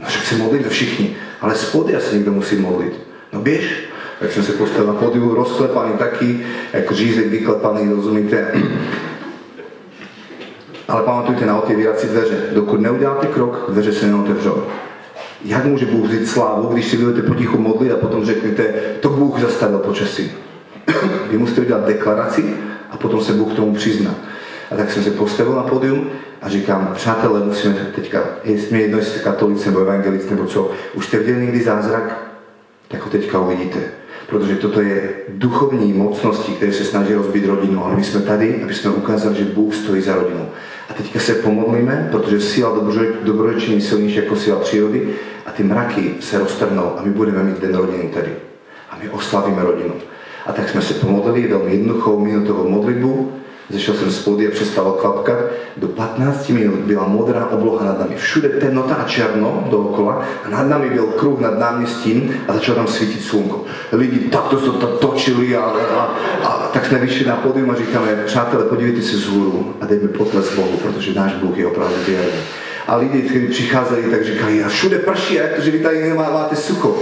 No 0.01 0.07
však 0.07 0.25
se 0.25 0.37
modlit 0.37 0.69
všichni, 0.69 1.17
ale 1.41 1.55
spodia 1.55 2.01
se 2.01 2.15
někdo 2.15 2.33
musí 2.33 2.57
modlit. 2.57 3.01
No 3.33 3.41
běž. 3.41 3.85
Tak 4.21 4.33
jsem 4.33 4.43
se 4.43 4.53
postavil 4.53 4.93
na 4.93 5.01
podiu, 5.01 5.35
rozklepaný 5.35 5.93
taký, 5.99 6.43
jako 6.73 6.95
řízek 6.95 7.27
vyklepaný, 7.27 7.91
rozumíte. 7.91 8.53
Ale 10.89 11.03
pamatujte 11.03 11.47
na 11.47 11.59
otevírací 11.59 12.07
dveře. 12.07 12.43
Dokud 12.55 12.81
neuděláte 12.81 13.27
krok, 13.27 13.65
dveře 13.69 13.93
se 13.93 14.07
neotevřou. 14.07 14.63
Jak 15.45 15.65
může 15.65 15.87
Bůh 15.87 16.09
vzít 16.09 16.29
slávu, 16.29 16.69
když 16.69 16.89
si 16.89 16.97
budete 16.97 17.23
potichu 17.23 17.59
modlit 17.59 17.93
a 17.93 17.97
potom 17.97 18.25
řeknete, 18.25 18.75
to 19.01 19.09
Bůh 19.09 19.41
zastavil 19.41 19.79
počasí. 19.79 20.33
Vy 21.30 21.39
musíte 21.39 21.61
udělat 21.61 21.87
deklaraci 21.87 22.57
a 22.91 22.97
potom 22.97 23.20
se 23.20 23.32
Bůh 23.32 23.53
k 23.53 23.57
tomu 23.57 23.74
přizná. 23.74 24.14
A 24.70 24.76
tak 24.76 24.93
jsem 24.93 25.03
se 25.03 25.11
postavil 25.11 25.55
na 25.55 25.62
pódium 25.62 26.11
a 26.43 26.49
říkám, 26.49 26.91
přátelé, 26.95 27.41
musíme 27.41 27.74
teďka, 27.95 28.22
jestli 28.45 28.82
jedno, 28.82 28.99
jestli 28.99 29.20
katolíci 29.20 29.68
nebo 29.68 29.80
evangelici 29.80 30.30
nebo 30.30 30.47
co, 30.47 30.70
už 30.95 31.07
jste 31.07 31.18
viděli 31.18 31.41
někdy 31.41 31.62
zázrak, 31.62 32.35
tak 32.89 33.03
ho 33.03 33.11
teďka 33.11 33.41
uvidíte. 33.41 33.78
Protože 34.26 34.57
toto 34.57 34.80
je 34.80 35.11
duchovní 35.28 35.93
mocnosti, 35.93 36.53
které 36.53 36.72
se 36.72 36.85
snaží 36.85 37.14
rozbít 37.14 37.47
rodinu, 37.47 37.85
ale 37.85 37.97
my 37.97 38.05
jsme 38.05 38.20
tady, 38.20 38.62
aby 38.62 38.74
jsme 38.74 38.91
ukázali, 38.91 39.37
že 39.37 39.45
Bůh 39.45 39.74
stojí 39.74 40.03
za 40.03 40.14
rodinu. 40.14 40.49
A 40.91 40.95
teďka 40.95 41.20
se 41.20 41.35
pomodlíme, 41.35 42.09
protože 42.11 42.41
síla 42.41 42.78
dobrořečení 43.22 43.74
je 43.74 43.80
silnější 43.80 44.16
jako 44.16 44.37
síla 44.37 44.59
přírody 44.59 45.09
a 45.47 45.51
ty 45.51 45.62
mraky 45.62 46.14
se 46.20 46.39
roztrhnou 46.39 46.99
a 46.99 47.03
my 47.03 47.11
budeme 47.11 47.43
mít 47.43 47.61
den 47.61 47.74
rodiny 47.74 48.11
tady. 48.14 48.32
A 48.91 48.99
my 49.03 49.11
oslavíme 49.11 49.62
rodinu. 49.62 49.95
A 50.45 50.53
tak 50.53 50.68
sme 50.68 50.84
sa 50.84 50.92
pomodlili 51.01 51.49
veľmi 51.49 51.70
jednoduchou 51.72 52.20
minutovou 52.20 52.68
modlitbu. 52.68 53.12
Zešiel 53.64 53.97
som 53.97 54.12
z 54.12 54.20
pódia, 54.28 54.53
přestala 54.53 54.92
kvapkať. 55.01 55.38
Do 55.80 55.88
15 55.88 56.53
minút 56.53 56.84
byla 56.84 57.09
modrá 57.09 57.49
obloha 57.49 57.80
nad 57.80 57.97
nami. 57.97 58.20
Všude 58.20 58.61
temnota 58.61 58.95
a 58.95 59.09
černo 59.09 59.64
dookola 59.72 60.20
a 60.45 60.47
nad 60.53 60.68
nami 60.68 60.90
byl 60.90 61.16
kruh 61.16 61.40
nad 61.40 61.59
námestím 61.59 62.28
a 62.49 62.53
začalo 62.53 62.84
tam 62.84 62.88
svítiť 62.92 63.20
slnko. 63.24 63.64
Lidi 63.97 64.28
takto 64.28 64.61
sa 64.61 64.72
to 64.76 65.01
točili 65.01 65.57
a, 65.57 65.64
a, 65.64 66.01
a 66.45 66.51
tak 66.76 66.92
sme 66.92 67.01
vyšli 67.01 67.24
na 67.24 67.40
pódium 67.40 67.72
a 67.72 67.80
říkáme, 67.80 68.28
přátelé, 68.28 68.68
podívejte 68.68 69.01
sa 69.03 69.16
z 69.16 69.26
hůru 69.32 69.74
a 69.80 69.86
dejme 69.88 70.09
potles 70.12 70.53
Bohu, 70.53 70.76
protože 70.84 71.16
náš 71.16 71.32
Bůh 71.40 71.57
je 71.59 71.66
opravdu 71.66 71.97
věrný. 72.07 72.45
A 72.84 72.97
lidi, 73.01 73.22
ktorí 73.24 73.49
prichádzali, 73.49 74.03
tak 74.12 74.24
říkali, 74.24 74.64
a 74.64 74.68
všude 74.68 74.99
prší, 74.99 75.40
a 75.40 75.42
jak 75.42 75.53
to, 75.57 75.61
že 75.62 75.70
vy 75.70 75.78
tady 75.78 76.09
nemáte 76.09 76.57
sucho 76.57 77.01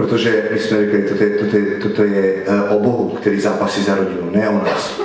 Protože 0.00 0.48
my 0.52 0.58
jsme 0.58 0.78
řekli, 0.78 1.02
toto 1.02 1.24
je, 1.24 1.30
toto 1.30 1.56
je, 1.56 1.76
toto 1.82 2.02
je 2.04 2.34
eh, 2.46 2.62
o 2.62 2.78
Bohu, 2.78 3.08
který 3.08 3.40
zápasí 3.40 3.82
za 3.82 3.94
rodinu, 3.94 4.30
ne 4.30 4.48
o 4.48 4.64
nás. 4.64 5.00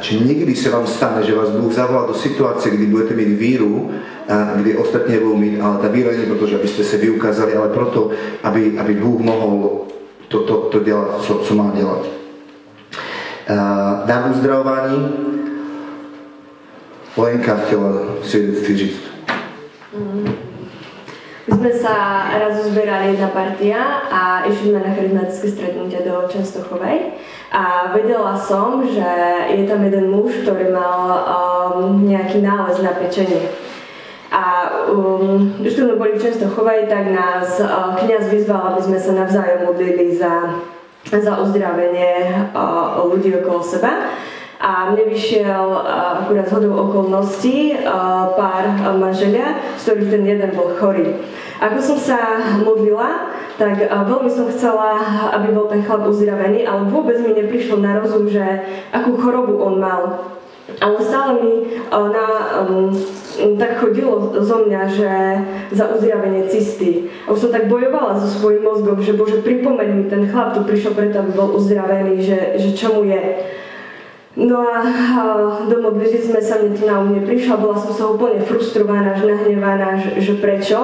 Či 0.00 0.20
někdy 0.20 0.54
se 0.54 0.70
vám 0.70 0.86
stane, 0.86 1.22
že 1.22 1.34
vás 1.34 1.50
Bůh 1.50 1.72
zavolá 1.72 2.06
do 2.06 2.14
situace, 2.14 2.70
kdy 2.70 2.86
budete 2.86 3.14
mít 3.14 3.24
víru, 3.24 3.90
eh, 4.28 4.50
kdy 4.56 4.76
ostatní 4.76 5.18
budou 5.18 5.36
mít, 5.36 5.60
ale 5.60 5.78
ta 5.78 5.88
víra 5.88 6.10
není 6.10 6.26
proto, 6.26 6.46
že 6.46 6.56
abyste 6.56 6.84
se 6.84 6.96
vyukázali, 6.96 7.54
ale 7.54 7.68
proto, 7.68 8.10
aby, 8.42 8.78
aby 8.78 8.94
Bůh 8.94 9.20
mohl 9.20 9.80
to, 10.28 10.40
to, 10.40 10.56
to 10.56 10.80
dělat, 10.80 11.22
co, 11.22 11.34
co 11.38 11.54
má 11.54 11.72
dělat. 11.76 12.06
Dám 14.06 14.30
uzdravování. 14.30 15.12
Lenka 17.16 17.56
chtěla 17.56 17.92
svědectví 18.22 18.76
říct. 18.76 19.00
My 19.96 20.53
sme 21.44 21.70
sa 21.76 22.24
raz 22.40 22.56
zberali 22.64 23.12
jedna 23.12 23.28
partia 23.28 24.00
a 24.08 24.48
išli 24.48 24.72
sme 24.72 24.80
na 24.80 24.96
charizmatické 24.96 25.46
stretnutie 25.52 26.00
do 26.00 26.24
Čenstochovej 26.24 27.20
a 27.52 27.92
vedela 27.92 28.32
som, 28.32 28.80
že 28.80 29.10
je 29.52 29.68
tam 29.68 29.84
jeden 29.84 30.08
muž, 30.08 30.40
ktorý 30.40 30.72
mal 30.72 31.00
um, 31.12 32.00
nejaký 32.08 32.40
nález 32.40 32.80
na 32.80 32.96
pečenie. 32.96 33.52
A 34.32 34.66
um, 34.90 35.54
už 35.60 35.72
sme 35.76 36.00
boli 36.00 36.16
v 36.16 36.24
Čenstochovej, 36.24 36.88
tak 36.88 37.12
nás 37.12 37.60
uh, 37.60 37.92
kniaz 38.00 38.32
vyzval, 38.32 38.74
aby 38.74 38.80
sme 38.80 38.98
sa 38.98 39.12
navzájom 39.12 39.68
modlili 39.68 40.16
za, 40.16 40.64
za 41.12 41.32
uzdravenie 41.44 42.32
uh, 42.56 43.04
ľudí 43.04 43.36
okolo 43.36 43.60
seba. 43.60 44.16
A 44.64 44.88
mne 44.96 45.12
vyšiel 45.12 45.76
akurát 46.24 46.48
z 46.48 46.56
hodou 46.56 46.72
okolností 46.88 47.76
pár 48.32 48.64
manželia, 48.96 49.60
z 49.76 49.92
ktorých 49.92 50.08
ten 50.08 50.24
jeden 50.24 50.50
bol 50.56 50.72
chorý. 50.80 51.20
Ako 51.60 51.84
som 51.84 52.00
sa 52.00 52.40
modlila, 52.64 53.28
tak 53.60 53.84
veľmi 53.84 54.32
som 54.32 54.48
chcela, 54.48 54.96
aby 55.36 55.52
bol 55.52 55.68
ten 55.68 55.84
chlap 55.84 56.08
uzdravený, 56.08 56.64
ale 56.64 56.88
vôbec 56.88 57.20
mi 57.20 57.36
neprišlo 57.36 57.76
na 57.76 58.00
rozum, 58.00 58.24
že 58.24 58.40
akú 58.88 59.20
chorobu 59.20 59.60
on 59.60 59.84
mal. 59.84 60.32
Ale 60.80 60.96
stále 60.96 61.44
mi 61.44 61.54
na, 61.92 62.26
um, 62.64 62.88
tak 63.60 63.76
chodilo 63.84 64.32
zo 64.32 64.64
mňa, 64.64 64.82
že 64.88 65.12
za 65.76 65.92
uzdravenie 65.92 66.48
cysty. 66.48 67.12
Už 67.28 67.36
som 67.36 67.52
tak 67.52 67.68
bojovala 67.68 68.16
so 68.16 68.32
svojím 68.32 68.64
mozgom, 68.64 68.96
že 68.96 69.12
Bože, 69.12 69.44
pripomeň 69.44 69.88
mi, 69.92 70.04
ten 70.08 70.24
chlap 70.24 70.56
tu 70.56 70.64
prišiel 70.64 70.96
preto, 70.96 71.20
aby 71.20 71.36
bol 71.36 71.52
uzdravený, 71.52 72.16
že, 72.24 72.56
že 72.56 72.72
čo 72.72 73.04
je. 73.04 73.44
No 74.34 74.66
a, 74.66 74.82
a 74.82 75.22
do 75.70 75.76
modlitby 75.78 76.18
sme 76.18 76.40
sa 76.42 76.58
mne 76.58 76.74
to 76.74 76.82
na 76.90 76.98
um 76.98 77.14
neprišla, 77.14 77.54
bola 77.54 77.78
som 77.78 77.94
sa 77.94 78.04
úplne 78.10 78.42
frustrovaná, 78.42 79.14
až 79.14 79.30
nahnevaná, 79.30 79.94
že, 79.94 80.18
že 80.18 80.34
prečo. 80.42 80.78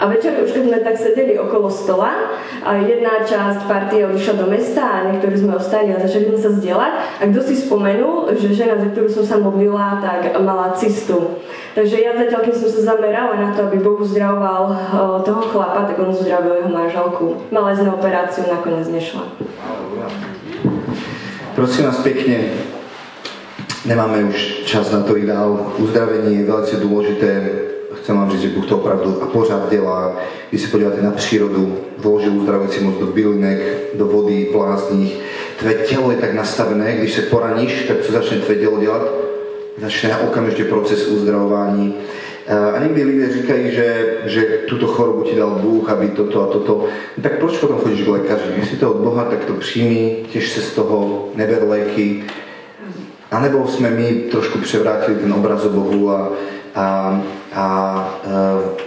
A 0.00 0.08
večer 0.08 0.32
už 0.40 0.56
keď 0.56 0.62
sme 0.64 0.78
tak 0.80 0.96
sedeli 0.96 1.36
okolo 1.36 1.68
stola, 1.68 2.40
a 2.60 2.76
jedna 2.76 3.24
časť 3.24 3.64
partie 3.64 4.04
odišla 4.04 4.34
do 4.36 4.46
mesta 4.48 4.84
a 4.84 5.04
niektorí 5.08 5.36
sme 5.36 5.56
ostali 5.56 5.92
a 5.92 6.00
začali 6.00 6.28
sme 6.32 6.40
sa 6.40 6.50
zdieľať. 6.56 6.92
A 7.20 7.22
kto 7.32 7.40
si 7.40 7.54
spomenul, 7.56 8.32
že 8.36 8.52
žena, 8.52 8.76
za 8.76 8.92
ktorú 8.92 9.08
som 9.08 9.24
sa 9.24 9.36
modlila, 9.40 10.00
tak 10.04 10.32
mala 10.44 10.76
cystu. 10.76 11.40
Takže 11.72 11.96
ja 12.02 12.12
zatiaľ, 12.16 12.40
keď 12.44 12.54
som 12.56 12.68
sa 12.68 12.80
zamerala 12.96 13.38
na 13.38 13.48
to, 13.56 13.68
aby 13.68 13.80
Boh 13.80 13.96
uzdravoval 14.00 14.62
o, 14.68 14.74
toho 15.24 15.42
chlapa, 15.48 15.88
tak 15.88 15.96
on 16.02 16.12
uzdravil 16.12 16.60
jeho 16.60 16.72
manželku. 16.72 17.48
Mala 17.48 17.72
ísť 17.72 17.84
na 17.86 17.92
operáciu, 17.96 18.44
nakoniec 18.50 18.88
nešla. 18.90 19.24
Prosím 21.60 21.84
vás 21.84 21.96
pekne, 21.96 22.40
nemáme 23.84 24.24
už 24.24 24.64
čas 24.64 24.88
na 24.96 25.04
to 25.04 25.12
ideál. 25.12 25.76
Uzdravenie 25.76 26.40
je 26.40 26.48
veľmi 26.48 26.76
dôležité. 26.80 27.30
Chcem 28.00 28.16
vám 28.16 28.32
říct, 28.32 28.40
že 28.40 28.56
Bůh 28.56 28.64
to 28.64 28.80
opravdu 28.80 29.20
a 29.20 29.28
pořád 29.28 29.68
dělá. 29.68 30.16
Když 30.48 30.62
se 30.62 30.72
podíváte 30.72 31.04
na 31.04 31.12
přírodu, 31.12 31.76
vložil 32.00 32.32
uzdravující 32.32 32.80
moc 32.80 32.96
do 32.96 33.12
bylinek, 33.12 33.60
do 33.92 34.08
vody, 34.08 34.48
vlázních. 34.48 35.20
Tvé 35.60 35.74
tělo 35.84 36.10
je 36.10 36.16
tak 36.16 36.32
nastavené, 36.32 36.96
když 36.96 37.12
se 37.12 37.22
poraníš, 37.28 37.84
tak 37.88 38.00
co 38.08 38.12
začne 38.12 38.36
tvé 38.40 38.54
tělo 38.54 38.80
dělat? 38.80 39.04
Začne 39.84 40.16
okamžitě 40.16 40.64
proces 40.64 41.12
uzdravování. 41.12 41.94
A 42.50 42.82
někdy 42.82 43.04
lidé 43.04 43.32
říkají, 43.32 43.70
že, 43.70 44.16
že 44.24 44.42
tuto 44.42 44.86
chorobu 44.86 45.22
ti 45.22 45.36
dal 45.36 45.50
Bůh, 45.50 45.90
aby 45.90 46.08
toto 46.08 46.42
a 46.42 46.52
toto. 46.52 46.84
No 47.16 47.22
tak 47.22 47.38
proč 47.38 47.58
potom 47.58 47.78
chodíš 47.78 48.02
k 48.02 48.08
lékaři? 48.08 48.42
Jestli 48.56 48.76
to 48.76 48.90
od 48.90 48.96
Boha, 48.96 49.24
tak 49.24 49.44
to 49.44 49.52
přijmi, 49.52 50.16
těž 50.32 50.50
se 50.50 50.60
z 50.60 50.74
toho, 50.74 51.28
neber 51.34 51.62
léky. 51.68 52.24
A 53.30 53.40
nebo 53.40 53.66
jsme 53.66 53.90
my 53.90 54.04
trošku 54.30 54.58
převrátili 54.58 55.16
ten 55.16 55.32
obraz 55.32 55.64
o 55.64 55.68
Bohu 55.68 56.10
a, 56.10 56.32
a, 56.74 56.84
a, 57.54 57.64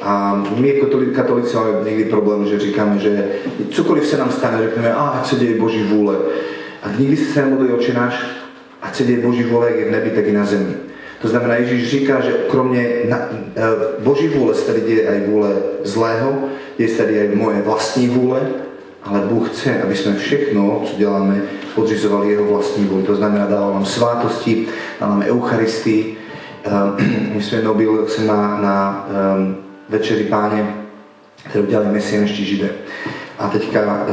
a 0.01 0.43
my 0.57 0.75
jako 0.75 0.87
katolíci 1.15 1.55
máme 1.55 1.69
někdy 1.85 2.05
problém, 2.05 2.45
že 2.45 2.59
říkáme, 2.59 2.99
že 2.99 3.27
cokoliv 3.69 4.07
se 4.07 4.17
nám 4.17 4.31
stane, 4.31 4.57
řekneme, 4.63 4.93
a 4.93 4.99
ať 4.99 5.25
se 5.25 5.35
děje 5.35 5.59
Boží 5.59 5.83
vůle. 5.83 6.15
A 6.83 6.87
nikdy 6.99 7.17
se 7.17 7.41
nemodlí 7.41 7.73
očináš, 7.73 8.25
ať 8.81 8.95
se 8.95 9.03
děje 9.03 9.21
Boží 9.21 9.43
vůle, 9.43 9.69
jak 9.69 9.79
je 9.79 9.85
v 9.85 9.91
nebi, 9.91 10.09
tak 10.09 10.27
i 10.27 10.31
na 10.31 10.45
zemi. 10.45 10.92
To 11.23 11.29
znamená, 11.29 11.55
Ježíš 11.55 11.89
říká, 11.89 12.21
že 12.21 12.31
kromě 12.49 12.89
na, 13.09 13.19
Boží 13.99 14.27
vůle 14.27 14.55
se 14.55 14.65
tady 14.65 14.81
děje 14.81 15.09
aj 15.09 15.21
vůle 15.27 15.49
zlého, 15.83 16.33
je 16.77 16.87
se 16.87 16.97
tady 16.97 17.19
aj 17.19 17.35
moje 17.35 17.61
vlastní 17.61 18.07
vůle, 18.07 18.41
ale 19.03 19.19
Bůh 19.19 19.49
chce, 19.49 19.81
aby 19.83 19.95
jsme 19.95 20.15
všechno, 20.15 20.83
co 20.85 20.97
děláme, 20.97 21.41
podřizovali 21.75 22.31
jeho 22.31 22.45
vlastní 22.45 22.85
vůli. 22.85 23.03
To 23.03 23.15
znamená, 23.15 23.45
dával 23.45 23.73
nám 23.73 23.85
svátosti, 23.85 24.67
dal 24.99 25.09
nám 25.09 25.23
Eucharistii. 25.27 26.17
My 27.33 27.41
jsme 27.41 27.61
byl 27.73 28.07
jsem 28.07 28.27
na, 28.27 28.61
na 28.61 29.07
um, 29.37 29.55
večeri 29.89 30.23
páně, 30.23 30.75
kterou 31.49 31.65
dělali 31.65 31.87
mesianští 31.87 32.45
židé. 32.45 32.69
A 33.39 33.49
teďka 33.49 34.07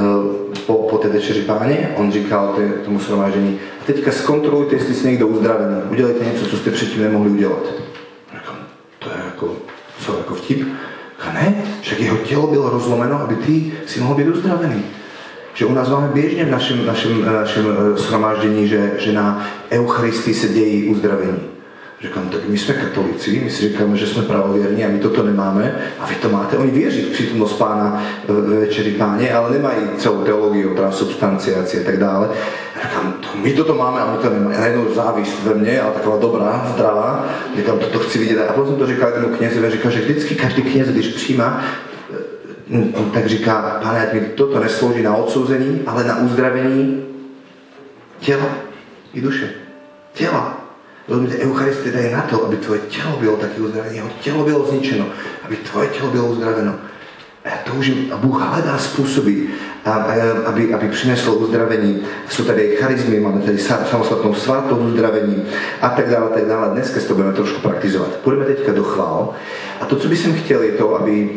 po, 0.67 0.75
po 0.75 0.99
té 0.99 1.09
večeři 1.09 1.43
páně, 1.43 1.91
on 1.97 2.13
říkal 2.13 2.57
tomu 2.85 2.99
shromáždění, 2.99 3.59
teďka 3.93 4.13
zkontrolujte, 4.13 4.75
jestli 4.75 4.95
jste 4.95 5.09
někdo 5.09 5.27
uzdravený. 5.27 5.83
Udělejte 5.91 6.25
něco, 6.25 6.47
co 6.47 6.57
jste 6.57 6.71
předtím 6.71 7.03
nemohli 7.03 7.31
udělat. 7.31 7.63
Říkám, 8.35 8.57
to 8.99 9.09
je 9.09 9.17
jako, 9.25 9.57
co, 10.01 10.17
jako 10.19 10.35
vtip? 10.35 10.69
A 11.21 11.33
ne, 11.33 11.63
však 11.81 12.01
jeho 12.01 12.17
tělo 12.17 12.47
bylo 12.47 12.71
rozlomeno, 12.71 13.21
aby 13.21 13.35
ty 13.35 13.73
si 13.87 14.01
mohl 14.01 14.15
být 14.15 14.29
uzdravený. 14.29 14.83
Že 15.55 15.67
u 15.67 15.75
nás 15.75 15.89
máme 15.89 16.09
běžně 16.09 16.45
v 16.45 16.51
našem, 16.51 16.87
našem, 16.87 17.25
našem 17.25 17.65
shromáždění, 17.97 18.69
že, 18.69 18.93
že 18.99 19.13
na 19.13 19.47
Eucharistii 19.71 20.35
se 20.35 20.49
dějí 20.49 20.89
uzdravení. 20.89 21.41
Říkám, 22.03 22.29
tak 22.29 22.49
my 22.49 22.59
jsme 22.59 22.75
katolíci, 22.75 23.41
my 23.45 23.51
si 23.51 23.69
říkáme, 23.69 23.97
že 23.97 24.07
jsme 24.07 24.23
pravověrní 24.23 24.85
a 24.85 24.89
my 24.89 24.99
toto 24.99 25.23
nemáme 25.23 25.81
a 25.99 26.07
vy 26.07 26.15
to 26.15 26.29
máte. 26.29 26.57
Oni 26.57 26.71
věří 26.71 27.03
v 27.03 27.13
přítomnost 27.13 27.53
pána 27.53 28.03
ve 28.29 28.61
večeri 28.61 28.91
páně, 28.91 29.35
ale 29.35 29.51
nemají 29.51 29.79
celou 29.99 30.25
teologii 30.25 30.67
o 30.67 30.75
transubstanciaci 30.75 31.81
a 31.81 31.85
tak 31.85 31.99
dále. 31.99 32.29
Říkám, 32.83 33.13
to, 33.13 33.29
my 33.43 33.53
toto 33.53 33.75
máme 33.75 34.01
a 34.01 34.13
my 34.13 34.19
to 34.19 34.31
nemáme. 34.31 34.57
A 34.57 34.61
najednou 34.61 34.95
závisť 34.95 35.43
ve 35.43 35.55
mně, 35.55 35.81
ale 35.81 35.93
taková 35.93 36.17
dobrá, 36.17 36.67
zdravá. 36.75 37.29
Říkám, 37.57 37.79
toto 37.79 37.99
chci 37.99 38.19
vidět. 38.19 38.49
A 38.49 38.53
potom 38.53 38.77
to 38.77 38.87
říkal 38.87 39.11
jednomu 39.11 39.37
knězi, 39.37 39.71
říkal, 39.71 39.91
že 39.91 40.01
vždycky 40.01 40.35
každý 40.35 40.63
kněz, 40.63 40.89
když 40.89 41.09
přijímá, 41.09 41.65
tak 43.15 43.27
říká, 43.27 43.81
pane, 43.83 44.11
mi 44.13 44.21
toto 44.21 44.61
neslouží 44.61 45.03
na 45.03 45.17
odsouzení, 45.17 45.83
ale 45.87 46.05
na 46.05 46.19
uzdravení 46.19 47.05
těla 48.21 48.47
i 49.15 49.21
duše. 49.21 49.51
Těla. 50.13 50.60
Rozumíte, 51.11 51.39
Eucharistie 51.39 51.93
daje 51.93 52.17
na 52.17 52.23
to, 52.23 52.47
aby 52.47 52.57
tvoje 52.57 52.81
tělo 52.89 53.17
bylo 53.21 53.37
taky 53.37 53.61
uzdravené, 53.61 53.95
jeho 53.97 54.11
tělo 54.21 54.45
bylo 54.45 54.67
zničeno, 54.67 55.07
aby 55.43 55.57
tvoje 55.57 55.89
tělo 55.89 56.11
bylo 56.11 56.27
uzdraveno. 56.27 56.75
A 57.45 57.49
já 57.49 57.55
toužím, 57.65 58.13
a 58.13 58.17
Bůh 58.17 58.43
hledá 58.43 58.79
způsoby, 58.79 59.45
aby, 60.47 60.75
aby 60.75 60.89
přinesl 60.89 61.31
uzdravení. 61.31 62.03
Jsou 62.29 62.45
tady 62.45 62.77
charizmy, 62.77 63.21
máme 63.21 63.41
tady 63.41 63.59
samostatnou 63.59 64.35
svatou 64.35 64.77
uzdravení 64.77 65.45
a 65.81 65.89
tak 65.89 66.11
dále, 66.11 66.31
tak 66.35 66.45
dále. 66.47 66.69
Dneska 66.73 67.01
to 67.09 67.15
budeme 67.15 67.35
trošku 67.35 67.61
praktizovat. 67.61 68.09
Půjdeme 68.09 68.45
teďka 68.45 68.73
do 68.73 68.85
chvál. 68.85 69.35
A 69.81 69.85
to, 69.85 69.97
co 69.97 70.09
bych 70.09 70.45
chtěl, 70.45 70.63
je 70.63 70.73
to, 70.73 70.95
aby 70.95 71.31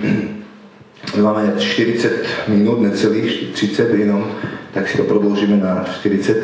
máme 1.22 1.54
40 1.60 2.26
minut, 2.48 2.82
necelých 2.82 3.54
30 3.54 3.94
jenom, 3.94 4.32
tak 4.74 4.90
si 4.90 4.98
to 4.98 5.04
prodloužíme 5.04 5.58
na 5.58 5.86
40 5.94 6.44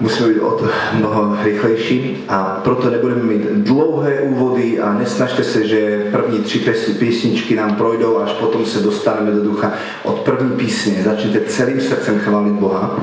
musíme 0.00 0.28
byť 0.28 0.40
o 0.40 0.50
to 0.50 0.68
mnoho 0.92 1.36
rýchlejší 1.44 2.24
a 2.28 2.60
proto 2.64 2.90
nebudeme 2.90 3.22
mít 3.22 3.42
dlouhé 3.42 4.20
úvody 4.20 4.80
a 4.80 4.94
nesnažte 4.94 5.44
se, 5.44 5.66
že 5.66 6.08
první 6.12 6.38
tři 6.38 6.58
písničky 6.98 7.56
nám 7.56 7.74
projdou, 7.74 8.18
až 8.18 8.32
potom 8.32 8.66
se 8.66 8.78
dostaneme 8.78 9.30
do 9.30 9.44
ducha. 9.44 9.72
Od 10.02 10.20
první 10.20 10.50
písně 10.56 11.02
začněte 11.02 11.40
celým 11.40 11.80
srdcem 11.80 12.18
chválit 12.18 12.52
Boha 12.52 13.00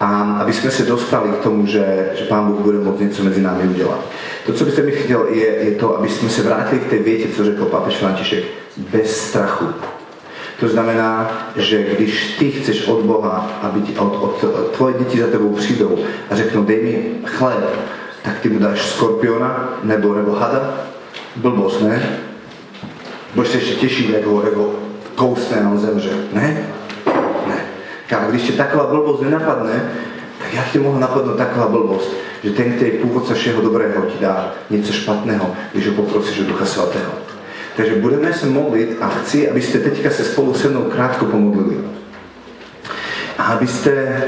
a 0.00 0.38
aby 0.40 0.52
jsme 0.52 0.70
se 0.70 0.82
dostali 0.82 1.28
k 1.28 1.42
tomu, 1.42 1.66
že, 1.66 2.10
že 2.14 2.24
Pán 2.24 2.46
Bůh 2.46 2.60
bude 2.60 2.78
moct 2.78 3.00
něco 3.00 3.24
mezi 3.24 3.40
námi 3.40 3.68
udělat. 3.68 4.00
To, 4.46 4.52
co 4.52 4.64
byste 4.64 4.82
mi 4.82 4.92
chtěl, 4.92 5.26
je, 5.30 5.46
je 5.46 5.70
to, 5.70 5.98
aby 5.98 6.08
jsme 6.08 6.28
se 6.28 6.42
vrátili 6.42 6.80
k 6.80 6.90
té 6.90 6.98
větě, 6.98 7.28
co 7.36 7.44
řekl 7.44 7.64
papež 7.64 7.96
František, 7.96 8.44
bez 8.76 9.28
strachu. 9.28 9.66
To 10.60 10.68
znamená, 10.68 11.30
že 11.56 11.82
když 11.82 12.36
ty 12.38 12.50
chceš 12.50 12.88
od 12.88 13.02
Boha, 13.04 13.50
aby 13.62 13.80
ti, 13.80 13.98
od, 13.98 14.14
od, 14.22 14.44
tvoje 14.76 14.94
děti 14.98 15.20
za 15.20 15.26
tebou 15.26 15.52
přijdou 15.52 15.98
a 16.30 16.36
řeknou, 16.36 16.64
dej 16.64 16.82
mi 16.82 17.28
chléb, 17.28 17.78
tak 18.22 18.38
ty 18.40 18.48
mu 18.48 18.58
dáš 18.58 18.86
skorpiona 18.86 19.78
nebo, 19.82 20.14
nebo 20.14 20.32
hada. 20.32 20.74
Blbost, 21.36 21.82
ne? 21.82 22.18
Budeš 23.34 23.52
se 23.52 23.58
ještě 23.58 23.74
těšit, 23.74 24.10
jak 24.10 24.24
ho, 24.24 24.42
jak 24.42 24.54
kousne 25.14 25.60
a 25.60 25.70
on 25.70 25.78
zemře. 25.78 26.10
Ne? 26.32 26.66
Ne. 27.48 27.64
A 28.18 28.30
když 28.30 28.42
tě 28.42 28.52
taková 28.52 28.86
blbost 28.86 29.22
nenapadne, 29.22 29.90
tak 30.38 30.54
jak 30.54 30.72
tě 30.72 30.78
mohla 30.78 31.00
napadnout 31.00 31.36
taková 31.36 31.68
blbost, 31.68 32.10
že 32.44 32.50
ten, 32.50 32.72
který 32.72 32.92
je 32.92 32.98
původce 32.98 33.34
všeho 33.34 33.62
dobrého, 33.62 34.02
ti 34.02 34.18
dá 34.20 34.52
něco 34.70 34.92
špatného, 34.92 35.54
když 35.72 35.86
ho 35.86 35.94
poprosíš 35.94 36.40
o 36.40 36.44
Ducha 36.44 36.66
Svatého. 36.66 37.12
Takže 37.76 37.94
budeme 37.94 38.32
se 38.32 38.46
modlit 38.46 38.96
a 39.00 39.08
chci, 39.08 39.50
abyste 39.50 39.78
teďka 39.78 40.10
se 40.10 40.24
spolu 40.24 40.54
se 40.54 40.68
mnou 40.68 40.82
krátko 40.82 41.24
pomodlili. 41.24 41.84
A 43.38 43.42
abyste 43.42 44.22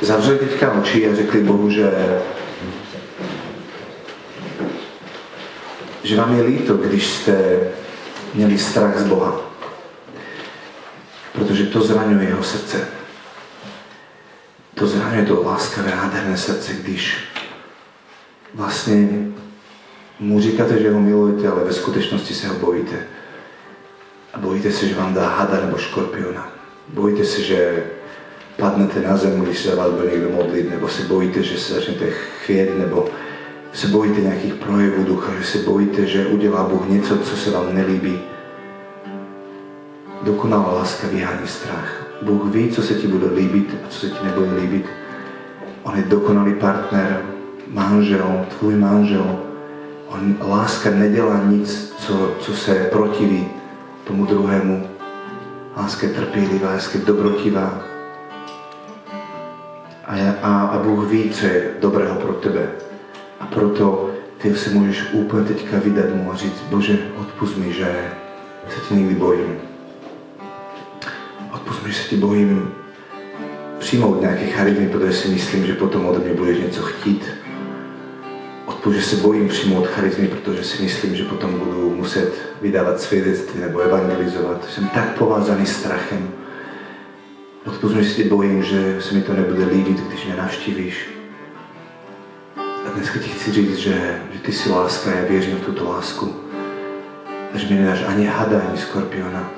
zavřeli 0.00 0.38
teďka 0.38 0.72
oči 0.72 1.10
a 1.10 1.14
řekli 1.14 1.40
Bohu, 1.40 1.70
že 1.70 1.92
že 6.02 6.16
vám 6.16 6.36
je 6.36 6.42
líto, 6.42 6.74
když 6.74 7.06
jste 7.06 7.60
měli 8.34 8.58
strach 8.58 8.98
z 8.98 9.06
Boha. 9.06 9.40
Protože 11.32 11.66
to 11.66 11.80
zraňuje 11.80 12.28
jeho 12.28 12.42
srdce. 12.42 12.88
To 14.74 14.86
zraňuje 14.86 15.26
to 15.26 15.42
láskavé, 15.42 15.96
nádherné 15.96 16.36
srdce, 16.36 16.72
když 16.72 17.24
vlastně 18.54 19.08
mu 20.20 20.40
říkáte, 20.40 20.82
že 20.82 20.90
ho 20.90 21.00
milujete, 21.00 21.48
ale 21.48 21.64
ve 21.64 21.72
skutečnosti 21.72 22.34
se 22.34 22.48
ho 22.48 22.54
bojíte. 22.54 22.96
A 24.34 24.38
bojíte 24.38 24.72
se, 24.72 24.86
že 24.86 24.94
vám 24.94 25.14
dá 25.14 25.28
hada 25.28 25.60
nebo 25.60 25.76
škorpiona. 25.76 26.52
Bojíte 26.88 27.24
se, 27.24 27.42
že 27.42 27.84
padnete 28.56 29.00
na 29.00 29.16
zem, 29.16 29.40
když 29.40 29.58
se 29.58 29.76
vás 29.76 29.90
bude 29.90 30.10
někdo 30.10 30.30
modlit, 30.30 30.70
nebo 30.70 30.88
se 30.88 31.02
bojíte, 31.02 31.42
že 31.42 31.58
se 31.58 31.74
začnete 31.74 32.10
chvět, 32.10 32.78
nebo 32.78 33.08
se 33.72 33.88
bojíte 33.88 34.20
nějakých 34.20 34.54
projevů 34.54 35.04
ducha, 35.04 35.32
že 35.38 35.44
se 35.44 35.58
bojíte, 35.58 36.06
že 36.06 36.26
udělá 36.26 36.68
Bůh 36.68 36.88
něco, 36.88 37.18
co 37.18 37.36
se 37.36 37.50
vám 37.50 37.74
nelíbí. 37.74 38.20
Dokonalá 40.22 40.72
láska 40.72 41.06
vyhání 41.08 41.48
strach. 41.48 42.06
Bůh 42.22 42.44
ví, 42.44 42.70
co 42.70 42.82
se 42.82 42.94
ti 42.94 43.06
bude 43.06 43.26
líbit 43.34 43.74
a 43.84 43.88
co 43.88 44.00
se 44.00 44.10
ti 44.10 44.24
nebude 44.24 44.54
líbit. 44.60 44.86
On 45.82 45.96
je 45.96 46.02
dokonalý 46.02 46.54
partner, 46.54 47.22
manžel, 47.68 48.46
tvůj 48.58 48.74
manžel. 48.74 49.53
Láska 50.40 50.90
nedělá 50.90 51.44
nic, 51.44 51.94
co, 51.98 52.34
co 52.40 52.54
se 52.54 52.74
protiví 52.74 53.48
tomu 54.04 54.26
druhému. 54.26 54.88
Láska 55.76 56.06
je 56.06 56.12
trpělivá, 56.12 56.70
láska 56.72 56.98
je 56.98 57.04
dobrotivá. 57.04 57.82
A, 60.04 60.14
a, 60.42 60.60
a 60.66 60.78
Bůh 60.78 61.08
ví, 61.10 61.30
co 61.30 61.46
je 61.46 61.70
dobrého 61.80 62.14
pro 62.14 62.32
tebe. 62.32 62.68
A 63.40 63.46
proto 63.46 64.10
ty 64.38 64.54
se 64.54 64.70
můžeš 64.70 65.12
úplně 65.12 65.44
teďka 65.44 65.78
vydat 65.78 66.14
mu 66.14 66.32
a 66.32 66.36
říct, 66.36 66.62
Bože, 66.70 66.98
odpust 67.20 67.56
mi, 67.56 67.72
že 67.72 68.10
se 68.68 68.80
ti 68.88 68.94
někdy 68.94 69.14
bojím. 69.14 69.56
Odpust 71.54 71.82
mi, 71.82 71.92
že 71.92 72.02
se 72.02 72.08
ti 72.08 72.16
bojím 72.16 72.74
přijmout 73.78 74.20
nějaké 74.20 74.46
charizmy, 74.46 74.88
protože 74.88 75.12
si 75.12 75.28
myslím, 75.28 75.66
že 75.66 75.74
potom 75.74 76.06
ode 76.06 76.18
mě 76.18 76.34
budeš 76.34 76.58
něco 76.58 76.82
chtít. 76.82 77.43
Že 78.92 79.02
se 79.02 79.16
bojím 79.16 79.48
přijmout 79.48 79.86
charizmy, 79.86 80.28
protože 80.28 80.64
si 80.64 80.82
myslím, 80.82 81.16
že 81.16 81.24
potom 81.24 81.58
budu 81.58 81.90
muset 81.96 82.32
vydávat 82.62 83.00
svědectví 83.00 83.60
nebo 83.60 83.78
evangelizovat. 83.78 84.68
Jsem 84.70 84.88
tak 84.88 85.18
povázaný 85.18 85.66
strachem. 85.66 86.30
Se 88.02 88.14
ti 88.14 88.24
bojím, 88.24 88.62
že 88.62 88.96
se 89.00 89.14
mi 89.14 89.22
to 89.22 89.32
nebude 89.32 89.64
líbit, 89.64 90.00
když 90.00 90.24
mě 90.24 90.36
navštívíš 90.36 91.14
dneska 92.94 93.18
ti 93.18 93.28
chci 93.28 93.52
říct, 93.52 93.76
že, 93.76 94.20
že 94.32 94.38
ty 94.38 94.52
si 94.52 94.70
láska, 94.70 95.10
já 95.10 95.24
věřím 95.24 95.56
v 95.56 95.64
tuto 95.64 95.88
lásku. 95.88 96.34
A 97.54 97.58
že 97.58 97.74
mi 97.74 97.80
nedáš 97.80 98.02
ani 98.06 98.26
hada, 98.26 98.60
ani 98.68 98.78
skorpiona. 98.78 99.50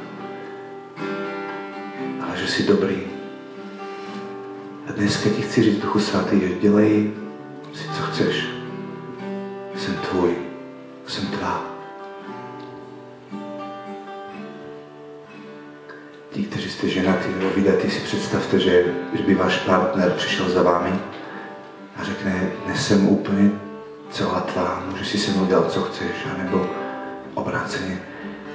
Ale 2.20 2.37
že 2.37 2.49
jsi 2.49 2.62
dobrý. 2.62 2.97
A 4.89 4.93
dneska 4.93 5.31
ti 5.31 5.43
chci 5.43 5.62
říct, 5.62 5.83
Duchu 5.83 6.01
Svatý, 6.01 6.41
že 6.41 6.55
dělej 6.61 7.11
si, 7.72 7.85
co 7.97 8.03
chceš. 8.03 8.56
Jsem 9.79 9.95
tvůj. 9.95 10.35
Jsem 11.07 11.27
tvá. 11.27 11.64
Ti, 16.31 16.43
kteří 16.43 16.70
jste 16.70 16.89
ženatí 16.89 17.29
nebo 17.39 17.51
vydatí, 17.51 17.91
si 17.91 18.01
představte, 18.01 18.59
že, 18.59 18.85
že 19.12 19.22
by 19.22 19.35
váš 19.35 19.59
partner 19.59 20.12
přišel 20.16 20.51
za 20.51 20.62
vámi 20.62 20.93
a 21.97 22.05
řekne, 22.05 22.53
nesem 22.66 23.09
úplně 23.09 23.51
celá 24.11 24.41
tvá, 24.41 24.83
můžeš 24.91 25.09
si 25.09 25.18
se 25.18 25.33
mnou 25.33 25.47
dělat, 25.47 25.72
co 25.72 25.83
chceš, 25.83 26.27
anebo 26.35 26.66
obráceně. 27.35 28.03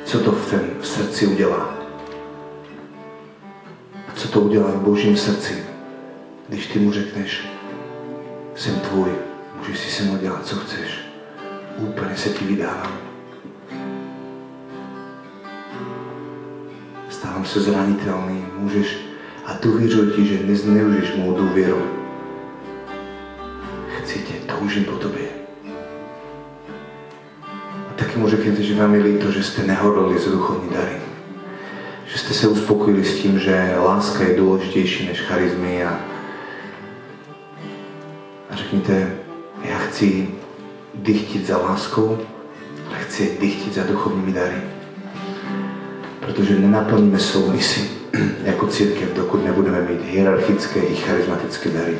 Co 0.05 0.19
to 0.19 0.31
v, 0.31 0.49
ten, 0.49 0.69
srdci 0.81 1.27
udělá? 1.27 1.75
A 4.07 4.11
co 4.15 4.27
to 4.27 4.41
udělá 4.41 4.71
v 4.71 4.81
božím 4.81 5.17
srdci, 5.17 5.65
když 6.47 6.67
ty 6.67 6.79
mu 6.79 6.91
řekneš, 6.91 7.47
jsem 8.55 8.79
tvůj, 8.79 9.09
můžeš 9.57 9.79
si 9.79 9.91
se 9.91 10.03
mnou 10.03 10.17
dělat, 10.17 10.45
co 10.45 10.55
chceš. 10.55 11.00
Úplně 11.81 12.17
se 12.17 12.29
ti 12.29 12.45
vydávám. 12.45 12.97
Stávám 17.09 17.45
se 17.45 17.61
zranitelný, 17.61 18.45
můžeš 18.57 18.97
a 19.45 19.53
důvěřuji 19.61 20.11
ti, 20.11 20.25
že 20.25 20.43
nezneužiješ 20.43 21.15
mou 21.15 21.33
důvěru 21.33 22.01
toužím 24.61 24.85
po 24.85 24.97
tobě. 24.97 25.27
A 27.89 27.93
taky 27.95 28.19
mu 28.19 28.29
řekněte, 28.29 28.63
že 28.63 28.75
vám 28.75 28.95
je 28.95 29.03
líto, 29.03 29.31
že 29.31 29.43
jste 29.43 29.63
nehodlali 29.63 30.19
za 30.19 30.31
duchovní 30.31 30.69
dary. 30.69 30.95
Že 32.05 32.17
jste 32.17 32.33
se 32.33 32.47
uspokojili 32.47 33.05
s 33.05 33.21
tím, 33.21 33.39
že 33.39 33.75
láska 33.77 34.23
je 34.23 34.37
důležitější 34.37 35.07
než 35.07 35.21
charizmy 35.21 35.85
a, 35.85 35.99
a 38.49 38.55
řekněte, 38.55 39.17
já 39.63 39.77
chci 39.77 40.27
dychtit 40.93 41.47
za 41.47 41.57
láskou, 41.57 42.17
ale 42.87 42.99
chci 42.99 43.37
dychtit 43.41 43.73
za 43.73 43.83
duchovními 43.83 44.31
dary. 44.31 44.61
Protože 46.19 46.59
nenaplníme 46.59 47.19
svou 47.19 47.51
misi 47.51 47.89
jako 48.43 48.67
církev, 48.67 49.13
dokud 49.15 49.45
nebudeme 49.45 49.81
mít 49.81 50.05
hierarchické 50.05 50.79
i 50.79 50.95
charizmatické 50.95 51.69
dary. 51.69 51.97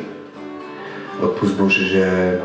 Odpust 1.20 1.54
Bože, 1.54 1.84
že 1.84 2.40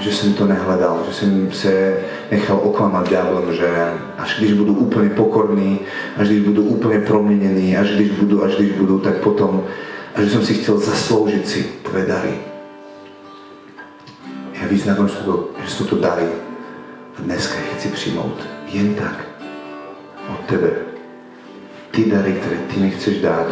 že 0.00 0.12
jsem 0.12 0.32
to 0.32 0.46
nehledal, 0.46 1.04
že 1.08 1.14
jsem 1.14 1.52
se 1.52 1.96
nechal 2.30 2.60
oklamat 2.62 3.10
ďáblom, 3.10 3.54
že 3.54 3.92
až 4.18 4.36
když 4.38 4.52
budu 4.52 4.74
úplně 4.74 5.10
pokorný, 5.10 5.80
až 6.16 6.28
když 6.28 6.40
budu 6.40 6.62
úplně 6.62 6.98
proměněný, 6.98 7.76
až 7.76 7.90
když 7.90 8.10
budu, 8.10 8.44
až 8.44 8.54
když 8.54 8.72
budu, 8.72 8.98
tak 8.98 9.16
potom, 9.16 9.64
a 10.14 10.22
že 10.22 10.30
jsem 10.30 10.44
si 10.44 10.54
chtěl 10.54 10.78
zasloužit 10.78 11.48
si 11.48 11.66
tvé 11.82 12.06
dary. 12.06 12.49
Vyznávám, 14.70 15.08
že 15.08 15.14
to, 15.14 15.48
že 15.64 15.70
jsou 15.70 15.84
to 15.84 15.96
dary. 15.96 16.28
A 17.18 17.22
dneska 17.22 17.58
je 17.58 17.74
chci 17.74 17.88
přijmout 17.88 18.46
jen 18.66 18.94
tak 18.94 19.24
od 20.32 20.46
tebe. 20.46 20.70
Ty 21.90 22.10
dary, 22.10 22.32
které 22.32 22.56
ty 22.56 22.80
mi 22.80 22.90
chceš 22.90 23.20
dát 23.20 23.46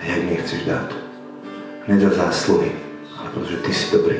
a 0.00 0.04
jak 0.04 0.22
mi 0.22 0.36
chceš 0.36 0.64
dát. 0.64 0.94
Ne 1.88 2.00
za 2.00 2.10
zásluhy, 2.10 2.72
ale 3.18 3.30
protože 3.30 3.56
ty 3.56 3.74
jsi 3.74 3.96
dobrý. 3.96 4.16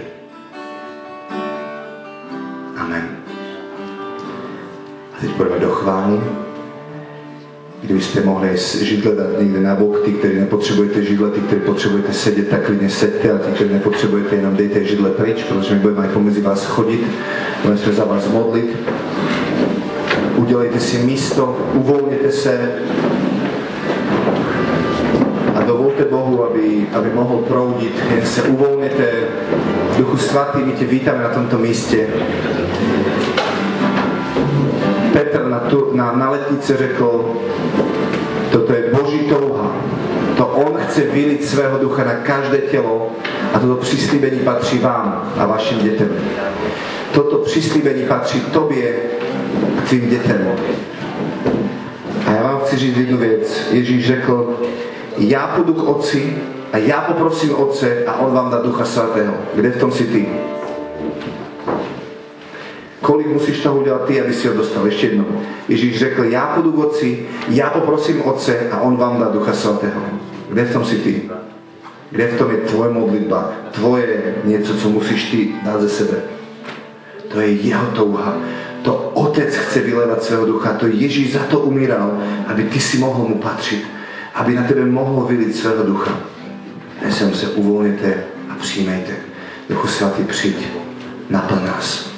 A 5.12 5.20
teď 5.20 5.30
budeme 5.30 5.58
do 5.58 5.70
chvály. 5.70 6.47
Kdybyste 7.82 8.20
mohli 8.20 8.48
židle 8.82 9.14
dát 9.14 9.40
někde 9.40 9.60
na 9.60 9.74
bok, 9.74 10.00
ty, 10.04 10.12
kteří 10.12 10.38
nepotřebujete 10.38 11.02
židle, 11.02 11.30
ty, 11.30 11.40
kteří 11.40 11.60
potřebujete 11.60 12.12
sedět, 12.12 12.48
tak 12.48 12.66
klidně 12.66 12.90
seďte 12.90 13.32
a 13.32 13.38
ty, 13.38 13.50
kteří 13.52 13.72
nepotřebujete, 13.72 14.36
jenom 14.36 14.56
dejte 14.56 14.84
židle 14.84 15.10
pryč, 15.10 15.44
protože 15.44 15.74
my 15.74 15.80
budeme 15.80 16.00
aj 16.02 16.08
pomezi 16.08 16.40
vás 16.40 16.66
chodit, 16.66 17.06
budeme 17.62 17.80
se 17.80 17.92
za 17.92 18.04
vás 18.04 18.28
modlit. 18.28 18.76
Udělejte 20.36 20.80
si 20.80 20.98
místo, 20.98 21.58
uvolněte 21.74 22.32
se 22.32 22.72
a 25.54 25.62
dovolte 25.62 26.04
Bohu, 26.04 26.44
aby, 26.44 26.86
aby 26.92 27.10
mohl 27.14 27.36
proudit. 27.36 27.94
Jen 28.14 28.26
se 28.26 28.42
uvolněte. 28.42 29.10
Duchu 29.96 30.16
Svatý, 30.16 30.58
my 30.58 30.72
tě 30.72 30.84
vítáme 30.84 31.22
na 31.22 31.28
tomto 31.28 31.58
místě. 31.58 32.06
Na, 35.58 35.70
tu, 35.70 35.88
na, 35.92 36.12
na 36.12 36.30
letnici 36.30 36.76
řekl, 36.76 37.34
toto 38.52 38.72
je 38.72 38.82
Boží 38.92 39.18
touha. 39.18 39.76
To 40.36 40.46
On 40.46 40.78
chce 40.86 41.00
vyliť 41.00 41.44
svého 41.44 41.78
ducha 41.78 42.04
na 42.04 42.14
každé 42.14 42.58
tělo 42.58 43.10
a 43.54 43.58
toto 43.58 43.74
přislíbení 43.74 44.38
patří 44.38 44.78
vám 44.78 45.32
a 45.38 45.46
vašim 45.46 45.78
dětem. 45.78 46.08
Toto 47.12 47.38
přislíbení 47.38 48.02
patří 48.02 48.40
tobě 48.40 48.94
a 49.78 49.80
tvým 49.80 50.10
dětem. 50.10 50.48
A 52.26 52.30
já 52.30 52.42
vám 52.42 52.60
chci 52.60 52.76
říct 52.76 52.96
jednu 52.96 53.18
věc. 53.18 53.68
Ježíš 53.70 54.06
řekl, 54.06 54.60
já 55.18 55.46
půjdu 55.46 55.74
k 55.74 55.88
Otci 55.88 56.36
a 56.72 56.78
já 56.78 57.00
poprosím 57.00 57.54
Otce 57.54 58.04
a 58.06 58.20
On 58.20 58.34
vám 58.34 58.50
dá 58.50 58.62
Ducha 58.62 58.84
Svatého. 58.84 59.34
Kde 59.54 59.70
v 59.70 59.80
tom 59.80 59.92
si 59.92 60.04
ty? 60.04 60.28
Kolik 63.08 63.26
musíš 63.26 63.60
toho 63.60 63.80
udělat 63.80 64.04
ty, 64.04 64.20
aby 64.20 64.34
si 64.34 64.48
ho 64.48 64.54
dostal? 64.54 64.86
Ještě 64.86 65.06
jednou. 65.06 65.26
Ježíš 65.68 65.98
řekl, 65.98 66.24
já 66.24 66.46
půjdu 66.46 66.72
k 66.72 66.78
Otci, 66.78 67.26
já 67.48 67.70
poprosím 67.70 68.22
Otce 68.22 68.70
a 68.70 68.80
On 68.80 68.96
vám 68.96 69.20
dá 69.20 69.28
Ducha 69.28 69.52
Svatého. 69.52 70.00
Kde 70.48 70.64
v 70.64 70.72
tom 70.72 70.84
si 70.84 70.96
ty? 70.96 71.30
Kde 72.10 72.26
v 72.26 72.38
tom 72.38 72.50
je 72.50 72.56
tvoje 72.56 72.90
modlitba? 72.90 73.52
Tvoje 73.70 74.34
něco, 74.44 74.74
co 74.74 74.88
musíš 74.88 75.30
ty 75.30 75.48
dát 75.64 75.80
ze 75.80 75.88
sebe? 75.88 76.16
To 77.28 77.40
je 77.40 77.52
jeho 77.52 77.86
touha. 77.86 78.36
To 78.82 78.94
Otec 78.94 79.56
chce 79.56 79.80
vylevať 79.80 80.22
svého 80.22 80.46
ducha. 80.46 80.72
To 80.72 80.86
Ježíš 80.86 81.32
za 81.32 81.40
to 81.50 81.60
umíral, 81.60 82.18
aby 82.46 82.64
ty 82.64 82.80
si 82.80 82.98
mohl 82.98 83.28
mu 83.28 83.34
patřit. 83.34 83.84
Aby 84.34 84.54
na 84.54 84.62
tebe 84.62 84.84
mohl 84.84 85.26
vyliť 85.26 85.56
svého 85.56 85.82
ducha. 85.82 86.18
Dnes 87.00 87.40
se 87.40 87.48
uvolněte 87.48 88.14
a 88.50 88.54
přijmejte. 88.60 89.12
Duchu 89.68 89.88
Svatý, 89.88 90.24
přijď. 90.24 90.56
Naplň 91.30 91.66
nás. 91.66 92.17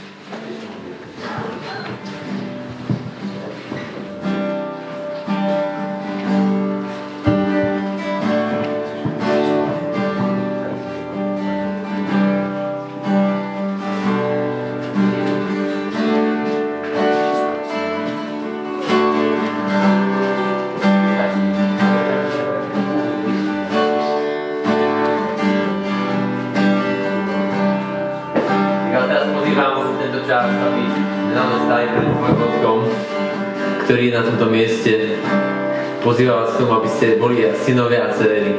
Pozývam 36.11 36.43
vás 36.43 36.59
k 36.59 36.67
tomu, 36.67 36.75
aby 36.75 36.91
ste 36.91 37.23
boli 37.23 37.39
synovia 37.55 38.03
a 38.03 38.09
dcery. 38.11 38.59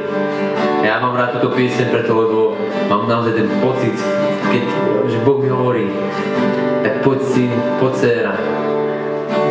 Ja 0.80 1.04
mám 1.04 1.20
rád 1.20 1.36
túto 1.36 1.52
pieseň 1.52 1.92
preto, 1.92 2.16
lebo 2.16 2.56
mám 2.88 3.04
naozaj 3.04 3.36
ten 3.36 3.44
pocit, 3.60 3.92
keď, 4.48 4.64
že 5.04 5.20
Boh 5.20 5.36
mi 5.36 5.52
hovorí, 5.52 5.84
tak 6.80 7.04
poď 7.04 7.20
syn, 7.20 7.52
poď 7.76 7.92
dcera. 7.92 8.34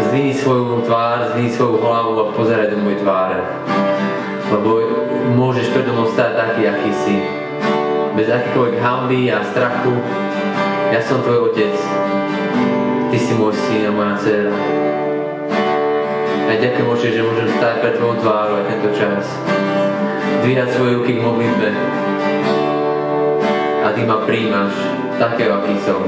Zvini 0.10 0.34
svoju 0.34 0.82
tvár, 0.82 1.30
zvini 1.30 1.54
svoju 1.54 1.78
hlavu 1.78 2.18
a 2.18 2.34
pozeraj 2.34 2.74
do 2.74 2.82
mojej 2.82 3.06
tváre. 3.06 3.38
Lebo 4.50 4.82
môžeš 5.38 5.70
predo 5.70 5.94
mnou 5.94 6.10
stáť 6.10 6.42
taký, 6.42 6.74
aký 6.74 6.90
si. 7.06 7.22
Bez 8.18 8.34
akýkoľvek 8.34 8.82
hamby 8.82 9.30
a 9.30 9.46
strachu, 9.46 9.94
ja 10.90 10.98
som 11.06 11.22
tvoj 11.22 11.54
otec. 11.54 11.78
Ty 13.14 13.18
si 13.22 13.38
môj 13.38 13.54
syn 13.54 13.86
a 13.86 13.92
moja 13.94 14.18
dcera. 14.18 14.91
A 16.52 16.60
ďakujem 16.60 16.84
Bože, 16.84 17.16
že 17.16 17.24
môžem 17.24 17.48
stáť 17.48 17.80
pred 17.80 17.96
tvojou 17.96 18.20
tvárou 18.20 18.60
aj 18.60 18.68
tento 18.68 18.92
čas. 19.00 19.24
Dvíhať 20.44 20.76
svoje 20.76 21.00
ruky 21.00 21.16
k 21.16 21.24
modlitbe. 21.24 21.70
A 23.80 23.96
ty 23.96 24.04
ma 24.04 24.20
príjmaš 24.28 24.76
takého, 25.16 25.64
aký 25.64 25.80
som. 25.80 26.04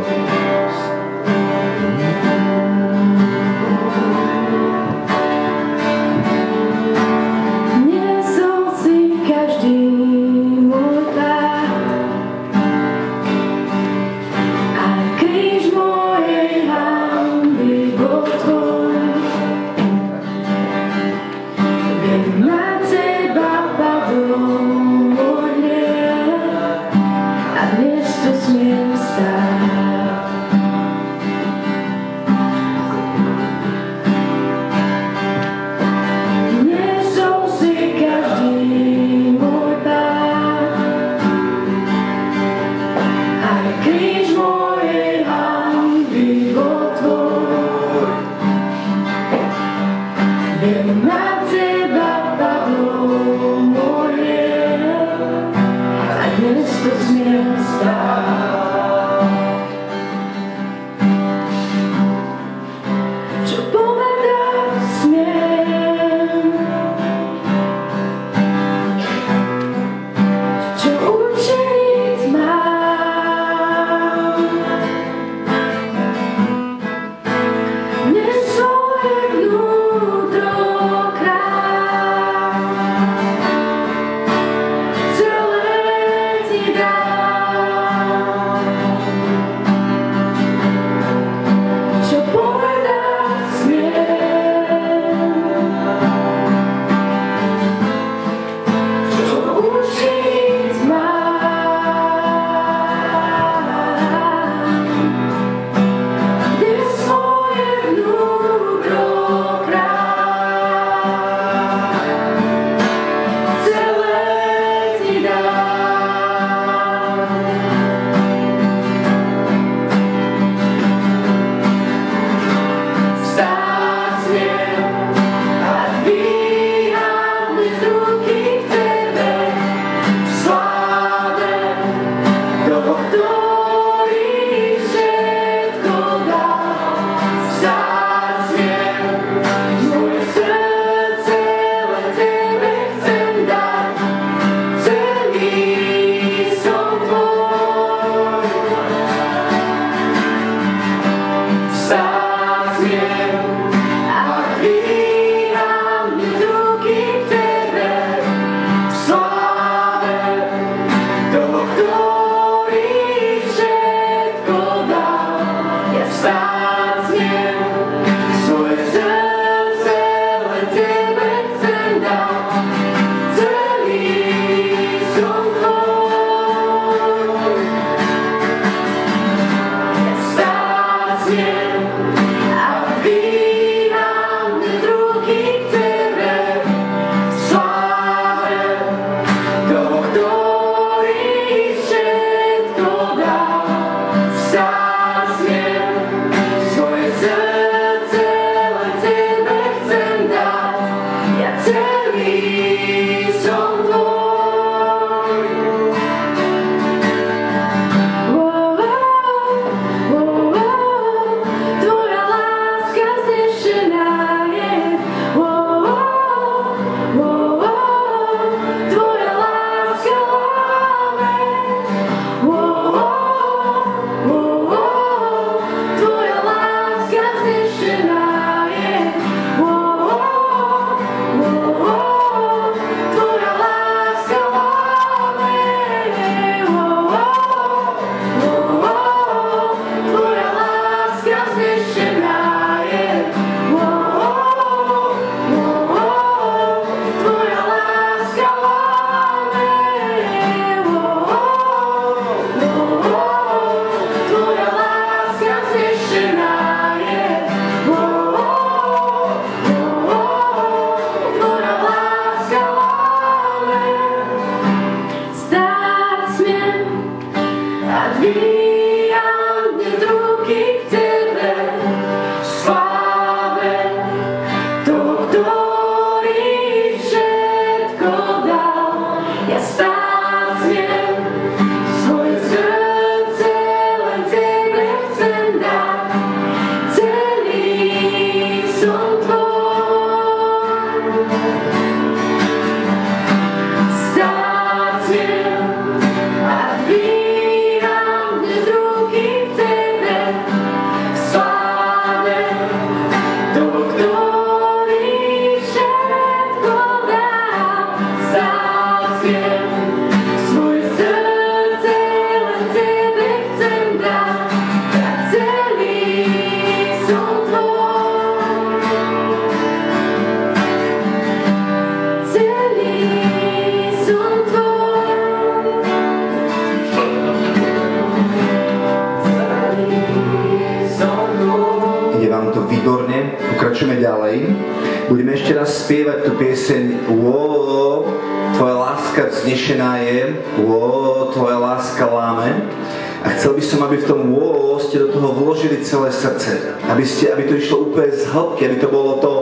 Hĺbky, 348.34 348.62
aby 348.66 348.78
to 348.82 348.90
bolo 348.90 349.22
to, 349.22 349.34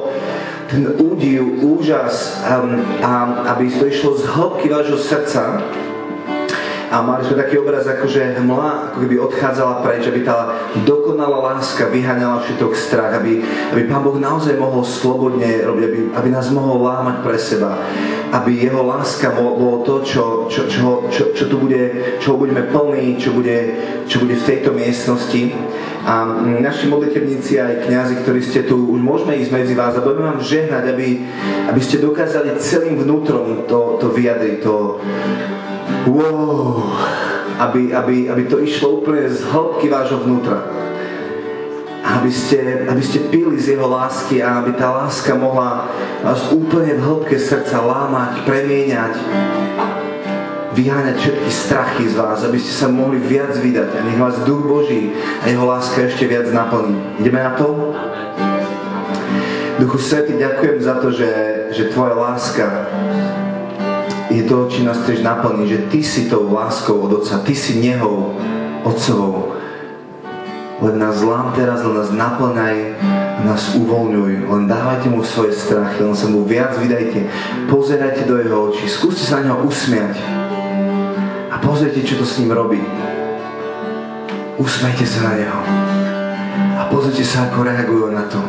ten 0.67 0.87
údiv, 0.99 1.63
úžas 1.63 2.39
um, 2.47 2.79
a 3.03 3.11
aby 3.55 3.67
to 3.71 3.87
išlo 3.87 4.15
z 4.19 4.23
hĺbky 4.27 4.67
vášho 4.71 4.99
srdca 4.99 5.63
a 6.91 6.99
mali 6.99 7.23
sme 7.23 7.39
taký 7.39 7.55
obraz, 7.63 7.87
ako 7.87 8.03
že 8.03 8.35
hmla 8.35 8.91
ako 8.91 9.07
keby 9.07 9.15
odchádzala 9.15 9.79
preč, 9.79 10.11
aby 10.11 10.27
tá 10.27 10.51
dokonalá 10.83 11.55
láska 11.55 11.87
vyháňala 11.87 12.43
všetok 12.43 12.75
strach, 12.75 13.15
aby, 13.15 13.39
aby 13.71 13.87
Pán 13.87 14.03
Boh 14.03 14.19
naozaj 14.19 14.59
mohol 14.59 14.83
slobodne 14.83 15.63
robiť, 15.63 15.83
aby, 15.87 15.99
aby 16.11 16.29
nás 16.35 16.51
mohol 16.51 16.83
lámať 16.83 17.23
pre 17.23 17.39
seba, 17.39 17.79
aby 18.35 18.67
jeho 18.67 18.83
láska 18.83 19.31
bolo, 19.31 19.87
to, 19.87 20.03
čo, 20.03 20.51
čo, 20.51 20.67
čo, 20.67 21.07
čo, 21.07 21.23
čo 21.31 21.43
tu 21.47 21.63
bude, 21.63 22.19
čo 22.19 22.35
budeme 22.35 22.67
plní, 22.67 23.15
čo 23.15 23.31
bude, 23.31 23.71
čo 24.11 24.19
bude 24.19 24.35
v 24.35 24.47
tejto 24.51 24.75
miestnosti. 24.75 25.55
A 26.01 26.25
naši 26.61 26.89
modlitevníci 26.89 27.61
aj 27.61 27.85
kňazi, 27.85 28.15
ktorí 28.25 28.41
ste 28.41 28.65
tu, 28.65 28.89
už 28.89 29.01
môžeme 29.01 29.37
ísť 29.37 29.53
medzi 29.53 29.73
vás 29.77 29.93
a 29.93 30.01
budeme 30.01 30.33
vám 30.33 30.41
žehnať, 30.41 30.83
aby, 30.97 31.07
aby 31.69 31.81
ste 31.81 32.01
dokázali 32.01 32.57
celým 32.57 32.97
vnútrom 33.05 33.69
to, 33.69 34.01
to 34.01 34.09
vyjadriť, 34.09 34.65
to, 34.65 34.97
wow, 36.09 36.81
aby, 37.61 37.93
aby, 37.93 38.15
aby 38.33 38.43
to 38.49 38.57
išlo 38.65 39.05
úplne 39.05 39.29
z 39.29 39.45
hĺbky 39.45 39.93
vášho 39.93 40.25
vnútra. 40.25 40.65
Aby 42.01 42.33
ste, 42.33 42.89
aby 42.89 43.03
ste 43.05 43.29
pili 43.29 43.61
z 43.61 43.77
jeho 43.77 43.85
lásky 43.85 44.41
a 44.41 44.65
aby 44.65 44.73
tá 44.73 44.89
láska 44.89 45.37
mohla 45.37 45.85
vás 46.25 46.49
úplne 46.49 46.97
v 46.97 47.05
hĺbke 47.05 47.37
srdca 47.37 47.77
lámať, 47.77 48.41
premieňať, 48.41 49.13
vyháňať 50.71 51.15
všetky 51.19 51.51
strachy 51.51 52.03
z 52.07 52.15
vás, 52.15 52.39
aby 52.47 52.55
ste 52.55 52.71
sa 52.71 52.87
mohli 52.87 53.19
viac 53.19 53.51
vydať 53.59 53.89
a 53.91 53.99
nech 54.07 54.19
vás 54.19 54.39
Duch 54.47 54.63
Boží 54.63 55.11
a 55.43 55.51
jeho 55.51 55.67
láska 55.67 56.07
ešte 56.07 56.27
viac 56.31 56.47
naplní. 56.47 56.95
Ideme 57.19 57.43
na 57.43 57.51
to? 57.59 57.91
Duchu 59.83 59.97
Svety, 59.97 60.37
ďakujem 60.37 60.77
za 60.79 60.95
to, 61.01 61.11
že, 61.11 61.31
že 61.75 61.89
Tvoja 61.89 62.13
láska 62.15 62.87
je 64.31 64.47
to, 64.47 64.71
či 64.71 64.87
nás 64.87 65.03
chceš 65.03 65.27
naplniť, 65.27 65.67
že 65.67 65.79
Ty 65.91 65.99
si 66.05 66.21
tou 66.31 66.47
láskou 66.47 67.03
od 67.03 67.19
Otca, 67.19 67.43
Ty 67.43 67.51
si 67.51 67.83
nehou 67.83 68.39
Otcovou. 68.87 69.59
Len 70.81 70.95
nás 70.97 71.19
zlám 71.19 71.51
teraz, 71.53 71.83
len 71.83 71.99
nás 71.99 72.09
naplňaj, 72.15 72.77
nás 73.43 73.75
uvoľňuj, 73.75 74.31
len 74.49 74.63
dávajte 74.71 75.11
mu 75.11 75.21
svoje 75.21 75.53
strachy, 75.53 75.99
len 76.01 76.15
sa 76.15 76.31
mu 76.31 76.47
viac 76.47 76.77
vydajte, 76.79 77.27
pozerajte 77.67 78.23
do 78.23 78.39
jeho 78.39 78.71
očí, 78.71 78.87
skúste 78.87 79.27
sa 79.27 79.41
na 79.43 79.51
neho 79.51 79.67
usmiať 79.67 80.40
pozrite, 81.61 82.01
čo 82.03 82.17
to 82.17 82.25
s 82.25 82.41
ním 82.41 82.51
robí. 82.51 82.81
Usmejte 84.57 85.05
sa 85.05 85.31
na 85.31 85.33
neho 85.37 85.61
a 86.77 86.89
pozrite 86.89 87.23
sa, 87.23 87.49
ako 87.49 87.65
reagujú 87.65 88.07
na 88.09 88.25
to. 88.27 88.41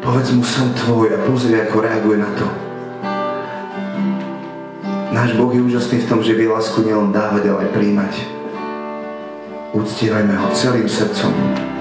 Povedz 0.00 0.30
mu, 0.30 0.46
som 0.46 0.70
tvoj 0.72 1.14
a 1.14 1.18
pozri, 1.26 1.58
ako 1.58 1.76
reaguje 1.82 2.18
na 2.22 2.30
to. 2.38 2.46
Náš 5.14 5.38
Boh 5.38 5.50
je 5.54 5.62
úžasný 5.62 6.02
v 6.02 6.08
tom, 6.10 6.20
že 6.26 6.34
vie 6.34 6.50
lásku 6.50 6.82
nielen 6.82 7.14
dávať, 7.14 7.50
ale 7.50 7.66
aj 7.66 7.70
príjmať. 7.70 8.14
Uctievajme 9.74 10.34
ho 10.34 10.48
celým 10.54 10.90
srdcom. 10.90 11.73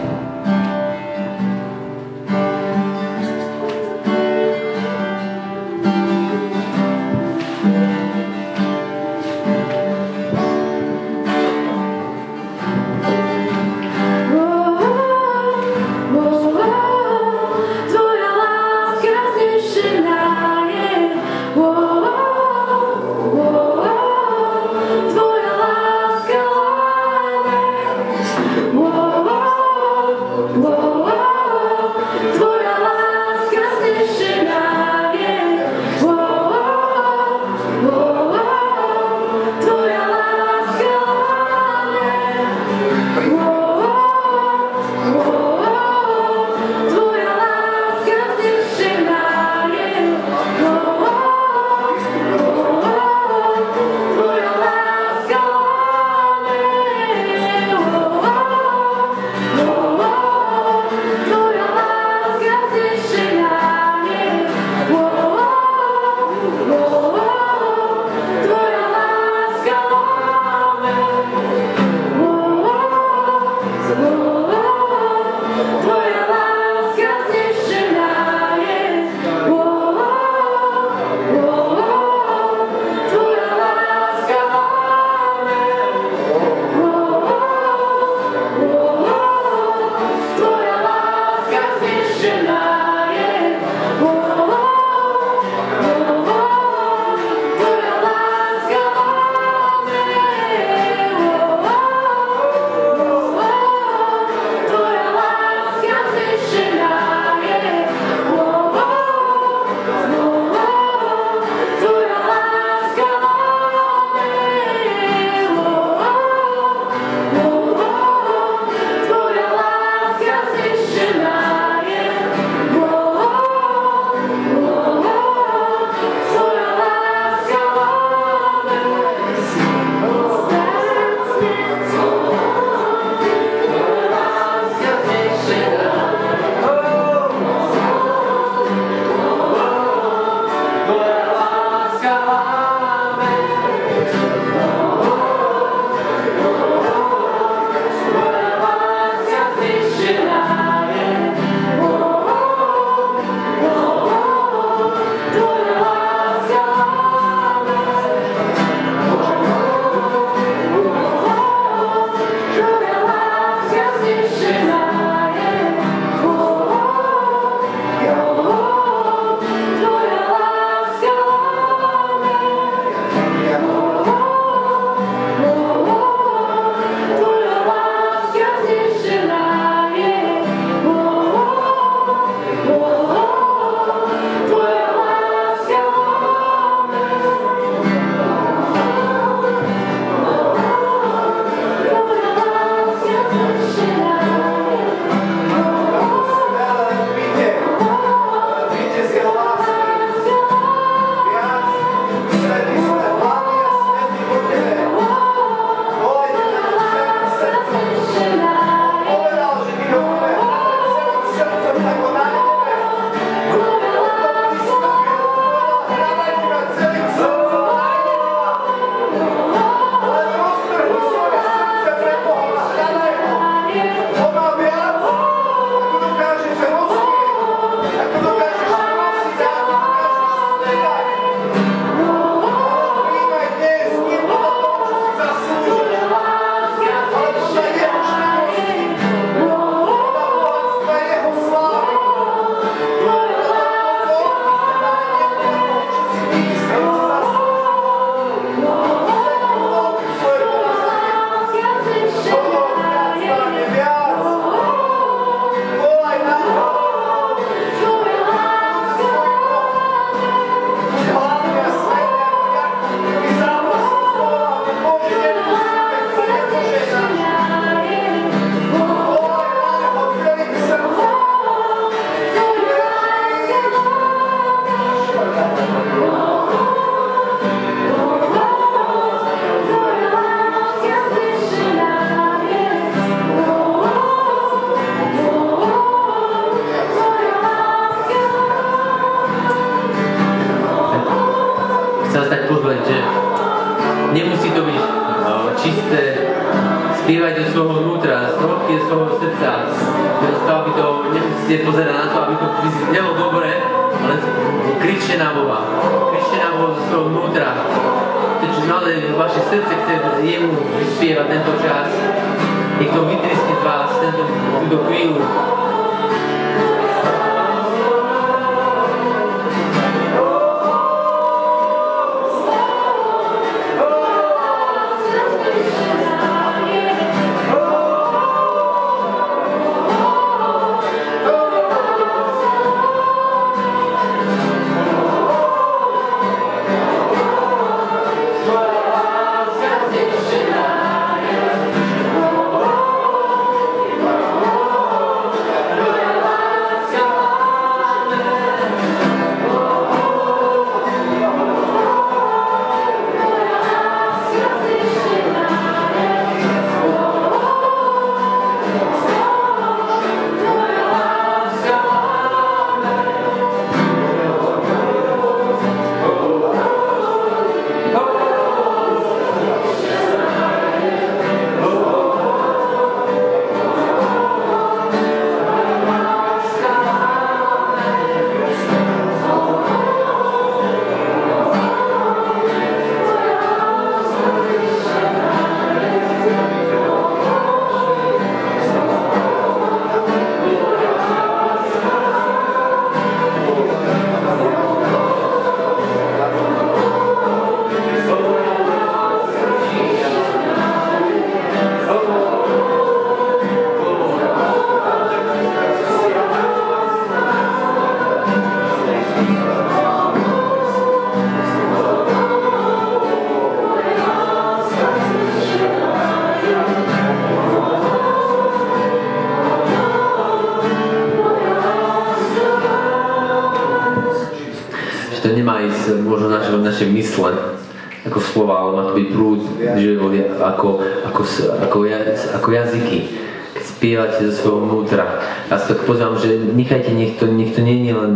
Nech 437.43 437.51
to, 437.53 437.61
nie 437.61 437.83
je 437.83 437.93
len 437.93 438.13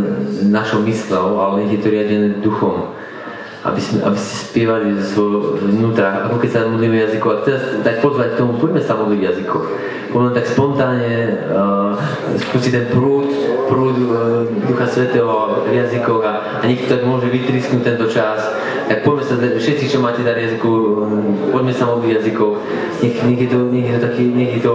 našou 0.48 0.80
myslou, 0.88 1.44
ale 1.44 1.68
nech 1.68 1.76
je 1.76 1.82
to 1.84 1.92
riadené 1.92 2.40
duchom. 2.40 2.96
Aby, 3.68 3.84
sme, 3.84 4.00
aby 4.08 4.16
ste 4.16 4.36
spievali 4.48 4.96
zo 4.96 5.04
svojho 5.12 5.40
vnútra, 5.68 6.24
ako 6.24 6.40
keď 6.40 6.50
sa 6.56 6.72
modlíme 6.72 7.04
jazykov. 7.04 7.30
A 7.30 7.44
teraz 7.44 7.62
tak 7.84 8.00
pozvať 8.00 8.34
k 8.34 8.40
tomu, 8.40 8.56
poďme 8.56 8.80
sa 8.80 8.96
modliť 8.96 9.20
jazykov. 9.20 9.62
Poďme 10.08 10.32
tak 10.32 10.46
spontánne 10.48 11.16
uh, 11.52 11.92
spustiť 12.48 12.72
ten 12.72 12.88
prúd, 12.88 13.28
prúd 13.68 13.98
uh, 14.08 14.48
Ducha 14.64 14.88
Svetého 14.88 15.68
v 15.68 15.84
jazykoch 15.84 16.24
a, 16.24 16.34
a 16.62 16.64
nech 16.64 16.88
tak 16.88 17.04
môže 17.04 17.28
vytrisknúť 17.28 17.84
tento 17.84 18.08
čas. 18.08 18.40
Tak 18.88 19.04
poďme 19.04 19.24
sa, 19.28 19.36
všetci, 19.36 19.86
čo 19.92 20.00
máte 20.00 20.24
dar 20.24 20.40
jazyku, 20.40 20.72
um, 20.72 21.52
poďme 21.52 21.74
sa 21.76 21.92
modliť 21.92 22.24
jazykov. 22.24 22.64
Nech, 23.04 23.20
nech, 23.20 23.40
je 23.44 23.50
to, 23.52 23.58
nech, 23.68 23.84
je 23.84 23.94
to 24.00 24.02
taký, 24.08 24.24
nech, 24.32 24.52
je 24.56 24.62
to, 24.64 24.74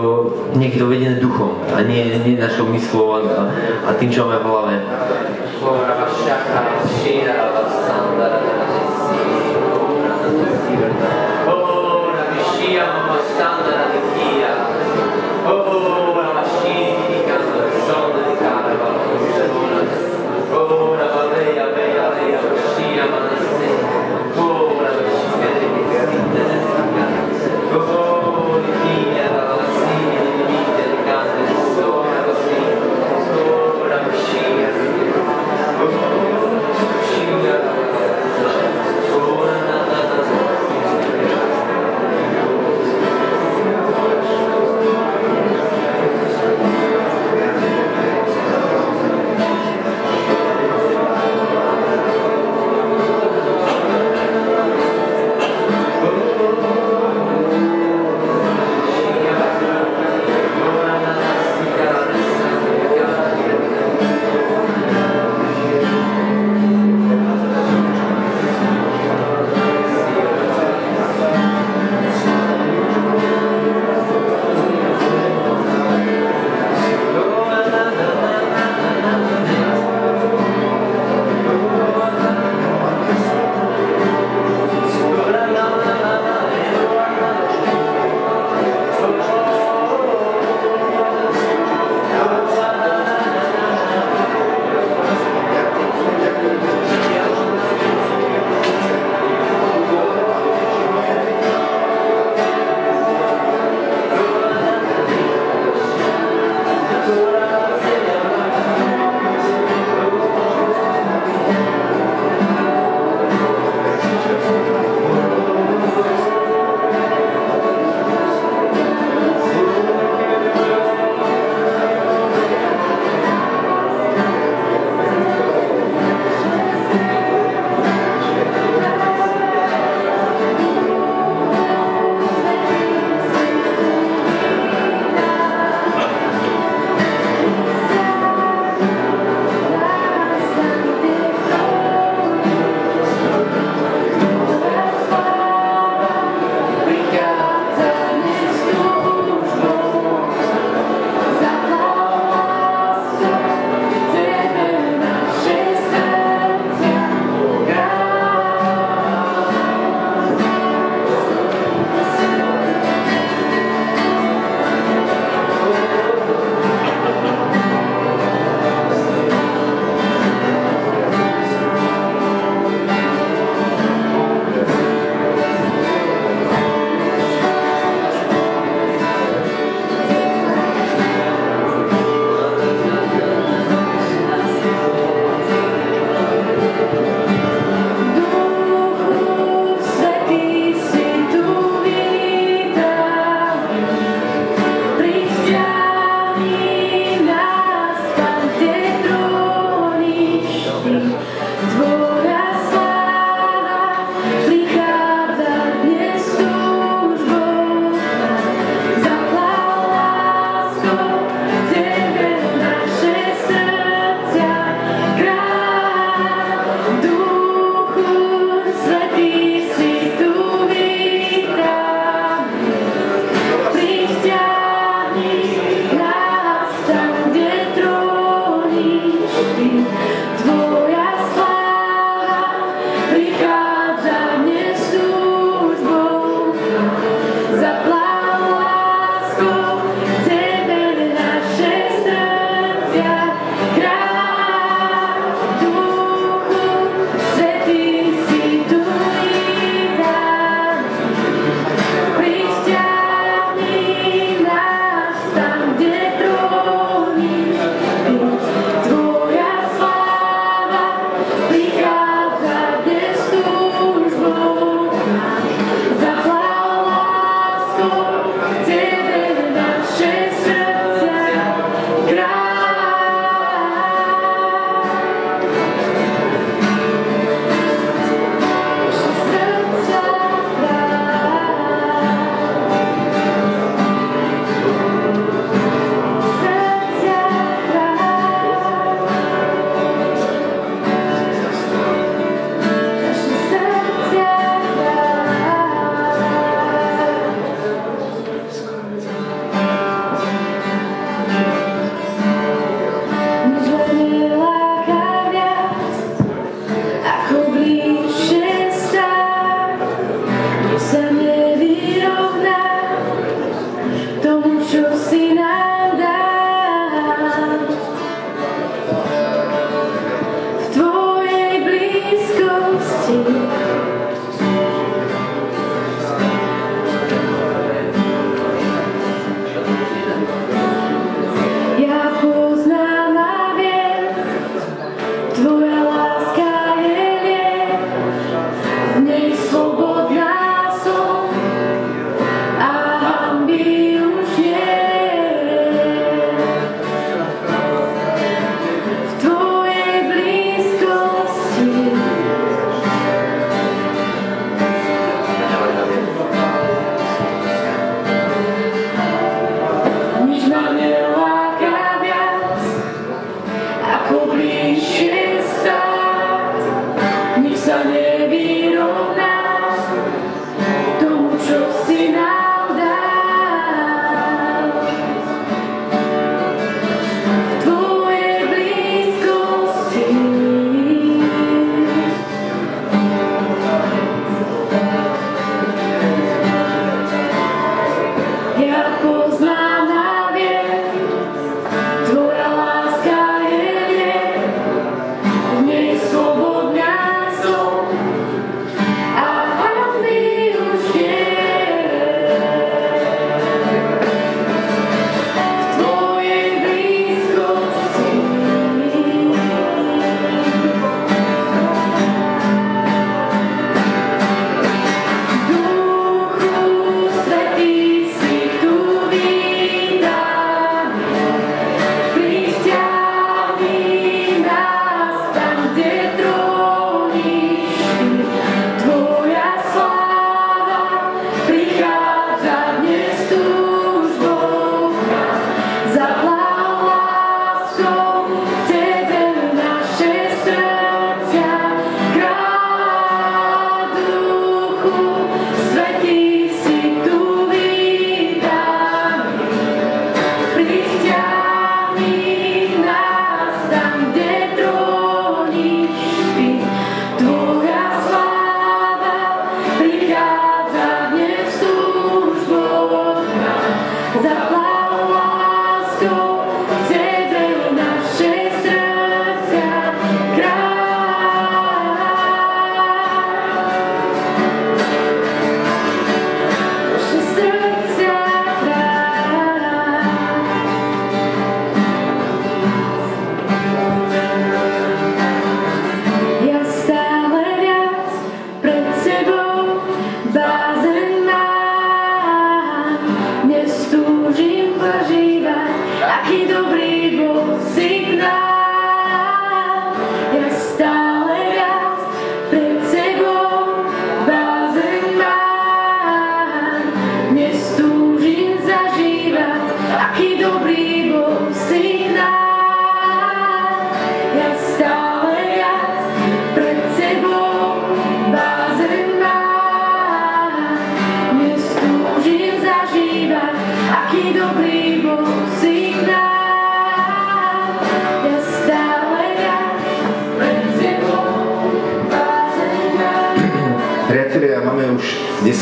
nech 0.61 0.73
je 0.77 0.79
to 0.79 0.87
vedené 0.87 1.17
duchom 1.17 1.57
a 1.73 1.81
nie, 1.81 2.21
nie 2.21 2.37
našou 2.37 2.69
myslou 2.77 3.17
a, 3.17 3.49
a 3.89 3.91
tým, 3.97 4.13
čo 4.13 4.29
máme 4.29 4.45
v 4.45 4.47
hlave. 4.47 4.75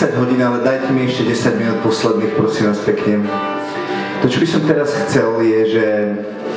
10 0.01 0.17
hodín, 0.17 0.41
ale 0.41 0.65
dajte 0.65 0.97
mi 0.97 1.05
ešte 1.05 1.29
10 1.29 1.61
minút 1.61 1.85
posledných, 1.85 2.33
prosím 2.33 2.73
vás 2.73 2.81
pekne. 2.89 3.21
To, 4.25 4.33
čo 4.33 4.41
by 4.41 4.49
som 4.49 4.63
teraz 4.65 4.97
chcel, 4.97 5.45
je, 5.45 5.61
že, 5.77 5.89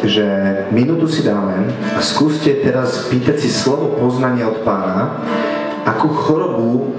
že 0.07 0.25
minútu 0.71 1.11
si 1.11 1.27
dáme 1.27 1.67
a 1.91 1.99
skúste 1.99 2.63
teraz 2.63 3.03
pýtať 3.11 3.43
si 3.43 3.51
slovo 3.51 3.99
poznania 3.99 4.47
od 4.47 4.63
pána, 4.63 5.19
akú 5.83 6.07
chorobu 6.07 6.95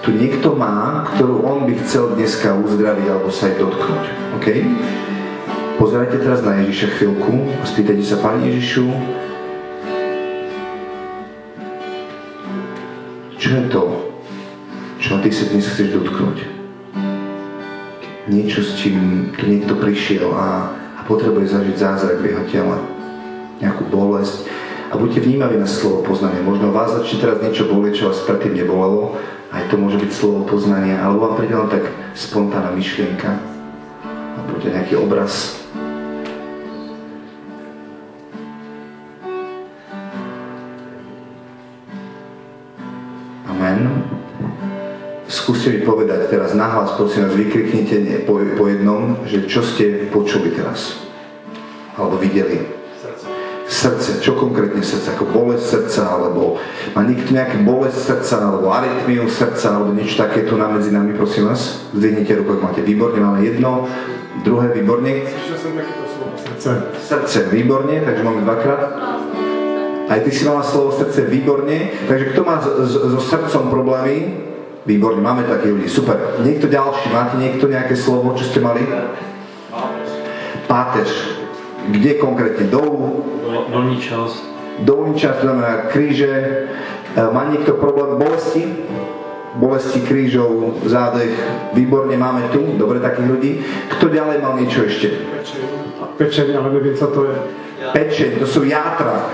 tu 0.00 0.16
niekto 0.16 0.56
má, 0.56 1.04
ktorú 1.12 1.44
on 1.44 1.68
by 1.68 1.76
chcel 1.84 2.16
dneska 2.16 2.56
uzdraviť 2.64 3.04
alebo 3.04 3.28
sa 3.28 3.52
aj 3.52 3.54
dotknúť. 3.60 4.04
OK? 4.40 4.46
Pozerajte 5.76 6.16
teraz 6.16 6.40
na 6.40 6.64
Ježiša 6.64 6.96
chvíľku 6.96 7.44
a 7.60 7.64
spýtajte 7.68 8.04
sa, 8.08 8.24
Pán 8.24 8.40
Ježišu, 8.40 8.88
čo 13.36 13.48
je 13.52 13.64
to, 13.68 14.13
čo 15.04 15.20
ty 15.20 15.28
sa 15.28 15.44
dnes 15.52 15.68
chceš 15.68 16.00
dotknúť? 16.00 16.48
Niečo, 18.24 18.64
s 18.64 18.80
čím 18.80 19.28
tu 19.36 19.44
niekto 19.44 19.76
prišiel 19.76 20.32
a, 20.32 20.72
a 20.96 21.00
potrebuje 21.04 21.52
zažiť 21.52 21.76
zázrak 21.76 22.24
v 22.24 22.32
jeho 22.32 22.44
tele. 22.48 22.76
Nejakú 23.60 23.84
bolesť. 23.92 24.48
A 24.88 24.96
buďte 24.96 25.28
vnímaví 25.28 25.60
na 25.60 25.68
slovo 25.68 26.00
poznanie. 26.08 26.40
Možno 26.40 26.72
vás 26.72 26.96
začne 26.96 27.20
teraz 27.20 27.36
niečo 27.44 27.68
bolieť, 27.68 28.00
čo 28.00 28.08
vás 28.08 28.24
predtým 28.24 28.56
nebolelo. 28.56 29.20
Aj 29.52 29.68
to 29.68 29.76
môže 29.76 30.00
byť 30.00 30.08
slovo 30.08 30.48
poznania. 30.48 30.96
Alebo 31.04 31.28
vám 31.28 31.36
príde 31.36 31.52
len 31.52 31.68
tak 31.68 31.84
spontánna 32.16 32.72
myšlienka. 32.72 33.28
Alebo 34.40 34.56
nejaký 34.56 34.96
obraz. 34.96 35.63
Skúste 45.64 45.80
mi 45.80 45.88
povedať 45.88 46.28
teraz 46.28 46.52
nahlas, 46.52 46.92
prosím 46.92 47.24
vás, 47.24 47.40
vykriknite 47.40 48.28
po, 48.28 48.36
po 48.36 48.68
jednom, 48.68 49.16
že 49.24 49.48
čo 49.48 49.64
ste 49.64 50.12
počuli 50.12 50.52
teraz. 50.52 51.08
Alebo 51.96 52.20
videli. 52.20 52.68
Srdce. 53.64 54.20
Čo 54.20 54.36
konkrétne 54.36 54.84
srdce? 54.84 55.16
Ako 55.16 55.24
bolesť 55.32 55.64
srdca, 55.64 56.20
alebo 56.20 56.60
má 56.92 57.00
niekto 57.08 57.32
nejaký 57.32 57.64
bolesť 57.64 57.96
srdca, 57.96 58.44
alebo 58.44 58.76
arytmiu 58.76 59.24
srdca, 59.24 59.72
alebo 59.72 59.96
niečo 59.96 60.20
také 60.20 60.44
tu 60.44 60.60
na 60.60 60.68
medzi 60.68 60.92
nami, 60.92 61.16
prosím 61.16 61.48
vás. 61.48 61.88
Zdvihnite 61.96 62.44
ruku, 62.44 62.60
ak 62.60 62.64
máte. 62.68 62.80
Výborne, 62.84 63.24
máme 63.24 63.40
jedno, 63.48 63.88
druhé, 64.44 64.68
výborne. 64.68 65.24
Srdce. 66.44 66.92
Srdce, 67.00 67.48
výborne, 67.48 68.04
takže 68.04 68.20
máme 68.20 68.44
dvakrát. 68.44 69.00
Aj 70.12 70.20
ty 70.20 70.28
si 70.28 70.44
mala 70.44 70.60
slovo 70.60 70.92
srdce 70.92 71.24
výborne, 71.24 71.88
takže 72.04 72.36
kto 72.36 72.40
má 72.44 72.60
so 72.60 73.16
srdcom 73.16 73.72
problémy? 73.72 74.52
Výborne, 74.84 75.24
máme 75.24 75.48
takých 75.48 75.72
ľudí, 75.80 75.88
super. 75.88 76.36
Niekto 76.44 76.68
ďalší, 76.68 77.08
máte 77.08 77.40
niekto 77.40 77.72
nejaké 77.72 77.96
slovo, 77.96 78.36
čo 78.36 78.44
ste 78.44 78.60
mali? 78.60 78.84
Pátež. 80.68 81.08
Kde 81.88 82.20
konkrétne? 82.20 82.68
Dolu? 82.68 83.24
Dolní 83.72 83.96
časť. 83.96 84.36
Dolný 84.84 85.16
časť, 85.16 85.36
to 85.40 85.44
znamená 85.48 85.88
kríže. 85.88 86.32
E, 87.16 87.20
Má 87.32 87.48
niekto 87.48 87.80
problém 87.80 88.20
bolesti? 88.20 88.68
Bolesti 89.56 90.04
krížov, 90.04 90.84
zádech. 90.84 91.32
Výborne, 91.72 92.20
máme 92.20 92.52
tu, 92.52 92.76
dobre 92.76 93.00
takých 93.00 93.28
ľudí. 93.28 93.52
Kto 93.88 94.12
ďalej 94.12 94.36
mal 94.44 94.60
niečo 94.60 94.84
ešte? 94.84 95.16
Pečeň, 96.20 96.60
ale 96.60 96.68
neviem, 96.76 96.92
co 96.92 97.08
to 97.08 97.20
je. 97.32 97.36
Pečeň, 97.88 98.30
to 98.36 98.46
sú 98.48 98.68
játra. 98.68 99.32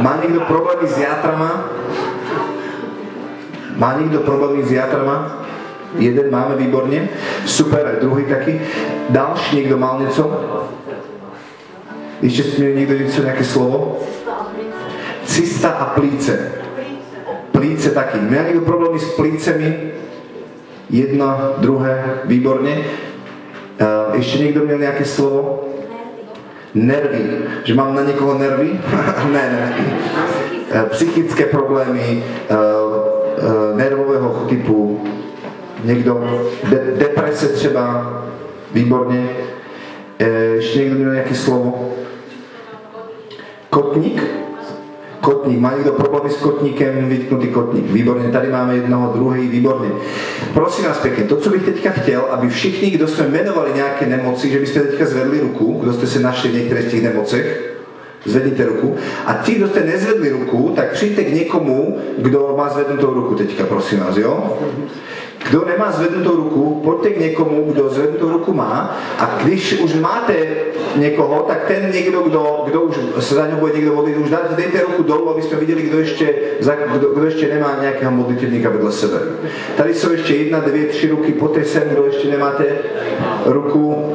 Má 0.00 0.16
niekto 0.24 0.48
problémy 0.48 0.88
s 0.88 0.96
játrama? 0.96 1.68
Má 3.76 4.00
niekto 4.00 4.24
problémy 4.24 4.64
s 4.64 4.72
játrama? 4.72 5.44
Jeden 6.00 6.32
máme, 6.32 6.56
výborne. 6.56 7.08
Super, 7.44 8.00
druhý 8.00 8.24
taký. 8.28 8.60
Ďalší 9.12 9.62
niekto 9.62 9.76
mal 9.76 10.00
niečo? 10.00 10.24
Ešte 12.24 12.64
mi 12.64 12.80
niekto 12.80 12.96
niečo, 12.96 13.24
nejaké 13.24 13.44
slovo? 13.44 14.00
Cista 15.28 15.76
a 15.76 15.84
plíce. 15.92 16.64
Plíce 17.52 17.92
taký. 17.92 18.20
Má 18.24 18.48
niekto 18.48 18.64
problémy 18.64 18.96
s 18.96 19.12
plícemi? 19.16 19.92
Jedno, 20.88 21.60
druhé, 21.60 22.24
výborne. 22.24 22.84
Uh, 23.76 24.16
ešte 24.16 24.40
niekto 24.40 24.64
miel 24.64 24.80
nejaké 24.80 25.04
slovo? 25.04 25.68
Nervy. 26.72 27.44
Že 27.64 27.72
mám 27.76 27.92
na 27.92 28.04
niekoho 28.04 28.40
nervy? 28.40 28.76
ne, 29.34 29.44
ne. 29.52 29.64
Uh, 30.72 30.88
psychické 30.92 31.48
problémy, 31.48 32.24
uh, 32.48 33.15
nervového 33.76 34.46
typu, 34.48 35.00
niekto, 35.84 36.20
de- 36.70 36.96
deprese 36.98 37.48
třeba, 37.48 38.12
výborne. 38.72 39.28
Uh, 40.16 40.56
ešte 40.56 40.80
niekto 40.80 40.96
miel 40.96 41.12
nejaké 41.12 41.36
slovo? 41.36 41.92
Kotník? 43.68 44.16
Kotník. 45.20 45.60
Má 45.60 45.76
niekto 45.76 45.92
problémy 45.92 46.32
s 46.32 46.40
kotníkem? 46.40 47.08
Vytknutý 47.08 47.52
kotník. 47.52 47.92
Výborne. 47.92 48.32
Tady 48.32 48.48
máme 48.48 48.80
jednoho, 48.80 49.12
druhý. 49.12 49.48
Výborne. 49.48 49.92
Prosím 50.54 50.84
vás 50.88 50.98
pekne, 50.98 51.24
to, 51.24 51.36
co 51.36 51.50
bych 51.50 51.62
teďka 51.62 51.90
chtěl, 51.90 52.20
aby 52.30 52.48
všichni, 52.48 52.90
kdo 52.90 53.08
jsme 53.08 53.28
jmenovali 53.28 53.70
nějaké 53.74 54.06
nemoci, 54.06 54.50
že 54.50 54.60
byste 54.60 54.80
teďka 54.80 55.04
zvedli 55.04 55.40
ruku, 55.40 55.78
kdo 55.82 55.92
jste 55.92 56.06
se 56.06 56.18
našli 56.20 56.48
v 56.48 56.54
některých 56.54 56.84
z 56.84 56.90
těch 56.90 57.02
nemocech, 57.02 57.75
zvednite 58.26 58.64
ruku. 58.64 58.96
A 59.26 59.34
ti, 59.34 59.54
kdo 59.54 59.68
jste 59.68 59.80
nezvedli 59.80 60.30
ruku, 60.30 60.72
tak 60.76 60.92
přijďte 60.92 61.24
k 61.24 61.32
někomu, 61.32 61.98
kdo 62.18 62.54
má 62.56 62.68
zvednutou 62.68 63.14
ruku 63.14 63.34
teďka, 63.34 63.64
prosím 63.64 64.00
vás, 64.00 64.16
jo? 64.16 64.58
Kdo 65.48 65.64
nemá 65.64 65.92
zvednutou 65.92 66.36
ruku, 66.36 66.80
pojďte 66.84 67.10
k 67.10 67.20
někomu, 67.20 67.64
kdo 67.72 67.88
zvednutou 67.88 68.28
ruku 68.28 68.52
má 68.52 68.96
a 69.18 69.38
když 69.42 69.80
už 69.80 69.94
máte 69.94 70.34
někoho, 70.96 71.44
tak 71.48 71.64
ten 71.68 71.92
někdo, 71.92 72.22
kdo, 72.22 72.62
kdo 72.66 72.80
už 72.80 72.96
se 73.20 73.34
za 73.34 73.46
něho 73.46 73.60
bude 73.60 73.72
někdo 73.72 73.94
modlit, 73.94 74.16
už 74.16 74.30
dáte, 74.30 74.54
dejte 74.56 74.80
ruku 74.80 75.02
dolů, 75.02 75.30
aby 75.30 75.42
jsme 75.42 75.58
viděli, 75.58 75.82
kdo 75.82 75.98
ještě, 75.98 76.34
za, 76.60 76.74
kdo, 76.74 77.08
kdo 77.08 77.24
ještě 77.24 77.48
nemá 77.48 77.76
nějakého 77.80 78.12
modlitevníka 78.12 78.70
vedle 78.70 78.92
sebe. 78.92 79.18
Tady 79.76 79.94
jsou 79.94 80.12
ještě 80.12 80.34
jedna, 80.34 80.60
dvě, 80.60 80.84
tři 80.84 81.08
ruky, 81.08 81.32
pojďte 81.32 81.64
sem, 81.64 81.82
kdo 81.88 82.04
ještě 82.04 82.30
nemáte 82.30 82.64
ruku. 83.44 84.12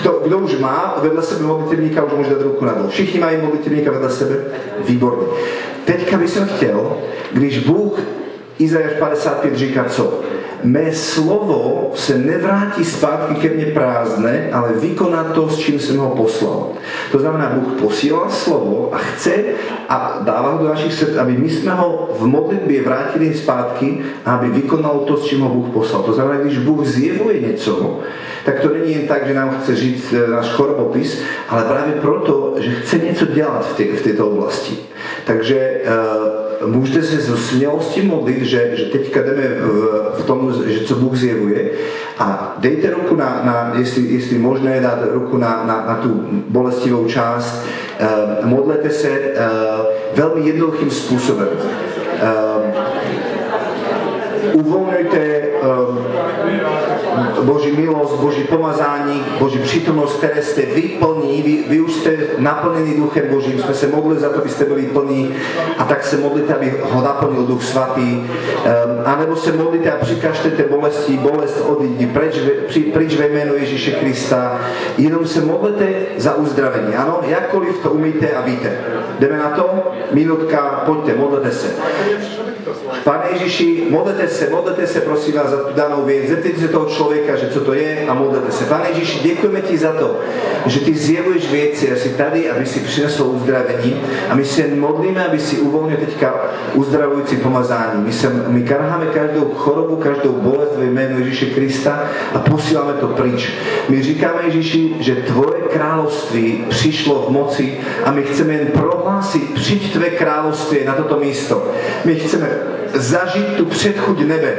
Kto, 0.00 0.20
kdo 0.24 0.38
už 0.38 0.58
má 0.58 0.98
vedle 1.02 1.22
sebe 1.22 1.46
modlitevníka, 1.46 2.04
už 2.04 2.12
může 2.12 2.30
dát 2.30 2.42
ruku 2.42 2.64
na 2.64 2.72
dol. 2.72 2.88
Všichni 2.88 3.20
mají 3.20 3.36
modlitevníka 3.42 3.90
vedle 3.90 4.10
sebe? 4.10 4.36
Výborně. 4.88 5.26
Teďka 5.84 6.16
bych 6.16 6.30
jsem 6.30 6.48
chtěl, 6.48 6.96
když 7.32 7.58
Bůh 7.58 8.00
Izajáš 8.60 8.92
55 8.98 9.56
říká 9.56 9.84
co? 9.84 10.20
Mé 10.64 10.92
slovo 10.92 11.90
se 11.94 12.18
nevrátí 12.18 12.84
zpátky 12.84 13.34
ke 13.34 13.48
mne 13.48 13.72
prázdne, 13.72 14.52
ale 14.52 14.76
vykoná 14.76 15.24
to, 15.32 15.48
s 15.48 15.56
čím 15.58 15.80
jsem 15.80 15.96
ho 15.96 16.12
poslal. 16.12 16.76
To 17.12 17.18
znamená, 17.18 17.56
Bůh 17.56 17.80
posílal 17.80 18.28
slovo 18.30 18.90
a 18.92 18.98
chce 18.98 19.32
a 19.88 20.20
dáva 20.20 20.50
ho 20.50 20.58
do 20.58 20.68
našich 20.68 20.92
srdc, 20.92 21.16
aby 21.16 21.32
my 21.32 21.50
jsme 21.50 21.72
ho 21.72 22.12
v 22.20 22.26
modlitbě 22.26 22.82
vrátili 22.82 23.34
zpátky 23.34 23.98
a 24.24 24.36
aby 24.36 24.48
vykonal 24.48 25.08
to, 25.08 25.16
s 25.16 25.24
čím 25.24 25.40
ho 25.40 25.48
Bůh 25.48 25.72
poslal. 25.72 26.02
To 26.02 26.12
znamená, 26.12 26.40
když 26.40 26.58
Bůh 26.58 26.86
zjevuje 26.86 27.40
něco, 27.40 28.00
tak 28.44 28.60
to 28.60 28.68
není 28.68 28.92
jen 28.92 29.06
tak, 29.08 29.26
že 29.26 29.34
nám 29.34 29.56
chce 29.60 29.76
říct 29.76 30.12
e, 30.12 30.30
náš 30.30 30.48
chorobopis, 30.48 31.22
ale 31.48 31.64
právě 31.64 31.92
proto, 32.00 32.54
že 32.58 32.70
chce 32.70 32.98
něco 32.98 33.26
dělat 33.26 33.66
v, 33.66 33.76
té, 33.76 33.84
v 33.84 34.02
této 34.02 34.28
oblasti. 34.28 34.78
Takže 35.24 35.80
e, 36.60 36.66
můžete 36.66 37.02
se 37.02 37.22
so 37.22 37.36
smělostí 37.36 38.02
modlit, 38.02 38.42
že, 38.42 38.70
že 38.74 38.84
teďka 38.84 39.22
jdeme 39.22 39.42
v, 39.42 40.12
v 40.18 40.26
tom, 40.26 40.54
že 40.66 40.84
co 40.84 40.94
Bůh 40.94 41.16
zjevuje 41.16 41.70
a 42.18 42.54
dejte 42.58 42.90
ruku 42.90 43.16
na, 43.16 43.40
na 43.44 43.72
jestli, 43.78 44.02
jestli 44.02 44.38
možné 44.38 44.80
dát 44.80 44.98
ruku 45.12 45.36
na, 45.36 45.64
na, 45.66 45.84
na 45.88 45.94
tu 46.02 46.26
bolestivou 46.48 47.04
část, 47.04 47.64
e, 47.98 48.06
modlete 48.46 48.90
se 48.90 49.08
e, 49.08 49.34
velmi 50.14 50.46
jednoduchým 50.46 50.90
způsobem. 50.90 51.48
E, 52.22 52.50
uvoľňujte 54.54 55.20
um, 55.20 55.29
Boží 57.50 57.74
milosť, 57.74 58.14
Boží 58.14 58.44
pomazání, 58.44 59.24
Boží 59.38 59.58
přítomnosť, 59.58 60.16
které 60.16 60.42
ste 60.42 60.62
vy 60.70 60.82
plní, 61.02 61.42
vy, 61.42 61.54
vy 61.66 61.76
už 61.80 61.92
ste 61.92 62.10
naplnení 62.38 62.94
Duchem 62.94 63.26
Božím, 63.26 63.58
sme 63.58 63.74
sa 63.74 63.90
modlili 63.90 64.22
za 64.22 64.30
to, 64.30 64.38
aby 64.38 64.50
ste 64.50 64.70
byli 64.70 64.94
plní 64.94 65.34
a 65.78 65.82
tak 65.84 66.06
se 66.06 66.16
modlite, 66.22 66.54
aby 66.54 66.78
ho 66.78 67.00
naplnil 67.02 67.42
Duch 67.50 67.62
Svatý. 67.66 68.22
Um, 68.22 68.30
anebo 69.04 69.34
se 69.36 69.50
modlite 69.52 69.90
a 69.90 69.98
přikažte 69.98 70.50
té 70.50 70.62
bolesti, 70.70 71.18
bolest 71.18 71.58
odídi 71.66 72.06
preč, 72.06 72.38
ve- 72.38 72.70
při, 72.70 72.80
pryč 72.80 73.16
ve 73.16 73.28
jménu 73.28 73.54
Ježíše 73.54 73.92
Krista. 73.98 74.60
Jenom 74.98 75.26
se 75.26 75.40
modlete 75.40 75.86
za 76.16 76.34
uzdravení, 76.34 76.94
ano? 76.94 77.20
Jakkoliv 77.26 77.82
to 77.82 77.90
umíte 77.90 78.30
a 78.30 78.40
víte. 78.40 78.78
Jdeme 79.18 79.38
na 79.38 79.50
to? 79.50 79.92
Minutka, 80.12 80.82
pojďte, 80.86 81.14
modlete 81.14 81.50
se. 81.50 81.68
Pane 83.04 83.24
Ježiši, 83.32 83.86
modlete 83.90 84.28
se, 84.28 84.50
modlete 84.50 84.86
se 84.86 85.00
prosím 85.00 85.34
vás 85.34 85.50
za 85.50 85.56
tu 85.56 85.74
danou 85.74 86.02
věc, 86.04 86.28
zeptejte 86.28 86.60
se 86.60 86.68
toho 86.68 86.86
člověka, 86.86 87.36
že 87.36 87.50
co 87.50 87.60
to 87.60 87.74
je 87.74 88.06
a 88.08 88.14
modlete 88.14 88.52
se. 88.52 88.64
Pane 88.64 88.88
Ježiši, 88.88 89.18
děkujeme 89.28 89.60
ti 89.60 89.78
za 89.78 89.92
to, 89.92 90.20
že 90.66 90.80
ty 90.80 90.94
zjevuješ 90.94 91.50
věci 91.50 91.92
a 91.92 91.96
jsi 91.96 92.08
tady, 92.08 92.50
aby 92.50 92.66
si 92.66 92.80
přinesl 92.80 93.22
uzdravení 93.22 94.00
a 94.28 94.34
my 94.34 94.44
se 94.44 94.68
modlíme, 94.68 95.26
aby 95.26 95.38
si 95.38 95.58
uvolnil 95.58 95.96
teďka 95.96 96.34
uzdravující 96.74 97.36
pomazání. 97.36 98.04
My, 98.04 98.12
se, 98.12 98.28
my 98.48 98.62
karháme 98.62 99.06
každou 99.06 99.52
chorobu, 99.56 99.96
každou 99.96 100.32
bolest 100.32 100.76
ve 100.76 100.84
jménu 100.84 101.18
Ježíše 101.18 101.46
Krista 101.46 102.02
a 102.34 102.38
posíláme 102.38 102.92
to 102.92 103.06
pryč. 103.06 103.52
My 103.88 104.02
říkáme 104.02 104.42
Ježíši, 104.44 104.96
že 105.00 105.14
tvoje 105.14 105.60
království 105.72 106.64
přišlo 106.68 107.26
v 107.28 107.30
moci 107.30 107.78
a 108.04 108.10
my 108.10 108.22
chceme 108.22 108.52
jen 108.52 108.66
prohlásit, 108.66 109.54
přijď 109.54 109.92
tvé 109.92 110.10
království 110.10 110.78
na 110.84 110.94
toto 110.94 111.16
místo. 111.16 111.70
My 112.04 112.14
chceme 112.14 112.48
zažít 112.94 113.56
tu 113.56 113.64
předchuť 113.64 114.18
nebe. 114.18 114.58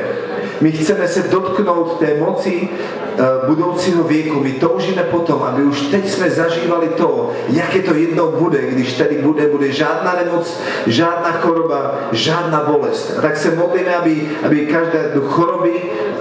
My 0.61 0.71
chceme 0.71 1.07
se 1.07 1.23
dotknout 1.23 1.99
té 1.99 2.17
moci 2.19 2.69
eh, 2.69 3.23
budoucího 3.47 4.03
věku. 4.03 4.39
My 4.39 4.51
toužíme 4.51 5.03
potom, 5.03 5.43
aby 5.43 5.63
už 5.63 5.81
teď 5.81 6.09
jsme 6.09 6.29
zažívali 6.29 6.87
to, 6.87 7.31
jaké 7.49 7.79
to 7.79 7.93
jednou 7.93 8.31
bude, 8.31 8.61
když 8.61 8.93
tady 8.93 9.15
bude, 9.15 9.47
bude 9.47 9.71
žádná 9.71 10.15
nemoc, 10.25 10.59
žádná 10.87 11.31
choroba, 11.31 11.95
žádná 12.11 12.63
bolest. 12.63 13.15
A 13.17 13.21
tak 13.21 13.37
se 13.37 13.55
modlíme, 13.55 13.95
aby, 13.95 14.29
aby 14.43 14.65
každé 14.65 15.11
choroby, 15.27 15.71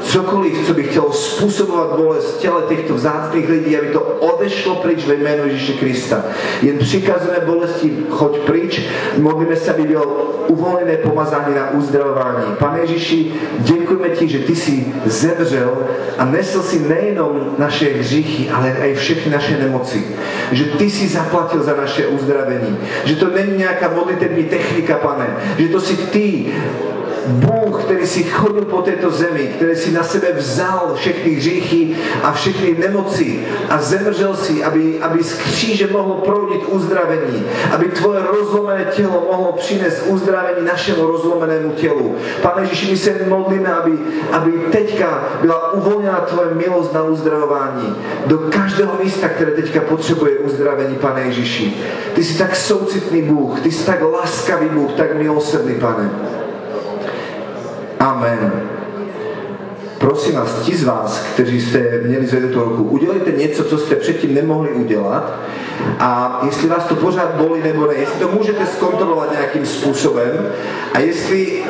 cokoliv, 0.02 0.66
co 0.66 0.74
by 0.74 0.82
chtělo 0.82 1.12
způsobovat 1.12 1.97
bolest 1.97 2.36
v 2.36 2.40
těle 2.40 2.62
těchto 2.68 2.94
vzácných 2.94 3.48
lidí, 3.48 3.78
aby 3.78 3.89
to 3.89 4.01
odešlo 4.01 4.74
pryč 4.74 5.06
ve 5.06 5.14
jménu 5.14 5.47
Ježíše 5.47 5.72
Krista. 5.72 6.24
Jen 6.62 6.78
přikazujeme 6.78 7.47
bolesti, 7.47 7.97
choď 8.10 8.39
pryč, 8.39 8.81
modlíme 9.18 9.56
se, 9.56 9.74
aby 9.74 9.82
bylo 9.82 10.05
uvolněné 10.48 10.97
pomazání 10.97 11.55
na 11.55 11.70
uzdravování. 11.70 12.44
Pane 12.59 12.81
Ježíši, 12.81 13.32
děkujeme 13.59 14.09
ti, 14.09 14.28
že 14.28 14.39
ty 14.39 14.56
jsi 14.56 14.86
zemřel 15.05 15.78
a 16.18 16.24
nesl 16.24 16.62
si 16.62 16.78
nejenom 16.78 17.55
naše 17.59 17.93
hříchy, 17.93 18.51
ale 18.51 18.70
i 18.70 18.94
všechny 18.94 19.32
naše 19.32 19.59
nemoci. 19.59 20.05
Že 20.52 20.64
ty 20.64 20.90
jsi 20.90 21.09
zaplatil 21.09 21.62
za 21.62 21.77
naše 21.77 22.06
uzdravení. 22.06 22.78
Že 23.05 23.16
to 23.16 23.27
není 23.31 23.59
nějaká 23.59 23.90
modlitební 23.94 24.44
technika, 24.44 24.94
pane. 24.94 25.36
Že 25.59 25.68
to 25.68 25.81
si 25.81 25.97
ty, 25.97 26.47
Bůh, 27.26 27.84
který 27.84 28.06
si 28.06 28.22
chodil 28.22 28.64
po 28.64 28.82
této 28.82 29.10
zemi, 29.10 29.52
který 29.56 29.76
si 29.76 29.90
na 29.90 30.02
sebe 30.02 30.32
vzal 30.32 30.92
všechny 30.94 31.30
hříchy 31.34 31.97
a 32.22 32.32
všechny 32.32 32.76
nemoci 32.78 33.47
a 33.68 33.82
zemřel 33.82 34.36
si, 34.36 34.64
aby, 34.64 34.98
aby 35.01 35.24
z 35.24 35.32
kříže 35.32 35.86
mohlo 35.92 36.14
proudit 36.14 36.60
uzdravení, 36.68 37.44
aby 37.70 37.88
tvoje 37.88 38.20
rozlomené 38.32 38.84
tělo 38.84 39.26
mohlo 39.32 39.52
přinést 39.52 40.02
uzdravení 40.06 40.66
našemu 40.66 41.06
rozlomenému 41.06 41.72
tělu. 41.72 42.16
Pane 42.42 42.62
Ježíši, 42.62 42.90
my 42.90 42.97
se 42.97 43.20
modlíme, 43.28 43.74
aby, 43.74 43.92
aby 44.32 44.52
teďka 44.72 45.24
byla 45.40 45.72
uvolněna 45.72 46.20
tvoje 46.20 46.48
milost 46.55 46.94
na 46.94 47.02
uzdravování 47.02 47.97
do 48.26 48.38
každého 48.38 48.98
místa, 49.05 49.28
které 49.28 49.51
teďka 49.51 49.80
potřebuje 49.80 50.38
uzdravení, 50.38 50.97
pane 50.97 51.22
Ježíši. 51.22 51.76
Ty 52.14 52.24
jsi 52.24 52.38
tak 52.38 52.56
soucitný 52.56 53.22
Bůh, 53.22 53.60
ty 53.60 53.70
jsi 53.70 53.86
tak 53.86 54.02
laskavý 54.02 54.68
Bůh, 54.68 54.92
tak 54.92 55.16
milosrdný, 55.16 55.74
pane. 55.74 56.40
Amen. 58.01 58.52
Prosím 59.98 60.35
vás, 60.35 60.55
ti 60.62 60.77
z 60.77 60.85
vás, 60.85 61.22
kteří 61.35 61.60
jste 61.60 62.01
měli 62.05 62.27
zvednutou 62.27 62.64
ruku, 62.64 62.82
udělejte 62.82 63.32
něco, 63.32 63.64
co 63.64 63.78
jste 63.78 63.97
předtím 63.97 64.35
nemohli 64.35 64.70
udělat 64.70 65.39
a 65.98 66.40
jestli 66.44 66.68
vás 66.68 66.85
to 66.85 66.94
pořád 66.94 67.35
bolí 67.35 67.62
nebo 67.62 67.86
ne, 67.86 67.94
jestli 67.94 68.20
to 68.20 68.28
můžete 68.28 68.66
zkontrolovat 68.66 69.32
nějakým 69.32 69.66
způsobem 69.66 70.48
a 70.94 70.98
jestli 70.98 71.62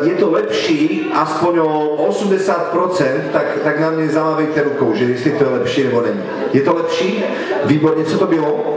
uh, 0.00 0.08
je 0.08 0.14
to 0.14 0.30
lepší 0.30 1.10
aspoň 1.14 1.58
o 1.58 1.96
80%, 2.10 3.06
tak, 3.32 3.46
tak 3.64 3.80
na 3.80 3.90
mě 3.90 4.08
zamávejte 4.08 4.62
rukou, 4.62 4.94
že 4.94 5.04
jestli 5.04 5.30
to 5.30 5.44
je 5.44 5.50
lepší 5.50 5.84
nebo 5.84 6.00
není. 6.00 6.22
Je 6.52 6.60
to 6.60 6.74
lepší? 6.74 7.24
Výborně, 7.64 8.04
co 8.04 8.18
to 8.18 8.26
bylo? 8.26 8.73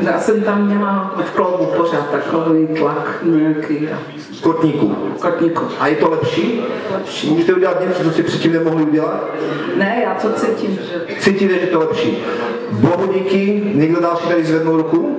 Já 0.00 0.18
jsem 0.20 0.42
tam 0.42 0.66
měla 0.66 1.14
v 1.26 1.30
kloubu 1.30 1.64
pořád 1.64 2.10
takový 2.10 2.66
tlak 2.66 3.18
nějaký. 3.22 3.88
Z 4.32 4.40
kotníku. 4.40 4.96
Kotníku. 5.20 5.64
A 5.80 5.86
je 5.86 5.96
to 5.96 6.10
lepší? 6.10 6.62
Lepší. 6.92 7.30
Můžete 7.30 7.54
udělat 7.54 7.80
něco, 7.80 8.02
co 8.04 8.10
si 8.10 8.22
předtím 8.22 8.52
nemohli 8.52 8.82
udělat? 8.82 9.24
Ne, 9.76 10.00
já 10.04 10.14
to 10.14 10.32
cítím, 10.32 10.70
že... 10.70 11.14
Cítíte, 11.20 11.54
že 11.54 11.66
to 11.66 11.80
je 11.80 11.86
lepší. 11.86 12.18
Bohu 12.70 13.12
díky, 13.12 13.62
někdo 13.74 14.00
další 14.00 14.28
tady 14.28 14.44
zvednul 14.44 14.76
ruku? 14.76 15.18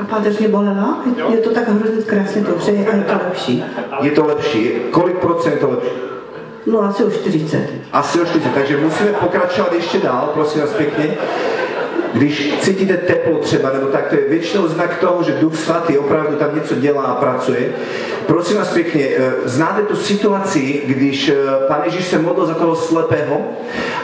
A 0.00 0.04
páteř 0.04 0.38
mě 0.38 0.48
bolela, 0.48 1.04
je 1.28 1.36
to 1.36 1.50
tak 1.50 1.68
hrozně 1.68 2.02
krásně 2.02 2.42
dobře 2.42 2.72
a 2.72 2.96
je 2.96 3.02
to 3.04 3.12
lepší. 3.24 3.64
Je 4.00 4.10
to 4.10 4.26
lepší. 4.26 4.72
Kolik 4.90 5.16
procent 5.16 5.52
je 5.52 5.58
to 5.58 5.70
lepší? 5.70 5.90
No 6.66 6.82
asi 6.82 7.04
o 7.04 7.10
40. 7.10 7.68
Asi 7.92 8.20
o 8.20 8.24
40, 8.24 8.54
takže 8.54 8.76
musíme 8.76 9.10
pokračovat 9.10 9.72
ještě 9.72 9.98
dál, 9.98 10.30
prosím 10.34 10.60
vás 10.60 10.70
pěkně. 10.70 11.16
Když 12.12 12.54
cítíte 12.60 12.96
teplo 12.96 13.38
třeba, 13.38 13.72
nebo 13.72 13.86
tak, 13.86 14.08
to 14.08 14.14
je 14.14 14.28
většinou 14.28 14.68
znak 14.68 14.98
toho, 14.98 15.22
že 15.22 15.32
Duch 15.32 15.56
Svatý 15.56 15.98
opravdu 15.98 16.36
tam 16.36 16.54
něco 16.54 16.74
dělá 16.74 17.02
a 17.02 17.14
pracuje. 17.14 17.72
Prosím 18.26 18.56
vás 18.56 18.72
pěkně, 18.72 19.08
eh, 19.16 19.32
znáte 19.44 19.82
tu 19.82 19.96
situaci, 19.96 20.82
když 20.86 21.28
eh, 21.28 21.34
Pán 21.68 21.82
Ježíš 21.84 22.04
se 22.04 22.18
modlil 22.18 22.46
za 22.46 22.54
toho 22.54 22.76
slepého 22.76 23.44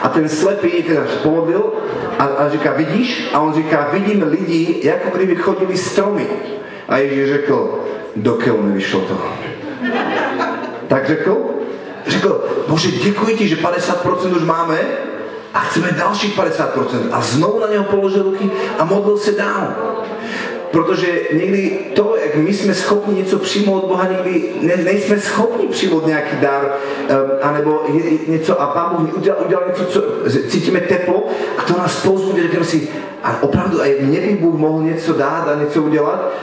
a 0.01 0.09
ten 0.09 0.29
slepý 0.29 0.83
teda 0.83 1.01
pomodlil 1.23 1.73
a, 2.19 2.23
a 2.23 2.49
říká, 2.49 2.73
vidíš? 2.73 3.29
A 3.33 3.39
on 3.39 3.53
říká, 3.53 3.89
vidím 3.91 4.23
lidi, 4.27 4.79
jako 4.83 5.17
kdyby 5.17 5.35
chodili 5.35 5.77
stromy. 5.77 6.27
A 6.89 6.97
Ježíš 6.97 7.29
řekl, 7.29 7.79
do 8.15 8.33
keľu 8.37 8.61
nevyšlo 8.61 9.01
to. 9.01 9.17
Tak 10.87 11.07
řekl, 11.07 11.37
řekl, 12.07 12.43
Bože, 12.67 12.91
děkuji 12.91 13.35
ti, 13.35 13.47
že 13.47 13.55
50% 13.55 14.35
už 14.37 14.43
máme, 14.43 14.79
a 15.53 15.59
chceme 15.59 15.91
dalších 15.91 16.37
50%. 16.37 17.09
A 17.11 17.21
znovu 17.21 17.59
na 17.59 17.67
něho 17.67 17.83
položil 17.83 18.23
ruky 18.23 18.51
a 18.79 18.85
modlil 18.85 19.17
se 19.17 19.31
dál. 19.31 19.75
Protože 20.71 21.21
někdy 21.33 21.79
to, 21.93 22.15
jak 22.23 22.35
my 22.35 22.53
jsme 22.53 22.73
schopni 22.73 23.15
něco 23.15 23.39
přijmout 23.39 23.83
od 23.83 23.87
Boha, 23.87 24.07
někdy 24.11 24.53
ne, 24.61 24.77
nejsme 24.77 25.19
schopni 25.19 25.67
přijmout 25.67 26.07
nějaký 26.07 26.35
dar, 26.41 26.65
um, 27.09 27.15
anebo 27.41 27.85
něco 28.27 28.61
a 28.61 28.67
Pán 28.67 28.95
Bůh 28.95 29.17
udělal, 29.17 29.41
udělal 29.45 29.63
něco, 29.67 29.85
co 29.85 30.01
cítíme 30.49 30.79
teplo 30.79 31.27
a 31.57 31.61
to 31.61 31.77
nás 31.77 32.01
pouzbudí, 32.01 32.41
řekneme 32.41 32.65
si, 32.65 32.87
a 33.23 33.43
opravdu 33.43 33.81
aj 33.81 33.95
mně 34.01 34.19
by 34.19 34.33
Bůh 34.41 34.55
mohl 34.55 34.83
něco 34.83 35.13
dát 35.13 35.47
a 35.47 35.59
něco 35.59 35.81
udělat, 35.81 36.33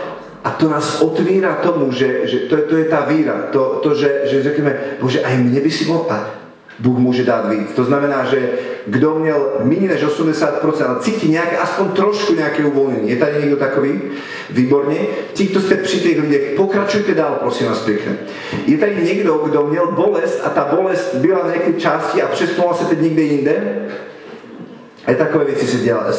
a 0.45 0.51
to 0.51 0.69
nás 0.69 1.01
otvíra 1.01 1.55
tomu, 1.55 1.93
že, 1.93 2.20
že 2.24 2.39
to, 2.39 2.57
je, 2.57 2.62
to 2.62 2.77
je 2.77 2.85
tá 2.85 3.05
víra, 3.05 3.53
to, 3.53 3.81
to 3.82 3.95
že, 3.95 4.20
že 4.24 4.43
řekneme, 4.43 4.97
Bože, 5.01 5.20
aj 5.20 5.37
mne 5.37 5.61
by 5.61 5.70
si 5.70 5.85
mohl, 5.85 6.09
Bůh 6.81 6.98
může 6.98 7.24
dát 7.24 7.51
víc. 7.51 7.73
To 7.77 7.85
znamená, 7.85 8.24
že 8.24 8.51
kdo 8.86 9.15
měl 9.15 9.52
méně 9.62 9.89
než 9.89 10.05
80%, 10.05 10.89
ale 10.89 11.01
cítí 11.01 11.28
nějaké, 11.28 11.57
aspoň 11.57 11.89
trošku 11.89 12.35
nějaké 12.35 12.65
uvolnění. 12.65 13.11
Je 13.11 13.16
tady 13.16 13.40
někdo 13.40 13.57
takový? 13.57 14.01
Výborně. 14.51 14.98
Ti, 15.32 15.47
kdo 15.47 15.61
jste 15.61 15.77
při 15.77 16.01
těch 16.01 16.20
lidech, 16.20 16.43
pokračujte 16.57 17.15
dál, 17.15 17.36
prosím 17.40 17.66
vás 17.66 17.78
pěkně. 17.78 18.19
Je 18.66 18.78
tady 18.78 18.97
někdo, 19.02 19.35
kdo 19.35 19.66
měl 19.66 19.93
bolest 19.93 20.40
a 20.44 20.48
ta 20.48 20.77
bolest 20.77 21.15
byla 21.15 21.39
na 21.39 21.55
nějaké 21.55 21.73
části 21.73 22.23
a 22.23 22.28
přesunula 22.28 22.74
se 22.74 22.85
teď 22.85 23.01
někde 23.01 23.23
jinde? 23.23 23.86
A 25.07 25.15
takové 25.15 25.44
věci 25.44 25.66
se 25.66 25.77
děla, 25.77 26.12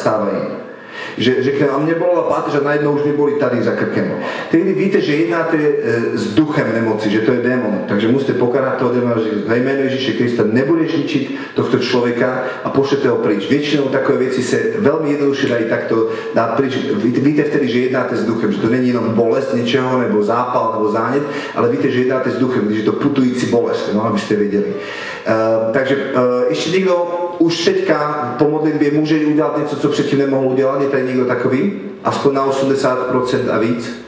že 1.18 1.42
řekne, 1.42 1.68
a 1.68 1.78
mě 1.78 1.94
bolela 1.94 2.22
páteř 2.22 2.54
a 2.60 2.64
najednou 2.64 2.92
už 2.92 3.04
mi 3.04 3.12
boli 3.12 3.32
tady 3.32 3.62
za 3.62 3.70
krkem. 3.70 4.12
Tehdy 4.50 4.72
víte, 4.72 5.00
že 5.00 5.16
jednáte 5.16 5.56
e, 5.56 6.18
s 6.18 6.34
duchem 6.34 6.66
nemoci, 6.74 7.10
že 7.10 7.20
to 7.20 7.32
je 7.32 7.40
démon. 7.40 7.80
Takže 7.88 8.08
musíte 8.08 8.32
pokarať 8.32 8.74
toho 8.74 8.94
démona, 8.94 9.14
že 9.18 9.30
ve 9.46 9.58
jménu 9.58 9.82
Ježíše 9.82 10.12
Krista 10.12 10.42
nebudeš 10.46 10.96
ničiť 10.96 11.38
tohto 11.54 11.78
člověka 11.78 12.44
a 12.64 12.70
pošlete 12.70 13.08
ho 13.08 13.16
pryč. 13.16 13.50
Většinou 13.50 13.82
takové 13.82 14.18
věci 14.18 14.42
se 14.42 14.58
velmi 14.78 15.10
jednoduše 15.10 15.48
dají 15.48 15.64
takto 15.64 16.08
dát 16.34 16.56
pryč. 16.56 16.76
Víte 17.04 17.42
vtedy, 17.42 17.68
že 17.68 17.78
jednáte 17.78 18.16
s 18.16 18.26
duchem, 18.26 18.52
že 18.52 18.58
to 18.58 18.68
není 18.68 18.88
jenom 18.88 19.14
bolest 19.14 19.54
něčeho, 19.54 19.98
nebo 19.98 20.22
zápal, 20.22 20.72
nebo 20.74 20.90
zánět, 20.92 21.22
ale 21.54 21.68
víte, 21.68 21.90
že 21.90 22.00
jednáte 22.00 22.30
s 22.30 22.38
duchem, 22.38 22.66
když 22.66 22.78
je 22.78 22.84
to 22.84 22.92
putující 22.92 23.46
bolest, 23.46 23.90
no, 23.94 24.06
abyste 24.06 24.34
věděli. 24.34 24.64
Uh, 24.66 25.72
takže 25.72 25.96
uh, 25.96 26.48
ještě 26.48 26.70
někdo 26.70 27.21
už 27.42 27.64
teďka 27.64 28.34
po 28.38 28.48
modlitbě 28.48 28.90
může 28.90 29.26
udělat 29.26 29.58
něco, 29.58 29.76
co 29.76 29.88
předtím 29.88 30.18
nemohl 30.18 30.48
udělat? 30.48 30.80
Je 30.80 30.88
tady 30.88 31.02
někdo 31.02 31.24
takový? 31.24 31.80
Aspoň 32.04 32.34
na 32.34 32.46
80% 32.46 33.54
a 33.54 33.58
víc? 33.58 34.04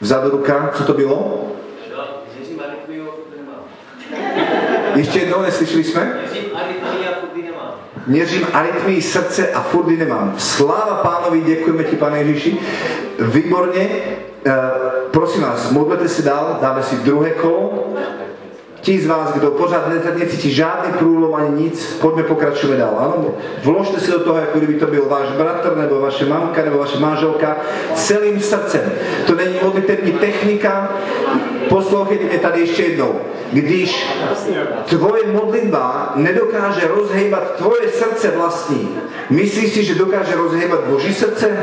Vzadu 0.00 0.30
ruka, 0.30 0.70
co 0.74 0.84
to 0.84 0.92
bylo? 0.92 1.46
Ještě 4.94 5.18
jednou, 5.18 5.42
neslyšeli 5.42 5.84
jsme? 5.84 6.20
Měřím 8.06 8.46
arytmii 8.52 9.02
srdce 9.02 9.48
a 9.52 9.60
furt 9.60 9.88
ji 9.88 9.96
nemám. 9.96 10.34
Sláva 10.38 11.00
pánovi, 11.02 11.40
děkujeme 11.40 11.84
ti, 11.84 11.96
pane 11.96 12.18
Ježíši. 12.18 12.58
Výborně. 13.18 13.88
Uh, 14.46 14.52
prosím 15.10 15.42
vás, 15.42 15.70
modlete 15.70 16.08
se 16.08 16.22
dál, 16.22 16.58
dáme 16.62 16.82
si 16.82 16.96
druhé 16.96 17.30
kolo. 17.30 17.88
Tí 18.84 19.00
z 19.00 19.06
vás, 19.06 19.32
kto 19.32 19.50
pořád 19.50 19.88
ne- 19.88 20.12
necíti 20.18 20.50
žádný 20.52 20.92
průlom 20.92 21.34
ani 21.34 21.62
nic, 21.62 21.96
poďme 22.00 22.22
pokračujeme 22.22 22.76
dál. 22.76 22.92
Áno? 23.00 23.32
Vložte 23.64 24.00
si 24.00 24.12
do 24.12 24.20
toho, 24.20 24.36
ako 24.36 24.58
kdyby 24.58 24.74
to 24.74 24.86
byl 24.86 25.08
váš 25.08 25.28
bratr, 25.40 25.76
nebo 25.76 26.00
vaše 26.00 26.28
mamka, 26.28 26.64
nebo 26.64 26.78
vaše 26.78 27.00
manželka, 27.00 27.56
celým 27.94 28.40
srdcem. 28.40 28.92
To 29.26 29.34
není 29.34 29.56
modlitební 29.62 30.12
technika. 30.12 30.92
Poslouchejte 31.68 32.24
mě 32.24 32.38
tady 32.38 32.60
ještě 32.60 32.82
jednou. 32.82 33.14
Když 33.52 34.06
tvoje 34.84 35.32
modlitba 35.32 36.12
nedokáže 36.16 36.88
rozhejbat 36.88 37.56
tvoje 37.56 37.88
srdce 37.88 38.30
vlastní, 38.36 38.88
myslíš 39.30 39.72
si, 39.72 39.84
že 39.84 39.94
dokáže 39.94 40.36
rozhejbat 40.36 40.80
Boží 40.84 41.14
srdce? 41.14 41.56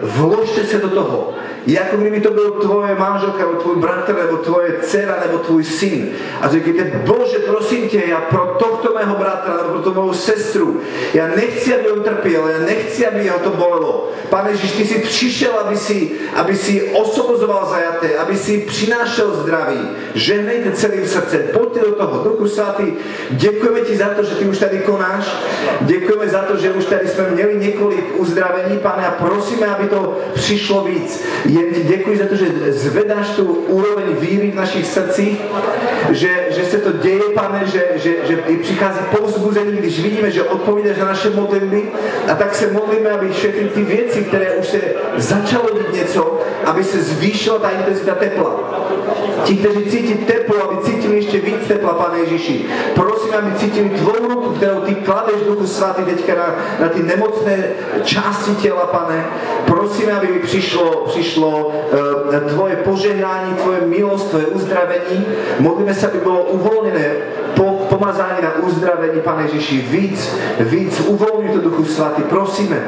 Vložte 0.00 0.64
se 0.64 0.78
do 0.78 0.88
toho. 0.88 1.34
Je 1.68 1.78
ako 1.78 1.96
kdyby 1.96 2.20
to 2.20 2.30
byl 2.30 2.50
tvoje 2.50 2.94
manželka, 2.94 3.38
nebo 3.38 3.52
tvoj 3.52 3.76
bratr, 3.76 4.16
nebo 4.16 4.36
tvoje 4.36 4.74
dcera, 4.82 5.16
nebo 5.26 5.38
tvoj 5.38 5.64
syn. 5.64 6.08
A 6.40 6.48
řekněte, 6.48 7.02
Bože, 7.04 7.38
prosím 7.38 7.88
tě, 7.88 8.02
já 8.08 8.20
pro 8.20 8.56
tohto 8.58 8.94
mého 8.94 9.16
bratra, 9.16 9.56
nebo 9.56 9.68
pro 9.68 9.82
to 9.82 9.94
mou 9.94 10.12
sestru, 10.12 10.80
já 11.14 11.26
nechci, 11.26 11.74
aby 11.74 11.90
on 11.90 12.02
trpěl, 12.02 12.48
já 12.48 12.58
nechci, 12.58 13.06
aby 13.06 13.24
jeho 13.24 13.38
to 13.38 13.50
bolelo. 13.50 14.10
Pane 14.30 14.50
Ježíš, 14.50 14.72
ty 14.72 14.84
jsi 14.84 14.98
přišel, 14.98 15.52
aby 15.64 15.76
si, 15.76 16.10
aby 16.34 16.56
si 16.56 16.82
osobozoval 16.82 17.68
zajaté, 17.70 18.18
aby 18.18 18.36
si 18.36 18.58
přinášel 18.58 19.34
zdraví. 19.34 19.88
Žehnejte 20.14 20.72
celým 20.72 21.06
srdcem, 21.06 21.42
pojďte 21.52 21.80
do 21.80 21.92
toho. 21.92 22.24
Duchu 22.24 22.48
svatý, 22.48 22.92
děkujeme 23.30 23.80
ti 23.80 23.96
za 23.96 24.08
to, 24.08 24.24
že 24.24 24.34
ty 24.34 24.44
už 24.44 24.58
tady 24.58 24.78
konáš. 24.78 25.36
Děkujeme 25.80 26.28
za 26.28 26.38
to, 26.38 26.56
že 26.56 26.70
už 26.70 26.84
tady 26.84 27.08
jsme 27.08 27.30
měli 27.30 27.56
několik 27.56 28.20
uzdravení, 28.20 28.78
pane, 28.78 29.06
a 29.06 29.10
prosíme, 29.10 29.66
aby 29.66 29.88
to 29.88 30.18
přišlo 30.34 30.84
víc. 30.84 31.24
Jen 31.58 31.74
ti 31.74 31.82
děkuji 31.82 32.18
za 32.18 32.26
to, 32.26 32.34
že 32.34 32.46
zvedáš 32.68 33.28
tu 33.30 33.44
úroveň 33.44 34.04
víry 34.20 34.50
v 34.50 34.54
našich 34.54 34.86
srdcích, 34.86 35.40
že, 36.10 36.46
že 36.50 36.64
se 36.64 36.78
to 36.78 36.92
děje, 36.92 37.22
pane, 37.34 37.62
že, 37.66 37.84
že, 37.94 38.14
že 38.28 38.42
i 38.46 38.56
přichází 38.56 39.00
povzbuzení, 39.18 39.72
když 39.72 40.02
vidíme, 40.02 40.30
že 40.30 40.42
odpovídáš 40.42 40.98
na 40.98 41.04
naše 41.04 41.30
modlitby 41.30 41.82
a 42.32 42.34
tak 42.34 42.54
se 42.54 42.72
modlíme, 42.72 43.10
aby 43.10 43.28
všechny 43.28 43.68
ty 43.68 43.82
věci, 43.82 44.24
které 44.24 44.50
už 44.50 44.66
se 44.66 44.80
začalo 45.16 45.70
dít 45.70 45.92
něco, 45.92 46.40
aby 46.64 46.84
se 46.84 47.02
zvýšila 47.02 47.58
ta 47.58 47.70
intenzita 47.70 48.14
tepla. 48.14 48.87
Ti, 49.44 49.56
kteří 49.56 49.84
cítí 49.84 50.14
teplo, 50.14 50.70
aby 50.70 50.76
cítili 50.84 51.16
ještě 51.16 51.40
víc 51.40 51.68
tepla, 51.68 51.92
pane 51.94 52.18
Ježíši. 52.18 52.64
Prosím, 52.94 53.34
aby 53.34 53.58
cítili 53.58 53.88
tvou 53.88 54.28
ruku, 54.28 54.50
kterou 54.50 54.80
ty 54.80 54.94
kladeš 54.94 55.36
Duchu 55.46 55.66
Svatý 55.66 56.02
teďka 56.02 56.34
na, 56.34 56.54
na 56.80 56.88
ty 56.88 57.02
nemocné 57.02 57.64
části 58.04 58.54
těla, 58.54 58.86
pane. 58.86 59.26
Prosím, 59.66 60.10
aby 60.16 60.26
mi 60.26 60.38
přišlo, 60.38 61.04
přišlo 61.08 61.72
uh, 62.32 62.48
tvoje 62.48 62.76
požehnání, 62.76 63.54
tvoje 63.54 63.80
milost, 63.80 64.30
tvoje 64.30 64.46
uzdravení. 64.46 65.26
Modlíme 65.58 65.94
se, 65.94 66.06
aby 66.06 66.18
bylo 66.18 66.42
uvolněné 66.42 67.12
po, 67.56 67.64
pomazání 67.88 68.42
na 68.42 68.54
uzdravení, 68.62 69.20
pane 69.20 69.42
Ježíši. 69.42 69.76
Víc, 69.76 70.36
víc 70.60 71.00
uvolňuj 71.00 71.48
to 71.48 71.60
Duchu 71.60 71.84
Svatý, 71.84 72.22
prosíme. 72.22 72.82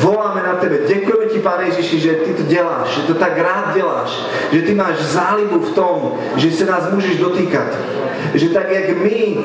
Voláme 0.00 0.42
na 0.46 0.52
tebe. 0.52 0.78
Děkujeme 0.86 1.32
ti, 1.32 1.38
Pane 1.38 1.64
Ježíši, 1.64 2.00
že 2.00 2.12
ty 2.12 2.34
to 2.34 2.42
děláš, 2.42 2.88
že 2.88 3.02
to 3.02 3.14
tak 3.14 3.38
rád 3.38 3.74
děláš, 3.74 4.20
že 4.52 4.62
ty 4.62 4.74
máš 4.74 4.98
zálibu 4.98 5.58
v 5.58 5.74
tom, 5.74 6.12
že 6.36 6.50
se 6.50 6.64
nás 6.64 6.90
můžeš 6.90 7.16
dotýkat. 7.16 7.66
Že 8.34 8.48
tak, 8.48 8.70
jak 8.70 8.96
my 8.96 9.38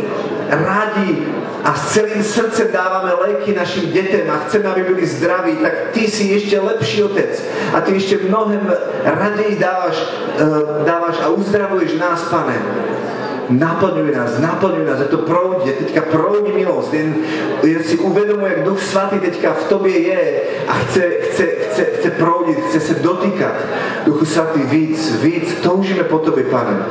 rádi 0.50 1.28
a 1.64 1.74
s 1.74 1.94
celým 1.94 2.24
srdcem 2.24 2.68
dáváme 2.74 3.14
léky 3.14 3.56
našim 3.56 3.92
dětem 3.92 4.30
a 4.30 4.38
chceme, 4.38 4.66
aby 4.66 4.84
byli 4.84 5.06
zdraví, 5.06 5.56
tak 5.56 5.72
ty 5.92 6.00
jsi 6.00 6.24
ještě 6.24 6.60
lepší 6.60 7.04
otec 7.04 7.44
a 7.74 7.82
ty 7.82 7.92
ještě 7.92 8.20
mnohem 8.30 8.74
raději 9.04 9.58
dáváš, 9.60 10.04
eh, 10.40 10.86
dáváš 10.86 11.16
a 11.24 11.28
uzdravuješ 11.28 11.94
nás, 11.94 12.24
pane. 12.24 12.62
Naplňuj 13.50 14.16
nás, 14.16 14.40
naplňuj 14.40 14.86
nás, 14.86 15.00
je 15.00 15.06
to 15.06 15.18
proudí, 15.18 15.72
teďka 15.72 16.02
proudí 16.02 16.52
milost, 16.52 16.94
jen, 16.94 17.16
jen 17.64 17.84
si 17.84 17.98
uvědomuji, 17.98 18.46
jak 18.46 18.64
Duch 18.64 18.82
Svatý 18.82 19.20
teďka 19.20 19.54
v 19.54 19.64
tobě 19.64 20.00
je 20.00 20.42
a 20.68 20.74
chce, 20.74 21.02
chce, 21.22 21.44
chce, 21.46 21.84
chce 21.84 22.12
proudit, 22.12 22.60
chce 22.60 22.80
se 22.80 22.94
dotýkat. 22.94 23.54
Duchu 24.06 24.26
Svatý, 24.26 24.60
víc, 24.60 25.22
víc, 25.22 25.54
toužíme 25.64 26.04
po 26.04 26.20
tobě, 26.20 26.44
pane. 26.44 26.86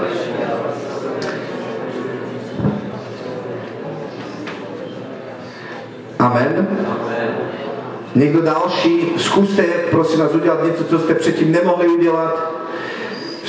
Amen. 6.19 6.69
Někdo 8.15 8.43
další, 8.43 9.13
zkuste, 9.17 9.63
prosím 9.91 10.21
vás, 10.21 10.35
udělat 10.35 10.65
něco, 10.65 10.85
co 10.85 10.99
jste 10.99 11.15
předtím 11.15 11.53
nemohli 11.53 11.89
udělat. 11.89 12.54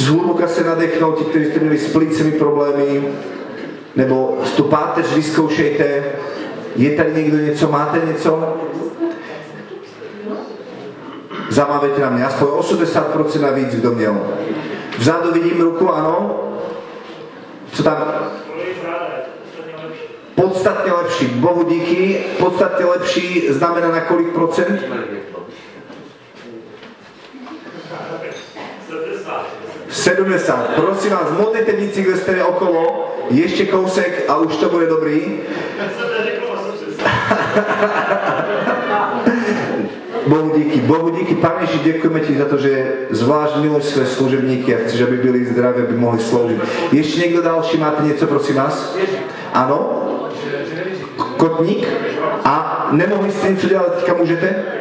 Zhluboka 0.05 0.47
se 0.47 0.63
nadechnout, 0.63 1.17
ti, 1.17 1.23
kteří 1.23 1.45
jste 1.45 1.59
měli 1.59 1.77
s 1.77 1.93
plicemi 1.93 2.31
problémy, 2.31 3.07
nebo 3.95 4.37
tu 4.57 4.63
páteř 4.63 5.13
vyzkoušejte. 5.13 6.03
Je 6.75 6.95
tady 6.95 7.13
někdo 7.13 7.37
něco, 7.37 7.71
máte 7.71 8.01
něco? 8.05 8.57
Zamávejte 11.49 12.01
na 12.01 12.09
mě, 12.09 12.25
aspoň 12.25 12.47
80% 12.47 13.41
navíc, 13.41 13.75
kdo 13.75 13.91
měl. 13.91 14.17
Vzadu 14.97 15.31
vidím 15.31 15.61
ruku, 15.61 15.93
ano. 15.93 16.39
Co 17.71 17.83
tam? 17.83 18.13
Podstatně 20.35 20.91
lepší. 20.91 21.25
Bohu 21.25 21.63
díky. 21.63 22.23
Podstatně 22.39 22.85
lepší 22.85 23.47
znamená 23.49 23.91
na 23.91 24.01
kolik 24.01 24.27
procent? 24.27 24.81
70. 29.95 30.69
Prosím 30.75 31.11
vás, 31.11 31.31
modlitevníci, 31.37 32.01
kde 32.01 32.17
jste 32.17 32.43
okolo, 32.43 33.11
ještě 33.29 33.65
kousek 33.65 34.23
a 34.27 34.37
už 34.37 34.55
to 34.57 34.69
bude 34.69 34.85
dobrý. 34.85 35.21
Bohu 40.27 40.51
díky, 40.57 40.79
Bohu 40.79 41.09
díky, 41.09 41.35
Pane 41.35 41.61
Ježiš, 41.61 41.81
děkujeme 41.81 42.19
ti 42.19 42.37
za 42.37 42.45
to, 42.45 42.57
že 42.57 42.93
zvlášť 43.09 43.55
miluješ 43.55 43.85
své 43.85 44.05
služebníky 44.05 44.75
a 44.75 44.77
chceš, 44.79 45.01
aby 45.01 45.17
byli 45.17 45.45
zdraví, 45.45 45.81
aby 45.81 45.97
mohli 45.97 46.19
sloužit. 46.19 46.61
Ještě 46.91 47.19
někdo 47.19 47.41
další 47.41 47.77
máte 47.77 48.03
něco, 48.03 48.27
prosím 48.27 48.55
vás? 48.55 48.97
Ano? 49.53 50.01
Kotník? 51.37 51.87
A 52.43 52.87
nemohli 52.91 53.31
jste 53.31 53.51
něco 53.51 53.67
dělat, 53.67 53.95
teďka 53.95 54.13
můžete? 54.13 54.74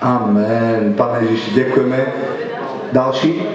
Amen. 0.00 0.94
Pane 0.96 1.26
Ježiši, 1.26 1.50
děkujeme. 1.50 2.06
Další? 2.92 3.48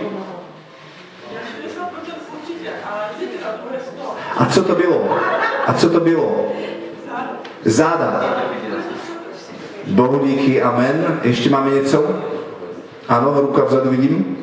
A 4.37 4.45
co 4.45 4.63
to 4.63 4.75
bylo? 4.75 5.19
A 5.67 5.73
co 5.73 5.89
to 5.89 5.99
bylo? 5.99 6.51
Záda. 7.65 8.35
Bohu 9.87 10.25
díky, 10.27 10.61
amen. 10.61 11.19
Ještě 11.23 11.49
máme 11.49 11.71
něco? 11.71 12.21
Ano, 13.07 13.41
ruka 13.41 13.63
vzadu 13.63 13.89
vidím. 13.89 14.37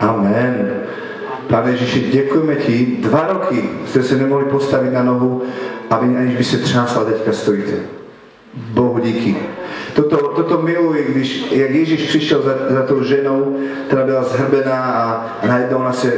Amen. 0.00 0.69
Pane 1.50 1.70
Ježiši, 1.70 2.00
děkujeme 2.00 2.56
ti. 2.56 2.96
Dva 3.00 3.26
roky 3.26 3.70
jste 3.86 4.02
se 4.02 4.16
nemohli 4.16 4.44
postavit 4.44 4.92
na 4.92 5.02
nohu, 5.02 5.42
aby 5.90 6.16
aniž 6.16 6.36
by 6.36 6.44
se 6.44 6.58
třásla, 6.58 7.04
teďka 7.04 7.32
stojíte. 7.32 7.72
Bohu 8.54 8.98
díky. 8.98 9.36
Toto, 9.94 10.16
toto 10.16 10.62
miluji, 10.62 11.06
když, 11.08 11.52
jak 11.52 11.70
Ježíš 11.70 12.08
přišel 12.08 12.42
za, 12.42 12.74
za 12.74 12.82
tou 12.82 13.02
ženou, 13.02 13.56
která 13.86 14.04
byla 14.04 14.22
zhrbená 14.22 14.82
a 14.82 15.46
najednou 15.46 15.78
ona 15.78 15.92
se 15.92 16.12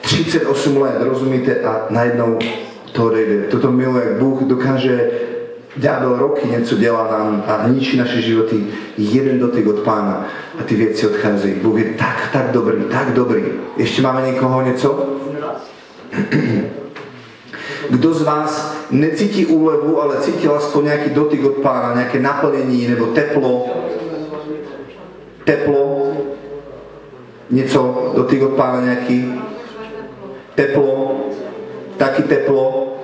38 0.00 0.82
let, 0.82 0.96
rozumíte, 1.00 1.60
a 1.60 1.86
najednou 1.90 2.38
to 2.92 3.04
odejde. 3.04 3.42
Toto 3.42 3.72
miluje, 3.72 4.04
jak 4.04 4.18
Bůh 4.18 4.42
dokáže 4.42 5.10
Ďábel 5.76 6.16
roky 6.18 6.48
něco 6.48 6.76
dělá 6.76 7.08
nám 7.10 7.44
a 7.46 7.68
ničí 7.68 7.96
naše 7.96 8.22
životy. 8.22 8.66
Jeden 8.98 9.38
dotyk 9.38 9.66
od 9.66 9.78
pána 9.78 10.26
a 10.60 10.62
ty 10.62 10.74
věci 10.74 11.06
odcházejí. 11.06 11.54
Bůh 11.54 11.78
je 11.78 11.84
tak, 11.84 12.28
tak 12.32 12.50
dobrý, 12.50 12.82
tak 12.90 13.12
dobrý. 13.12 13.44
Ještě 13.76 14.02
máme 14.02 14.26
někoho 14.26 14.62
něco? 14.62 15.06
Kdo 17.90 18.14
z 18.14 18.22
vás 18.22 18.76
necítí 18.90 19.46
úlevu, 19.46 20.02
ale 20.02 20.16
cítil 20.20 20.54
aspoň 20.54 20.84
nějaký 20.84 21.10
dotyk 21.10 21.44
od 21.44 21.52
pána, 21.52 21.94
nějaké 21.94 22.20
naplnění 22.20 22.88
nebo 22.88 23.06
teplo? 23.06 23.66
Teplo? 25.44 26.12
Něco, 27.50 28.12
dotyk 28.16 28.42
od 28.42 28.50
pána 28.50 28.80
nějaký? 28.80 29.40
Teplo? 30.54 31.20
Taky 31.96 32.22
teplo? 32.22 32.97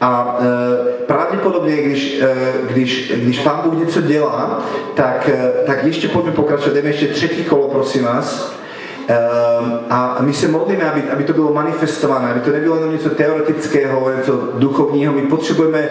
A 0.00 0.38
e, 0.40 1.04
pravděpodobně, 1.06 1.76
když, 1.76 2.20
e, 2.20 2.34
když, 2.72 3.12
když 3.16 3.38
Pán 3.38 3.60
Bůh 3.64 3.78
něco 3.78 4.00
dělá, 4.00 4.62
tak, 4.94 5.28
e, 5.28 5.52
tak 5.66 5.84
ještě 5.84 6.08
pojďme 6.08 6.32
pokračovat. 6.32 6.74
Jdeme 6.74 6.88
ještě 6.88 7.06
třetí 7.06 7.44
kolo, 7.44 7.68
prosím 7.68 8.04
vás. 8.04 8.56
Ehm, 9.08 9.78
a 9.90 10.16
my 10.20 10.34
se 10.34 10.48
modlíme, 10.48 10.90
aby, 10.90 11.02
aby 11.12 11.24
to 11.24 11.32
bylo 11.32 11.52
manifestované, 11.52 12.30
aby 12.30 12.40
to 12.40 12.50
nebylo 12.50 12.76
jenom 12.76 12.92
něco 12.92 13.10
teoretického, 13.10 14.12
něco 14.16 14.48
duchovního. 14.54 15.12
My 15.12 15.22
potřebujeme 15.22 15.88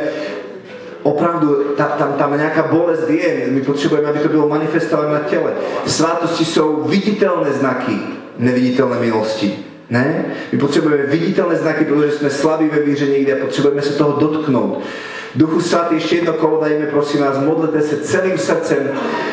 opravdu, 1.03 1.63
ta, 1.77 1.83
tam, 1.83 2.13
tam 2.13 2.37
nějaká 2.37 2.63
bolest 2.63 3.09
je, 3.09 3.47
my 3.47 3.61
potřebujeme, 3.61 4.09
aby 4.09 4.19
to 4.19 4.29
bylo 4.29 4.49
manifestované 4.49 5.13
na 5.13 5.19
těle. 5.19 5.51
Svátosti 5.85 6.45
jsou 6.45 6.83
viditelné 6.83 7.51
znaky 7.51 7.99
neviditelné 8.37 8.99
milosti. 8.99 9.64
Ne? 9.89 10.25
My 10.51 10.57
potřebujeme 10.57 11.05
viditelné 11.05 11.55
znaky, 11.55 11.85
protože 11.85 12.11
jsme 12.11 12.29
slabí 12.29 12.67
ve 12.67 12.79
víře 12.79 13.07
někde 13.07 13.33
a 13.33 13.45
potřebujeme 13.45 13.81
se 13.81 13.93
toho 13.93 14.19
dotknout. 14.19 14.83
Duchu 15.35 15.61
Svatý, 15.61 15.95
ještě 15.95 16.15
jedno 16.15 16.33
kolo 16.33 16.61
dajme, 16.61 16.85
prosím 16.85 17.21
vás, 17.21 17.37
modlete 17.37 17.81
se 17.81 17.97
celým 17.97 18.37
srdcem. 18.37 18.89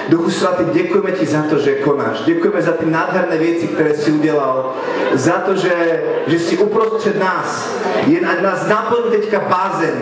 Duchu 0.09 0.31
Svatý, 0.31 0.65
děkujeme 0.73 1.13
ti 1.13 1.27
za 1.27 1.43
to, 1.43 1.59
že 1.59 1.75
konáš. 1.75 2.21
Děkujeme 2.25 2.63
za 2.63 2.73
ty 2.73 2.87
nádherné 2.87 3.39
věci, 3.39 3.69
které 3.69 3.95
si 3.95 4.13
udělal. 4.13 4.75
Za 5.13 5.33
to, 5.33 5.57
že, 5.57 6.03
že 6.27 6.39
jsi 6.39 6.59
uprostřed 6.59 7.19
nás. 7.21 7.77
Jen 8.07 8.29
ať 8.29 8.43
nás 8.43 8.69
naplní 8.69 9.11
teďka 9.11 9.41
bázeň. 9.41 9.95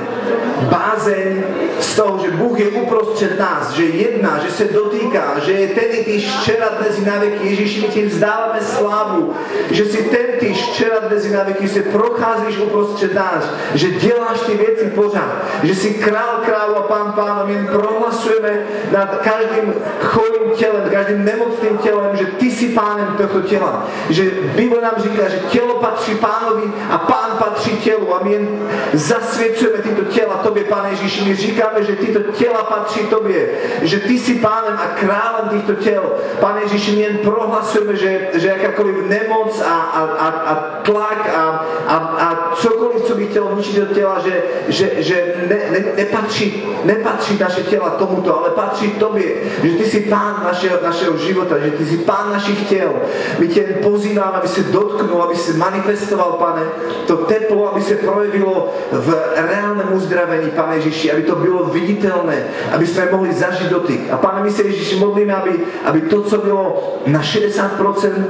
Bázeň 0.60 1.42
z 1.80 1.96
toho, 1.96 2.18
že 2.24 2.30
Bůh 2.30 2.60
je 2.60 2.68
uprostřed 2.68 3.38
nás, 3.38 3.70
že 3.70 3.84
jedná, 3.84 4.40
že 4.44 4.50
se 4.50 4.64
dotýká, 4.64 5.34
že 5.44 5.52
je 5.52 5.68
ten 5.68 6.04
týž 6.04 6.30
včera, 6.40 6.68
dnes 6.78 6.98
i 6.98 7.04
na 7.04 7.18
věky. 7.18 7.48
Ježíši, 7.48 7.80
my 7.80 7.88
ti 7.88 8.06
vzdáváme 8.06 8.60
slávu, 8.60 9.34
že 9.70 9.84
si 9.84 10.02
ten 10.02 10.26
týž 10.40 10.62
včera, 10.62 10.98
dnes 11.08 11.24
i 11.24 11.32
na 11.32 11.42
věky, 11.42 11.68
že 11.68 11.82
procházíš 11.82 12.58
uprostřed 12.58 13.14
nás, 13.14 13.44
že 13.74 13.90
děláš 13.90 14.40
ty 14.40 14.56
věci 14.56 14.84
pořád, 14.84 15.44
že 15.62 15.74
si 15.74 15.89
král 15.94 16.40
králu 16.44 16.76
a 16.76 16.82
pán 16.82 17.12
pánov, 17.12 17.48
jen 17.48 17.66
prohlasujeme 17.66 18.66
nad 18.92 19.18
každým 19.18 19.74
chorým 20.00 20.50
tělem, 20.56 20.90
každým 20.90 21.24
nemocným 21.24 21.78
tělem, 21.78 22.16
že 22.16 22.26
ty 22.26 22.50
si 22.50 22.68
pánem 22.68 23.14
tohto 23.16 23.40
těla. 23.40 23.86
Že 24.10 24.30
Bible 24.56 24.80
nám 24.80 24.94
říká, 24.98 25.28
že 25.28 25.38
tělo 25.38 25.74
patří 25.74 26.14
pánovi 26.14 26.72
a 26.90 26.98
pán 26.98 27.30
patří 27.38 27.76
tělu 27.76 28.14
a 28.14 28.20
my 28.24 28.32
jen 28.32 28.48
zasvěcujeme 28.92 29.78
tyto 29.78 30.04
těla 30.04 30.34
tobě, 30.34 30.64
pane 30.64 30.90
Ježíši. 30.90 31.24
My 31.28 31.34
říkáme, 31.34 31.84
že 31.84 31.96
tyto 31.96 32.32
těla 32.32 32.62
patří 32.62 33.00
tobě, 33.00 33.48
že 33.82 34.00
ty 34.00 34.18
si 34.18 34.34
pánem 34.34 34.78
a 34.78 34.86
králem 35.00 35.48
těchto 35.48 35.74
těl. 35.74 36.02
Pane 36.40 36.60
Ježíši, 36.62 36.96
my 36.96 37.02
jen 37.02 37.18
prohlasujeme, 37.18 37.96
že, 37.96 38.28
že 38.34 38.48
jakákoliv 38.48 38.96
nemoc 39.08 39.60
a, 39.60 39.74
a, 39.74 40.00
a, 40.00 40.28
a 40.28 40.54
tlak 40.82 41.30
a, 41.36 41.66
a, 41.86 41.96
a 41.96 42.54
cokoliv, 42.56 43.02
co 43.02 43.14
by 43.14 43.26
chtělo 43.26 43.56
ničit 43.56 43.76
do 43.76 43.94
těla, 43.94 44.18
že, 44.18 44.42
že, 44.68 44.90
že 45.02 45.34
ne, 45.48 45.58
ne, 45.70 45.79
nepatří, 45.96 46.62
nepatří 46.84 47.38
naše 47.40 47.62
těla 47.62 47.90
tomuto, 47.90 48.38
ale 48.38 48.50
patří 48.50 48.90
tobě. 48.90 49.24
Že 49.62 49.72
ty 49.72 49.84
jsi 49.84 50.00
pán 50.00 50.40
našeho, 50.44 50.78
našeho 50.84 51.16
života, 51.16 51.58
že 51.58 51.70
ty 51.70 51.86
jsi 51.86 51.96
pán 51.96 52.32
našich 52.32 52.68
těl. 52.68 52.92
My 53.38 53.48
tě 53.48 53.60
jen 53.60 53.74
pozýváme, 53.82 54.32
aby 54.32 54.48
se 54.48 54.62
dotknul, 54.62 55.22
aby 55.22 55.36
se 55.36 55.52
manifestoval, 55.52 56.32
pane, 56.32 56.62
to 57.06 57.16
teplo, 57.16 57.72
aby 57.72 57.82
se 57.82 57.94
projevilo 57.94 58.74
v 58.92 59.14
reálném 59.36 59.92
uzdravení, 59.92 60.50
pane 60.50 60.76
Ježíši, 60.76 61.12
aby 61.12 61.22
to 61.22 61.34
bylo 61.34 61.64
viditelné, 61.64 62.44
aby 62.72 62.86
jsme 62.86 63.08
mohli 63.12 63.32
zažít 63.32 63.70
dotyk. 63.70 64.10
A 64.10 64.16
pane, 64.16 64.42
my 64.42 64.50
se 64.50 64.62
Ježíši 64.62 64.96
modlíme, 64.96 65.34
aby, 65.34 65.50
aby 65.84 66.00
to, 66.00 66.22
co 66.22 66.38
bylo 66.38 66.98
na 67.06 67.20
60%, 67.20 68.24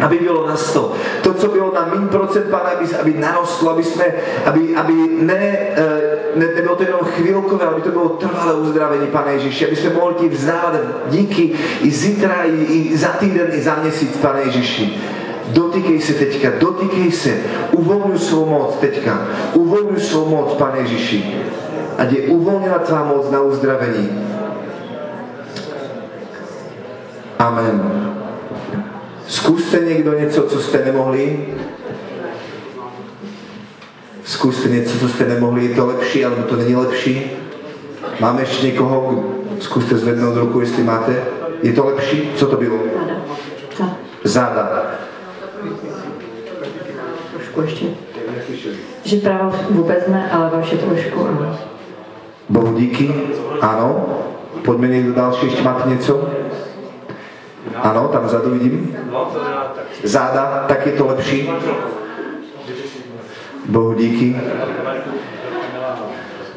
aby 0.00 0.18
bylo 0.18 0.48
na 0.48 0.56
100. 0.56 0.92
To, 1.22 1.34
co 1.34 1.48
bylo 1.48 1.74
na 1.74 1.94
mín 1.94 2.08
procent, 2.08 2.44
pane, 2.50 2.70
aby, 2.70 2.86
aby 3.00 3.14
narostlo, 3.14 3.70
aby 3.70 3.84
jsme, 3.84 4.04
aby, 4.44 4.76
aby 4.76 4.92
ne, 5.20 5.58
eh, 5.76 6.14
ne, 6.36 6.46
nebylo 6.46 6.76
to 6.76 6.82
jenom 6.82 7.00
chvílkové, 7.00 7.66
aby 7.66 7.82
to 7.82 7.90
bylo 7.90 8.08
trvalé 8.08 8.54
uzdravení, 8.54 9.06
pane 9.06 9.32
Ježíši, 9.32 9.66
aby 9.66 9.76
jsme 9.76 9.90
mohli 9.90 10.14
ti 10.14 10.28
vzdávat 10.28 10.74
díky 11.08 11.52
i 11.82 11.90
zítra, 11.90 12.44
i, 12.44 12.64
i 12.64 12.96
za 12.96 13.08
týden, 13.08 13.46
i 13.52 13.60
za 13.60 13.74
měsíc, 13.82 14.16
pane 14.16 14.40
Ježíši. 14.40 15.00
Dotýkej 15.48 16.00
se 16.00 16.12
teďka, 16.12 16.48
dotýkej 16.58 17.12
se, 17.12 17.36
uvolňuj 17.72 18.18
svou 18.18 18.46
moc 18.46 18.76
teďka, 18.80 19.28
uvolňuj 19.54 20.00
svou 20.00 20.28
moc, 20.28 20.52
pane 20.54 20.78
Ježíši. 20.78 21.34
Ať 21.98 22.12
je 22.12 22.20
uvolněna 22.28 22.78
tvá 22.78 23.04
moc 23.04 23.30
na 23.30 23.40
uzdravení. 23.40 24.08
Amen. 27.38 28.23
Zkuste 29.28 29.78
někdo 29.78 30.18
něco, 30.18 30.42
co 30.42 30.60
jste 30.60 30.84
nemohli. 30.84 31.46
Zkuste 34.24 34.68
něco, 34.68 34.98
co 34.98 35.08
jste 35.08 35.24
nemohli. 35.28 35.64
Je 35.64 35.74
to 35.74 35.86
lepší, 35.86 36.24
alebo 36.24 36.42
to 36.42 36.56
není 36.56 36.76
lepší. 36.76 37.30
Máme 38.20 38.42
ještě 38.42 38.66
někoho? 38.66 39.24
Zkuste 39.60 39.96
zvednout 39.96 40.36
ruku, 40.36 40.60
jestli 40.60 40.82
máte. 40.82 41.24
Je 41.62 41.72
to 41.72 41.86
lepší? 41.86 42.30
Co 42.36 42.46
to 42.46 42.56
bylo? 42.56 42.78
Záda. 44.24 44.82
Trošku 47.34 47.60
ještě. 47.60 47.86
Že 49.04 49.16
právo 49.16 49.54
vůbec 49.70 50.06
ne, 50.08 50.30
ale 50.32 50.50
vaše 50.50 50.76
trošku 50.76 51.26
ano. 51.26 51.58
Bohu 52.48 52.78
díky. 52.78 53.14
Ano. 53.60 54.06
Pojďme 54.64 54.88
někdo 54.88 55.12
další, 55.12 55.46
ještě 55.46 55.62
máte 55.62 55.90
něco? 55.90 56.28
Ano, 57.74 58.08
tam 58.08 58.24
vzadu 58.24 58.50
vidím. 58.50 58.96
Záda, 60.02 60.64
tak 60.68 60.86
je 60.86 60.92
to 60.92 61.06
lepší. 61.06 61.50
Bohu 63.68 63.94
díky. 63.94 64.36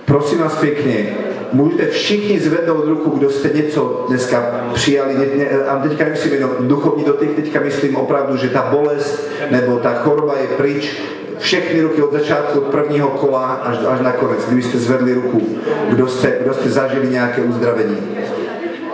Prosím 0.06 0.40
vás 0.40 0.56
pěkně, 0.56 1.16
můžete 1.54 1.86
všichni 1.86 2.40
zvednout 2.40 2.86
ruku, 2.86 3.10
kdo 3.10 3.30
jste 3.30 3.50
něco 3.50 4.06
dneska 4.08 4.66
přijali. 4.74 5.14
Ne, 5.14 5.26
ne, 5.44 5.50
a 5.50 5.80
teďka 5.80 6.04
nemyslím 6.04 6.34
jenom 6.34 6.52
duchovní 6.60 7.04
dotyk, 7.04 7.36
teďka 7.36 7.60
myslím 7.60 7.96
opravdu, 7.96 8.38
že 8.38 8.50
ta 8.50 8.62
bolest 8.72 9.30
nebo 9.52 9.78
ta 9.78 9.94
choroba 9.94 10.34
je 10.42 10.48
pryč. 10.48 11.02
Všechny 11.38 11.82
ruky 11.82 12.02
od 12.02 12.14
začátku, 12.14 12.60
od 12.60 12.66
prvního 12.66 13.10
kola 13.10 13.46
až, 13.46 13.78
až 13.90 14.00
na 14.02 14.12
konec, 14.12 14.46
kdybyste 14.46 14.78
zvedli 14.78 15.14
ruku, 15.14 15.48
kdo 15.90 16.08
jste, 16.08 16.38
kdo 16.42 16.54
jste 16.54 16.70
zažili 16.70 17.08
nějaké 17.08 17.42
uzdravení. 17.42 17.98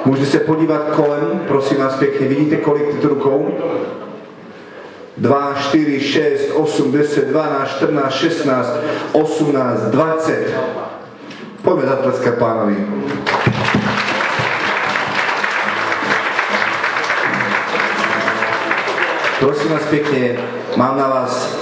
Můžete 0.06 0.32
se 0.32 0.40
podívat 0.40 0.82
kolem, 0.96 1.42
prosím 1.48 1.78
vás 1.78 1.96
pěkně, 1.96 2.28
vidíte 2.28 2.56
kolik 2.56 2.92
tyto 2.92 3.08
rukou? 3.08 3.54
2, 5.18 5.54
4, 5.62 6.00
6, 6.00 6.52
8, 6.54 6.92
10, 6.92 7.28
12, 7.28 7.70
14, 7.70 8.14
16, 8.14 8.78
18, 9.12 9.82
20. 9.82 10.54
Pojďme 11.62 11.86
zatleskat 11.88 12.36
pánovi. 12.36 12.88
Prosím 19.40 19.72
vás 19.72 19.84
pěkně, 19.90 20.40
mám 20.76 20.98
na 20.98 21.08
vás 21.08 21.58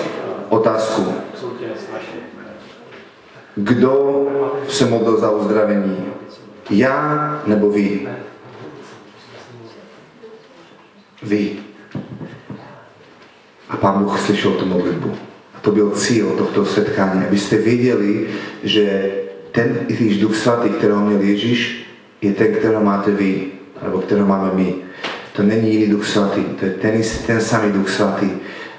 otázku. 0.50 1.14
Kdo 3.56 4.26
se 4.68 4.86
modlil 4.86 5.18
za 5.18 5.32
uzdravení? 5.32 6.06
Já 6.70 7.42
nebo 7.48 7.70
vy? 7.70 8.08
Vy. 11.24 11.52
A 13.70 13.78
Pán 13.78 14.04
Bůh 14.04 14.20
slyšel 14.20 14.52
tu 14.52 14.66
modlitbu. 14.66 15.16
A 15.56 15.60
to 15.60 15.72
byl 15.72 15.90
cíl 15.90 16.30
tohto 16.38 16.66
setkání, 16.66 17.26
abyste 17.26 17.58
věděli, 17.58 18.28
že 18.64 19.12
ten 19.52 19.80
Ježíš 19.88 20.18
Duch 20.20 20.36
Svatý, 20.36 20.70
kterého 20.70 21.06
měl 21.06 21.22
Ježíš, 21.22 21.86
je 22.22 22.34
ten, 22.34 22.54
kterého 22.54 22.84
máte 22.84 23.12
vy, 23.12 23.46
nebo 23.84 23.98
kterého 23.98 24.28
máme 24.28 24.52
my. 24.54 24.76
To 25.34 25.44
není 25.44 25.74
jiný 25.74 25.88
Duch 25.88 26.08
Svatý, 26.08 26.44
to 26.44 26.66
je 26.66 26.72
ten, 26.72 27.02
ten 27.28 27.42
samý 27.42 27.72
Duch 27.72 27.90
Svatý. 27.90 28.30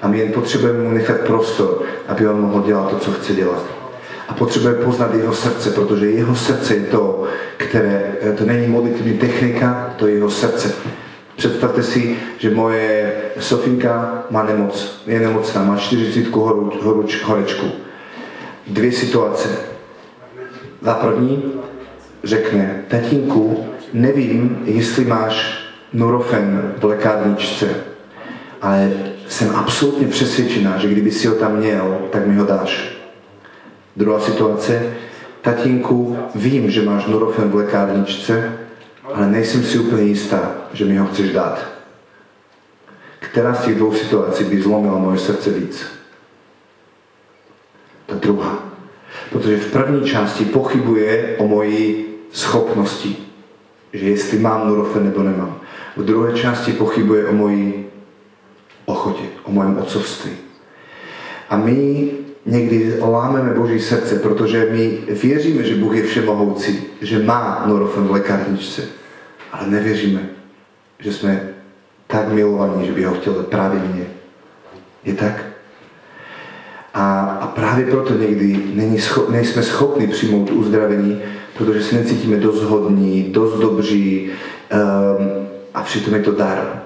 A 0.01 0.07
my 0.07 0.19
jen 0.19 0.31
potřebujeme 0.31 0.83
mu 0.83 0.91
nechat 0.91 1.19
prostor, 1.19 1.83
aby 2.07 2.27
on 2.27 2.41
mohl 2.41 2.63
dělat 2.67 2.89
to, 2.89 2.99
co 2.99 3.11
chce 3.11 3.33
dělat. 3.33 3.63
A 4.27 4.33
potřebujeme 4.33 4.85
poznat 4.85 5.13
jeho 5.13 5.33
srdce, 5.33 5.71
protože 5.71 6.09
jeho 6.09 6.35
srdce 6.35 6.75
je 6.75 6.83
to, 6.83 7.23
které, 7.57 8.15
to 8.37 8.45
není 8.45 8.67
modlitevní 8.67 9.17
technika, 9.17 9.93
to 9.97 10.07
je 10.07 10.13
jeho 10.13 10.29
srdce. 10.29 10.75
Představte 11.35 11.83
si, 11.83 12.17
že 12.37 12.55
moje 12.55 13.13
Sofinka 13.39 14.23
má 14.29 14.43
nemoc, 14.43 15.01
je 15.07 15.19
nemocná, 15.19 15.63
má 15.63 15.77
40 15.77 16.27
horuč, 16.27 16.73
horuč, 16.81 17.23
horečku. 17.23 17.65
Dvě 18.67 18.91
situace. 18.91 19.49
Za 20.81 20.93
první 20.93 21.53
řekne, 22.23 22.83
tatínku, 22.87 23.65
nevím, 23.93 24.57
jestli 24.65 25.05
máš 25.05 25.63
Nurofen 25.93 26.73
v 26.77 26.83
lékárničce, 26.83 27.69
ale 28.61 28.91
jsem 29.27 29.55
absolutně 29.55 30.07
přesvědčená, 30.07 30.77
že 30.77 30.87
kdyby 30.87 31.11
si 31.11 31.27
ho 31.27 31.35
tam 31.35 31.57
měl, 31.57 31.97
tak 32.11 32.27
mi 32.27 32.35
ho 32.35 32.45
dáš. 32.45 32.97
Druhá 33.95 34.19
situace, 34.19 34.93
tatínku, 35.41 36.17
vím, 36.35 36.71
že 36.71 36.81
máš 36.81 37.05
Nurofen 37.05 37.49
v 37.49 37.55
lékárničce, 37.55 38.53
ale 39.13 39.27
nejsem 39.27 39.63
si 39.63 39.79
úplně 39.79 40.03
jistá, 40.03 40.51
že 40.73 40.85
mi 40.85 40.97
ho 40.97 41.07
chceš 41.07 41.31
dát. 41.31 41.65
Která 43.19 43.53
z 43.53 43.65
těch 43.65 43.75
dvou 43.75 43.93
situací 43.93 44.43
by 44.43 44.61
zlomila 44.61 44.97
moje 44.97 45.17
srdce 45.17 45.49
víc? 45.49 45.85
Ta 48.05 48.15
druhá. 48.15 48.63
Protože 49.29 49.57
v 49.57 49.71
první 49.71 50.09
části 50.09 50.45
pochybuje 50.45 51.35
o 51.37 51.47
mojí 51.47 52.05
schopnosti, 52.31 53.17
že 53.93 54.09
jestli 54.09 54.39
mám 54.39 54.67
Nurofen 54.67 55.05
nebo 55.05 55.23
nemám. 55.23 55.59
V 55.97 56.05
druhé 56.05 56.33
části 56.33 56.71
pochybuje 56.71 57.27
o 57.27 57.33
mojí 57.33 57.85
pochode, 58.85 59.27
o 59.43 59.51
mojom 59.51 59.77
otcovství. 59.77 60.31
A 61.49 61.57
my 61.57 62.09
niekdy 62.45 62.99
lámeme 62.99 63.53
Boží 63.53 63.79
srdce, 63.79 64.19
protože 64.19 64.67
my 64.71 64.97
věříme, 65.07 65.63
že 65.63 65.75
Bůh 65.75 65.95
je 65.95 66.03
všemohoucí, 66.03 66.79
že 67.01 67.19
má 67.19 67.63
Norofen 67.67 68.03
v 68.03 68.11
lekárničce, 68.11 68.81
ale 69.53 69.67
nevěříme, 69.67 70.21
že 70.99 71.13
jsme 71.13 71.49
tak 72.07 72.27
milovaní, 72.27 72.85
že 72.85 72.93
by 72.93 73.03
ho 73.03 73.13
chtěl 73.13 73.33
právě 73.33 73.79
mě. 73.79 74.05
Je 75.03 75.13
tak? 75.13 75.45
A, 76.93 77.21
a 77.21 77.47
právě 77.47 77.85
proto 77.85 78.13
někdy 78.13 78.63
není 78.73 78.97
scho- 78.97 79.31
nejsme 79.31 79.63
schopni 79.63 80.07
přijmout 80.07 80.51
uzdravení, 80.51 81.21
protože 81.57 81.83
se 81.83 81.95
necítíme 81.95 82.37
dost 82.37 82.63
hodní, 82.63 83.23
dost 83.23 83.59
dobří 83.59 84.29
um, 84.29 85.47
a 85.73 85.83
přitom 85.83 86.13
je 86.13 86.19
to 86.19 86.31
dar. 86.31 86.81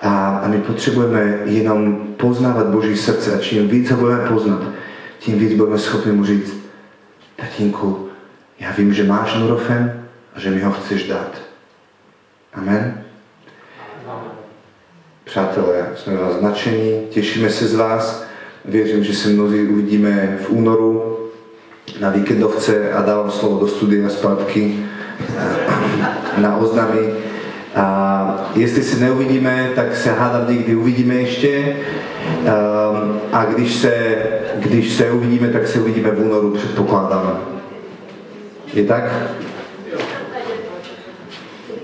A, 0.00 0.38
a 0.38 0.48
my 0.48 0.58
potřebujeme 0.58 1.38
jenom 1.44 2.06
poznávat 2.16 2.66
Boží 2.66 2.96
srdce 2.96 3.34
a 3.34 3.38
čím 3.38 3.68
víc 3.68 3.90
ho 3.90 3.96
budeme 3.96 4.28
poznat, 4.28 4.62
tím 5.18 5.38
víc 5.38 5.54
budeme 5.54 5.78
schopni 5.78 6.12
mu 6.12 6.24
říct, 6.24 6.56
tatínku, 7.36 8.08
já 8.60 8.72
vím, 8.72 8.94
že 8.94 9.04
máš 9.04 9.34
Nurofen 9.34 10.05
a 10.36 10.40
že 10.40 10.50
mi 10.50 10.60
ho 10.60 10.72
chceš 10.72 11.08
dát. 11.08 11.30
Amen. 12.54 13.02
Přátelé, 15.24 15.88
jsme 15.96 16.16
vás 16.16 16.34
značení, 16.34 17.06
těšíme 17.10 17.50
se 17.50 17.66
z 17.66 17.74
vás. 17.74 18.24
Věřím, 18.64 19.04
že 19.04 19.14
se 19.14 19.28
mnozí 19.28 19.62
uvidíme 19.62 20.38
v 20.42 20.50
únoru 20.50 21.18
na 22.00 22.10
víkendovce 22.10 22.92
a 22.92 23.02
dávám 23.02 23.30
slovo 23.30 23.60
do 23.60 23.68
studia 23.68 24.08
zpátky 24.08 24.84
eh, 25.38 26.40
na 26.40 26.56
oznamy. 26.56 27.14
A 27.74 28.50
jestli 28.54 28.82
se 28.82 29.00
neuvidíme, 29.00 29.70
tak 29.74 29.96
se 29.96 30.12
hádám 30.12 30.50
někdy 30.50 30.76
uvidíme 30.76 31.14
ještě. 31.14 31.76
Um, 32.36 33.20
a 33.32 33.44
když 33.44 33.74
se, 33.74 34.16
když 34.56 34.92
se 34.92 35.10
uvidíme, 35.10 35.48
tak 35.48 35.68
se 35.68 35.80
uvidíme 35.80 36.10
v 36.10 36.26
únoru, 36.26 36.50
předpokládáme. 36.50 37.30
Je 38.74 38.84
tak? 38.84 39.04